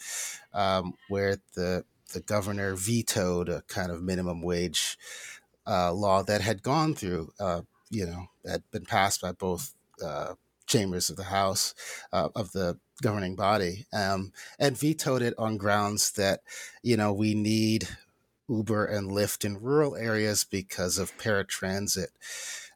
um, 0.55 0.95
where 1.09 1.37
the 1.55 1.85
the 2.13 2.21
governor 2.21 2.75
vetoed 2.75 3.49
a 3.49 3.63
kind 3.69 3.91
of 3.91 4.03
minimum 4.03 4.43
wage 4.43 4.99
uh, 5.67 5.93
law 5.93 6.23
that 6.23 6.41
had 6.41 6.63
gone 6.63 6.95
through, 6.95 7.31
uh, 7.39 7.63
you 7.91 8.07
know, 8.07 8.27
had 8.47 8.63
been 8.71 8.85
passed 8.85 9.21
by 9.21 9.33
both 9.33 9.75
uh, 10.05 10.35
chambers 10.67 11.11
of 11.11 11.17
the 11.17 11.25
House 11.25 11.75
uh, 12.13 12.29
of 12.35 12.53
the 12.53 12.79
governing 13.03 13.37
body, 13.37 13.87
um, 13.93 14.33
and 14.59 14.79
vetoed 14.79 15.23
it 15.23 15.35
on 15.39 15.57
grounds 15.57 16.13
that 16.13 16.41
you 16.83 16.97
know 16.97 17.13
we 17.13 17.35
need 17.35 17.89
Uber 18.49 18.85
and 18.87 19.11
Lyft 19.11 19.45
in 19.45 19.61
rural 19.61 19.97
areas 19.97 20.45
because 20.45 20.99
of 20.99 21.17
paratransit 21.19 22.09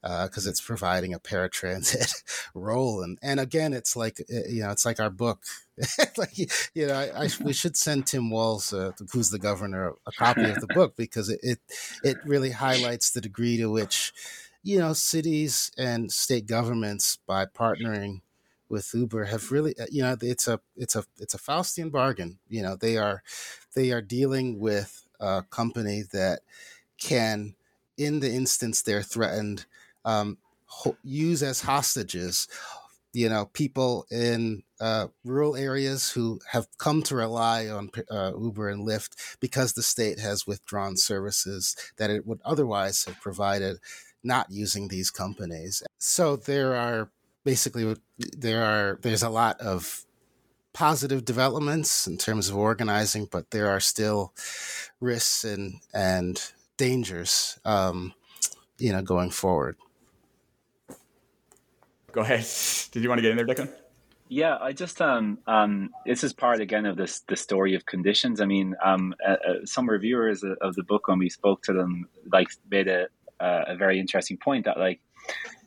because 0.03 0.47
uh, 0.47 0.51
it's 0.51 0.61
providing 0.61 1.14
a 1.14 1.20
paratransit 1.20 2.23
role. 2.55 3.03
And 3.03 3.18
and 3.23 3.39
again, 3.39 3.73
it's 3.73 3.97
like 3.97 4.20
eh, 4.29 4.43
you 4.49 4.62
know, 4.62 4.70
it's 4.70 4.85
like 4.85 5.01
our 5.01 5.11
book. 5.11 5.45
like 6.16 6.37
you 6.37 6.87
know, 6.87 6.95
I, 6.95 7.25
I, 7.25 7.29
we 7.43 7.53
should 7.53 7.77
send 7.77 8.07
Tim 8.07 8.31
Walz, 8.31 8.73
uh, 8.73 8.93
who's 9.12 9.31
the 9.31 9.39
governor, 9.39 9.93
a 10.07 10.12
copy 10.12 10.45
of 10.45 10.61
the 10.61 10.66
book 10.75 10.97
because 10.97 11.29
it, 11.29 11.41
it 11.43 11.59
it 12.03 12.16
really 12.25 12.51
highlights 12.51 13.11
the 13.11 13.20
degree 13.20 13.57
to 13.59 13.70
which 13.70 14.12
you 14.62 14.79
know 14.79 14.93
cities 14.93 15.70
and 15.79 16.11
state 16.12 16.47
governments 16.47 17.18
by 17.27 17.47
partnering 17.47 18.23
with 18.68 18.91
Uber 18.95 19.27
have 19.27 19.53
really 19.53 19.79
uh, 19.79 19.87
you 19.91 20.03
know 20.03 20.16
it's 20.20 20.49
a 20.49 20.61
it's 20.77 20.97
a 20.97 21.05
it's 21.18 21.35
a 21.35 21.39
Faustian 21.39 21.93
bargain. 21.93 22.39
You 22.49 22.62
know 22.62 22.75
they 22.75 22.97
are 22.97 23.23
they 23.77 23.93
are 23.93 24.03
dealing 24.03 24.59
with 24.59 25.07
a 25.20 25.42
company 25.50 26.04
that 26.12 26.40
can, 26.98 27.54
in 27.96 28.20
the 28.20 28.32
instance 28.32 28.82
they're 28.82 29.02
threatened, 29.02 29.66
um, 30.04 30.38
ho- 30.66 30.96
use 31.02 31.42
as 31.42 31.62
hostages 31.62 32.48
you 33.12 33.28
know 33.28 33.46
people 33.52 34.06
in 34.10 34.62
uh, 34.80 35.06
rural 35.24 35.56
areas 35.56 36.10
who 36.10 36.40
have 36.50 36.66
come 36.78 37.02
to 37.02 37.14
rely 37.14 37.68
on 37.68 37.90
uh, 38.10 38.32
Uber 38.38 38.68
and 38.68 38.86
Lyft 38.86 39.38
because 39.40 39.72
the 39.72 39.82
state 39.82 40.18
has 40.18 40.46
withdrawn 40.46 40.96
services 40.96 41.76
that 41.98 42.10
it 42.10 42.26
would 42.26 42.40
otherwise 42.44 43.04
have 43.04 43.20
provided, 43.20 43.78
not 44.24 44.50
using 44.50 44.88
these 44.88 45.10
companies. 45.10 45.82
So 45.98 46.36
there 46.36 46.74
are 46.74 47.10
basically 47.44 47.94
there 48.18 48.64
are 48.64 48.98
there's 49.02 49.22
a 49.22 49.30
lot 49.30 49.60
of 49.60 50.04
positive 50.73 51.25
developments 51.25 52.07
in 52.07 52.16
terms 52.16 52.49
of 52.49 52.57
organizing, 52.57 53.29
but 53.31 53.51
there 53.51 53.68
are 53.68 53.81
still 53.81 54.33
risks 55.01 55.45
and 55.45 55.81
and 55.93 56.53
dangers, 56.77 57.59
um, 57.64 58.14
you 58.79 58.93
know, 58.93 59.03
going 59.03 59.31
forward. 59.31 59.77
Go 62.12 62.20
ahead. 62.20 62.47
Did 62.93 63.03
you 63.03 63.09
want 63.09 63.18
to 63.18 63.23
get 63.23 63.31
in 63.31 63.37
there, 63.37 63.47
Declan? 63.47 63.73
Yeah, 64.29 64.57
I 64.62 64.73
just 64.73 65.03
um 65.03 65.39
um 65.47 65.91
this 66.07 66.25
is 66.25 66.33
part 66.33 66.61
again 66.61 66.87
of 66.87 66.97
this 66.97 67.20
the 67.29 67.37
story 67.37 67.75
of 67.75 67.85
conditions. 67.85 68.41
I 68.41 68.47
mean, 68.47 68.75
um, 68.83 69.14
uh, 69.27 69.33
uh, 69.33 69.55
some 69.66 69.89
reviewers 69.89 70.43
of 70.43 70.75
the 70.75 70.83
book 70.83 71.09
when 71.09 71.18
we 71.18 71.29
spoke 71.29 71.62
to 71.64 71.75
them 71.75 72.09
like 72.33 72.49
made 72.70 72.89
a 72.89 73.09
uh, 73.41 73.64
a 73.68 73.77
very 73.77 74.01
interesting 74.01 74.39
point 74.39 74.64
that 74.64 74.79
like 74.79 75.01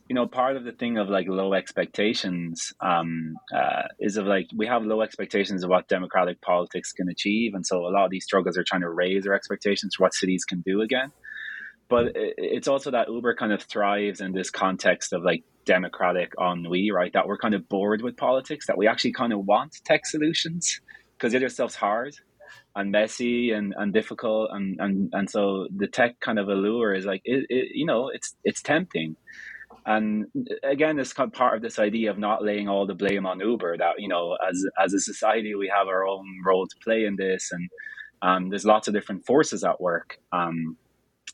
you 0.08 0.16
know 0.16 0.28
part 0.28 0.56
of 0.56 0.64
the 0.64 0.72
thing 0.72 0.98
of 0.98 1.10
like 1.10 1.28
low 1.28 1.54
expectations 1.54 2.74
um, 2.80 3.36
uh, 3.54 3.84
is 4.00 4.18
of 4.18 4.26
like 4.26 4.48
we 4.56 4.68
have 4.68 4.84
low 4.86 5.02
expectations 5.02 5.64
of 5.64 5.70
what 5.70 5.88
democratic 5.88 6.42
politics 6.42 6.92
can 6.92 7.10
achieve 7.10 7.54
and 7.54 7.66
so 7.66 7.86
a 7.86 7.90
lot 7.90 8.06
of 8.06 8.12
these 8.12 8.24
struggles 8.24 8.58
are 8.58 8.64
trying 8.64 8.82
to 8.82 8.90
raise 8.90 9.26
our 9.28 9.34
expectations 9.34 9.96
for 9.96 10.04
what 10.04 10.14
cities 10.14 10.46
can 10.46 10.62
do 10.62 10.82
again 10.82 11.12
but 11.88 12.12
it's 12.16 12.68
also 12.68 12.92
that 12.92 13.10
uber 13.10 13.36
kind 13.36 13.54
of 13.54 13.62
thrives 13.62 14.20
in 14.20 14.32
this 14.32 14.50
context 14.50 15.14
of 15.14 15.24
like 15.24 15.44
democratic 15.66 16.34
ennui, 16.40 16.92
right? 16.92 17.12
That 17.14 17.28
we're 17.28 17.38
kind 17.38 17.54
of 17.54 17.68
bored 17.68 18.02
with 18.02 18.18
politics, 18.18 18.68
that 18.68 18.78
we 18.78 18.88
actually 18.88 19.14
kind 19.14 19.34
of 19.34 19.46
want 19.46 19.84
tech 19.84 20.06
solutions 20.06 20.82
because 21.18 21.32
the 21.32 21.46
other 21.46 21.74
hard 21.76 22.16
and 22.76 22.92
messy 22.92 23.52
and, 23.52 23.74
and 23.78 23.94
difficult 23.94 24.50
and, 24.52 24.80
and 24.80 25.10
and 25.14 25.30
so 25.30 25.68
the 25.76 25.88
tech 25.88 26.20
kind 26.20 26.40
of 26.40 26.50
allure 26.50 26.94
is 26.94 27.06
like 27.06 27.22
it, 27.24 27.46
it 27.50 27.70
you 27.74 27.86
know 27.86 28.10
it's 28.10 28.36
it's 28.44 28.62
tempting 28.62 29.16
and 29.86 30.26
again 30.64 30.98
it's 31.00 31.14
kind 31.14 31.28
of 31.28 31.34
part 31.34 31.56
of 31.56 31.62
this 31.62 31.80
idea 31.80 32.10
of 32.10 32.18
not 32.18 32.44
laying 32.44 32.68
all 32.68 32.86
the 32.86 32.96
blame 32.96 33.26
on 33.26 33.40
uber 33.40 33.78
that 33.78 33.94
you 34.00 34.08
know 34.08 34.38
as 34.48 34.66
as 34.84 34.94
a 34.94 35.00
society 35.00 35.56
we 35.56 35.72
have 35.74 35.88
our 35.88 36.06
own 36.06 36.26
role 36.46 36.66
to 36.66 36.76
play 36.84 37.06
in 37.06 37.16
this 37.16 37.52
and 37.52 37.70
um, 38.22 38.50
there's 38.50 38.66
lots 38.66 38.88
of 38.88 38.94
different 38.94 39.26
forces 39.26 39.64
at 39.64 39.80
work 39.80 40.18
um, 40.32 40.78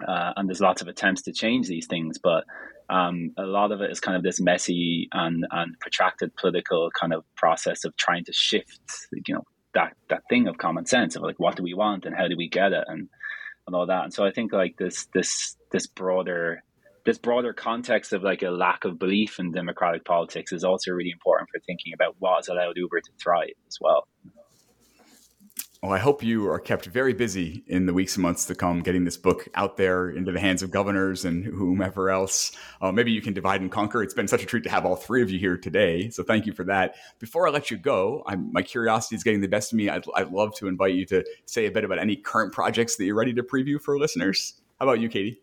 uh, 0.08 0.34
and 0.36 0.49
there's 0.49 0.62
lots 0.62 0.82
of 0.82 0.88
attempts 0.88 1.22
to 1.22 1.32
change 1.32 1.68
these 1.68 1.88
things 1.88 2.18
but 2.18 2.43
um, 2.91 3.32
a 3.38 3.43
lot 3.43 3.72
of 3.72 3.80
it 3.82 3.89
is 3.89 4.02
kind 4.02 4.18
of 4.18 4.24
this 4.24 4.41
messy 4.41 5.08
and, 5.14 5.47
and 5.49 5.80
protracted 5.80 6.36
political 6.36 6.91
kind 6.91 7.14
of 7.14 7.24
process 7.36 7.86
of 7.86 7.95
trying 7.95 8.26
to 8.26 8.34
shift, 8.34 8.82
you 9.26 9.34
know, 9.34 9.43
that, 9.74 9.95
that 10.10 10.24
thing 10.30 10.47
of 10.49 10.58
common 10.58 10.86
sense 10.86 11.16
of 11.16 11.24
like, 11.24 11.39
what 11.39 11.56
do 11.56 11.64
we 11.64 11.74
want 11.74 12.06
and 12.06 12.14
how 12.14 12.28
do 12.28 12.36
we 12.36 12.49
get 12.49 12.74
it 12.74 12.84
and, 12.88 13.08
and 13.66 13.76
all 13.76 13.86
that. 13.86 14.04
And 14.04 14.14
so 14.14 14.26
I 14.26 14.32
think 14.32 14.52
like 14.52 14.76
this, 14.78 15.08
this, 15.14 15.56
this 15.72 15.88
broader, 15.88 16.64
this 17.06 17.18
broader 17.18 17.54
context 17.54 18.14
of 18.14 18.24
like 18.24 18.43
a 18.43 18.49
lack 18.49 18.86
of 18.86 18.99
belief 18.99 19.39
in 19.39 19.52
democratic 19.52 20.06
politics 20.06 20.52
is 20.52 20.64
also 20.64 20.91
really 20.91 21.12
important 21.12 21.49
for 21.49 21.60
thinking 21.60 21.93
about 21.93 22.16
what 22.20 22.38
has 22.38 22.47
allowed 22.47 22.78
Uber 22.78 23.02
to 23.02 23.12
thrive 23.22 23.49
as 23.68 23.78
well. 23.82 24.08
Well, 25.82 25.93
I 25.93 25.97
hope 25.97 26.22
you 26.22 26.47
are 26.47 26.60
kept 26.60 26.86
very 26.86 27.14
busy 27.14 27.64
in 27.66 27.88
the 27.88 27.93
weeks 27.93 28.16
and 28.16 28.22
months 28.22 28.45
to 28.45 28.54
come, 28.54 28.82
getting 28.82 29.04
this 29.04 29.18
book 29.18 29.47
out 29.56 29.78
there 29.78 30.12
into 30.12 30.32
the 30.32 30.39
hands 30.39 30.62
of 30.62 30.70
governors 30.70 31.26
and 31.26 31.43
whomever 31.43 32.12
else. 32.12 32.52
Uh, 32.80 32.91
maybe 32.91 33.12
you 33.12 33.20
can 33.20 33.34
divide 33.34 33.62
and 33.62 33.72
conquer. 33.72 34.04
It's 34.04 34.14
been 34.14 34.28
such 34.28 34.43
a 34.43 34.45
treat 34.45 34.64
to 34.66 34.70
have 34.70 34.86
all 34.86 34.95
three 34.95 35.24
of 35.24 35.32
you 35.32 35.39
here 35.39 35.58
today. 35.58 36.12
So 36.12 36.22
thank 36.22 36.45
you 36.45 36.54
for 36.54 36.66
that. 36.66 36.97
Before 37.18 37.47
I 37.47 37.49
let 37.49 37.72
you 37.72 37.78
go, 37.78 38.22
I'm, 38.28 38.54
my 38.54 38.62
curiosity 38.62 39.16
is 39.16 39.24
getting 39.24 39.41
the 39.41 39.47
best 39.47 39.74
of 39.74 39.78
me. 39.78 39.89
I'd, 39.89 40.06
I'd 40.14 40.30
love 40.32 40.54
to 40.58 40.68
invite 40.68 40.93
you 40.93 41.08
to 41.08 41.26
say 41.47 41.66
a 41.66 41.72
bit 41.72 41.84
about 41.84 41.97
any 41.97 42.16
current 42.16 42.54
projects 42.54 42.97
that 42.97 43.06
you're 43.06 43.16
ready 43.16 43.34
to 43.34 43.41
preview 43.41 43.82
for 43.82 43.97
listeners. 43.97 44.62
How 44.80 44.86
about 44.86 44.99
you, 44.99 45.10
Katie? 45.10 45.41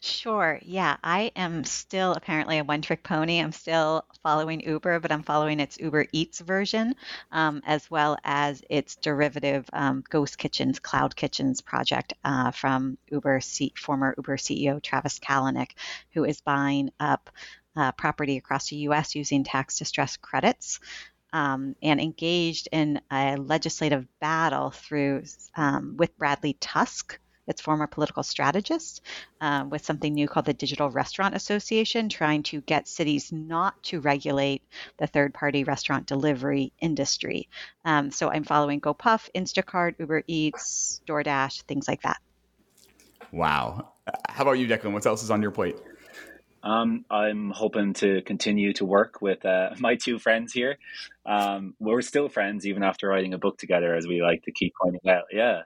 Sure. 0.00 0.58
Yeah. 0.62 0.96
I 1.02 1.32
am 1.34 1.64
still 1.64 2.12
apparently 2.12 2.58
a 2.58 2.64
one 2.64 2.82
trick 2.82 3.02
pony. 3.02 3.40
I'm 3.40 3.52
still 3.52 4.04
following 4.22 4.60
Uber, 4.60 5.00
but 5.00 5.10
I'm 5.10 5.22
following 5.24 5.58
its 5.60 5.78
Uber 5.78 6.06
Eats 6.12 6.38
version, 6.40 6.94
um, 7.32 7.62
as 7.66 7.90
well 7.90 8.16
as 8.22 8.62
its 8.70 8.94
derivative 8.96 9.68
um, 9.72 10.04
Ghost 10.08 10.38
Kitchens, 10.38 10.78
Cloud 10.78 11.16
Kitchens 11.16 11.60
project 11.60 12.12
uh, 12.24 12.52
from 12.52 12.96
Uber 13.10 13.40
C- 13.40 13.72
former 13.76 14.14
Uber 14.16 14.36
CEO 14.36 14.80
Travis 14.80 15.18
Kalanick, 15.18 15.72
who 16.12 16.24
is 16.24 16.40
buying 16.40 16.90
up 17.00 17.30
uh, 17.74 17.90
property 17.92 18.36
across 18.36 18.68
the 18.68 18.76
US 18.88 19.14
using 19.16 19.42
tax 19.44 19.78
distress 19.78 20.16
credits. 20.16 20.80
Um, 21.30 21.76
and 21.82 22.00
engaged 22.00 22.68
in 22.72 23.02
a 23.12 23.36
legislative 23.36 24.06
battle 24.18 24.70
through 24.70 25.24
um, 25.56 25.96
with 25.98 26.16
Bradley 26.16 26.54
Tusk, 26.58 27.18
its 27.48 27.60
former 27.60 27.86
political 27.86 28.22
strategist, 28.22 29.02
um, 29.40 29.70
with 29.70 29.84
something 29.84 30.14
new 30.14 30.28
called 30.28 30.46
the 30.46 30.54
Digital 30.54 30.90
Restaurant 30.90 31.34
Association, 31.34 32.08
trying 32.08 32.42
to 32.44 32.60
get 32.60 32.86
cities 32.86 33.32
not 33.32 33.82
to 33.84 34.00
regulate 34.00 34.62
the 34.98 35.06
third 35.06 35.34
party 35.34 35.64
restaurant 35.64 36.06
delivery 36.06 36.72
industry. 36.80 37.48
Um, 37.84 38.10
so 38.10 38.30
I'm 38.30 38.44
following 38.44 38.80
GoPuff, 38.80 39.28
Instacart, 39.34 39.94
Uber 39.98 40.22
Eats, 40.26 41.00
DoorDash, 41.06 41.62
things 41.62 41.88
like 41.88 42.02
that. 42.02 42.18
Wow. 43.32 43.92
How 44.28 44.42
about 44.42 44.52
you, 44.52 44.66
Declan? 44.66 44.92
What 44.92 45.06
else 45.06 45.22
is 45.22 45.30
on 45.30 45.42
your 45.42 45.50
plate? 45.50 45.76
Um, 46.62 47.04
I'm 47.10 47.50
hoping 47.50 47.94
to 47.94 48.22
continue 48.22 48.72
to 48.74 48.84
work 48.84 49.22
with 49.22 49.44
uh, 49.44 49.70
my 49.78 49.96
two 49.96 50.18
friends 50.18 50.52
here. 50.52 50.78
Um, 51.24 51.74
we're 51.78 52.02
still 52.02 52.28
friends 52.28 52.66
even 52.66 52.82
after 52.82 53.08
writing 53.08 53.34
a 53.34 53.38
book 53.38 53.58
together, 53.58 53.94
as 53.94 54.06
we 54.06 54.22
like 54.22 54.42
to 54.44 54.52
keep 54.52 54.74
pointing 54.80 55.08
out. 55.08 55.24
Yeah. 55.32 55.62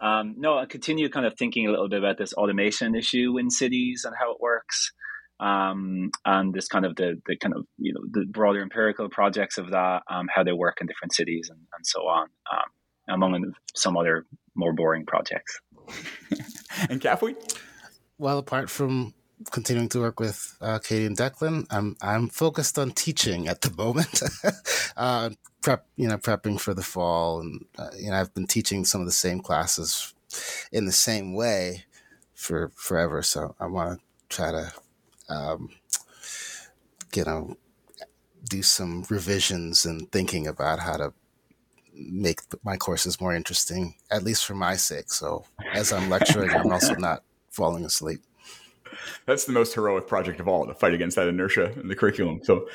Um, 0.00 0.34
no, 0.36 0.58
I 0.58 0.66
continue 0.66 1.08
kind 1.08 1.26
of 1.26 1.34
thinking 1.38 1.66
a 1.66 1.70
little 1.70 1.88
bit 1.88 1.98
about 1.98 2.18
this 2.18 2.34
automation 2.34 2.94
issue 2.94 3.38
in 3.38 3.50
cities 3.50 4.04
and 4.04 4.14
how 4.18 4.32
it 4.32 4.40
works, 4.40 4.92
um, 5.40 6.10
and 6.24 6.52
this 6.52 6.68
kind 6.68 6.84
of 6.84 6.96
the 6.96 7.20
the 7.26 7.36
kind 7.36 7.54
of 7.54 7.64
you 7.78 7.94
know 7.94 8.00
the 8.10 8.26
broader 8.26 8.60
empirical 8.60 9.08
projects 9.08 9.58
of 9.58 9.70
that, 9.70 10.02
um, 10.10 10.28
how 10.32 10.44
they 10.44 10.52
work 10.52 10.78
in 10.80 10.86
different 10.86 11.14
cities 11.14 11.48
and, 11.50 11.60
and 11.76 11.86
so 11.86 12.00
on, 12.00 12.28
um, 12.52 12.68
among 13.08 13.52
some 13.74 13.96
other 13.96 14.26
more 14.54 14.72
boring 14.72 15.06
projects. 15.06 15.60
and 16.90 17.00
Kafui? 17.00 17.36
Well, 18.18 18.38
apart 18.38 18.68
from 18.70 19.14
continuing 19.50 19.88
to 19.90 20.00
work 20.00 20.18
with 20.20 20.56
uh, 20.60 20.78
Katie 20.78 21.06
and 21.06 21.16
Declan. 21.16 21.66
I'm 21.70 21.96
I'm 22.00 22.28
focused 22.28 22.78
on 22.78 22.92
teaching 22.92 23.48
at 23.48 23.60
the 23.60 23.70
moment. 23.70 24.22
uh, 24.96 25.30
prep, 25.66 25.84
you 25.96 26.06
know, 26.06 26.16
prepping 26.16 26.60
for 26.60 26.74
the 26.74 26.82
fall, 26.82 27.40
and 27.40 27.64
uh, 27.76 27.90
you 27.98 28.08
know, 28.08 28.16
I've 28.16 28.32
been 28.32 28.46
teaching 28.46 28.84
some 28.84 29.00
of 29.00 29.06
the 29.08 29.12
same 29.12 29.40
classes 29.40 30.14
in 30.70 30.86
the 30.86 30.92
same 30.92 31.34
way 31.34 31.86
for 32.34 32.70
forever. 32.76 33.20
So 33.20 33.56
I 33.58 33.66
want 33.66 33.98
to 33.98 34.04
try 34.28 34.52
to, 34.52 34.72
um, 35.28 35.70
you 37.16 37.24
know, 37.24 37.56
do 38.48 38.62
some 38.62 39.04
revisions 39.10 39.84
and 39.84 40.08
thinking 40.12 40.46
about 40.46 40.78
how 40.78 40.98
to 40.98 41.12
make 41.92 42.42
my 42.62 42.76
courses 42.76 43.20
more 43.20 43.34
interesting, 43.34 43.96
at 44.08 44.22
least 44.22 44.46
for 44.46 44.54
my 44.54 44.76
sake. 44.76 45.10
So 45.10 45.46
as 45.74 45.92
I'm 45.92 46.08
lecturing, 46.08 46.50
I'm 46.50 46.70
also 46.70 46.94
not 46.98 47.24
falling 47.50 47.84
asleep 47.84 48.20
that's 49.26 49.44
the 49.44 49.52
most 49.52 49.74
heroic 49.74 50.06
project 50.06 50.40
of 50.40 50.48
all 50.48 50.66
to 50.66 50.74
fight 50.74 50.94
against 50.94 51.16
that 51.16 51.28
inertia 51.28 51.72
in 51.78 51.88
the 51.88 51.96
curriculum. 51.96 52.40
So 52.42 52.68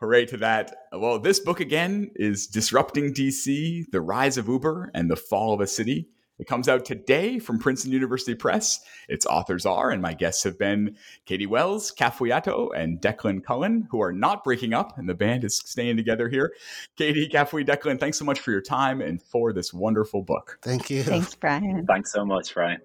hooray 0.00 0.26
to 0.26 0.36
that. 0.38 0.74
Well, 0.92 1.18
this 1.18 1.40
book 1.40 1.60
again 1.60 2.10
is 2.16 2.46
Disrupting 2.46 3.14
DC, 3.14 3.90
The 3.90 4.00
Rise 4.00 4.38
of 4.38 4.48
Uber 4.48 4.90
and 4.94 5.10
the 5.10 5.16
Fall 5.16 5.54
of 5.54 5.60
a 5.60 5.66
City. 5.66 6.08
It 6.38 6.46
comes 6.46 6.70
out 6.70 6.86
today 6.86 7.38
from 7.38 7.58
Princeton 7.58 7.92
University 7.92 8.34
Press. 8.34 8.80
Its 9.10 9.26
authors 9.26 9.66
are, 9.66 9.90
and 9.90 10.00
my 10.00 10.14
guests 10.14 10.42
have 10.44 10.58
been 10.58 10.96
Katie 11.26 11.46
Wells, 11.46 11.92
Kafui 11.92 12.32
Attoh, 12.32 12.70
and 12.74 12.98
Declan 12.98 13.44
Cullen, 13.44 13.86
who 13.90 14.00
are 14.00 14.12
not 14.12 14.42
breaking 14.42 14.72
up, 14.72 14.96
and 14.96 15.06
the 15.06 15.14
band 15.14 15.44
is 15.44 15.58
staying 15.58 15.98
together 15.98 16.30
here. 16.30 16.54
Katie, 16.96 17.28
Kafui, 17.28 17.66
Declan, 17.66 18.00
thanks 18.00 18.18
so 18.18 18.24
much 18.24 18.40
for 18.40 18.52
your 18.52 18.62
time 18.62 19.02
and 19.02 19.22
for 19.22 19.52
this 19.52 19.74
wonderful 19.74 20.22
book. 20.22 20.58
Thank 20.62 20.88
you. 20.88 21.02
Thanks, 21.02 21.34
Brian. 21.34 21.84
Thanks 21.86 22.10
so 22.10 22.24
much, 22.24 22.54
Brian. 22.54 22.80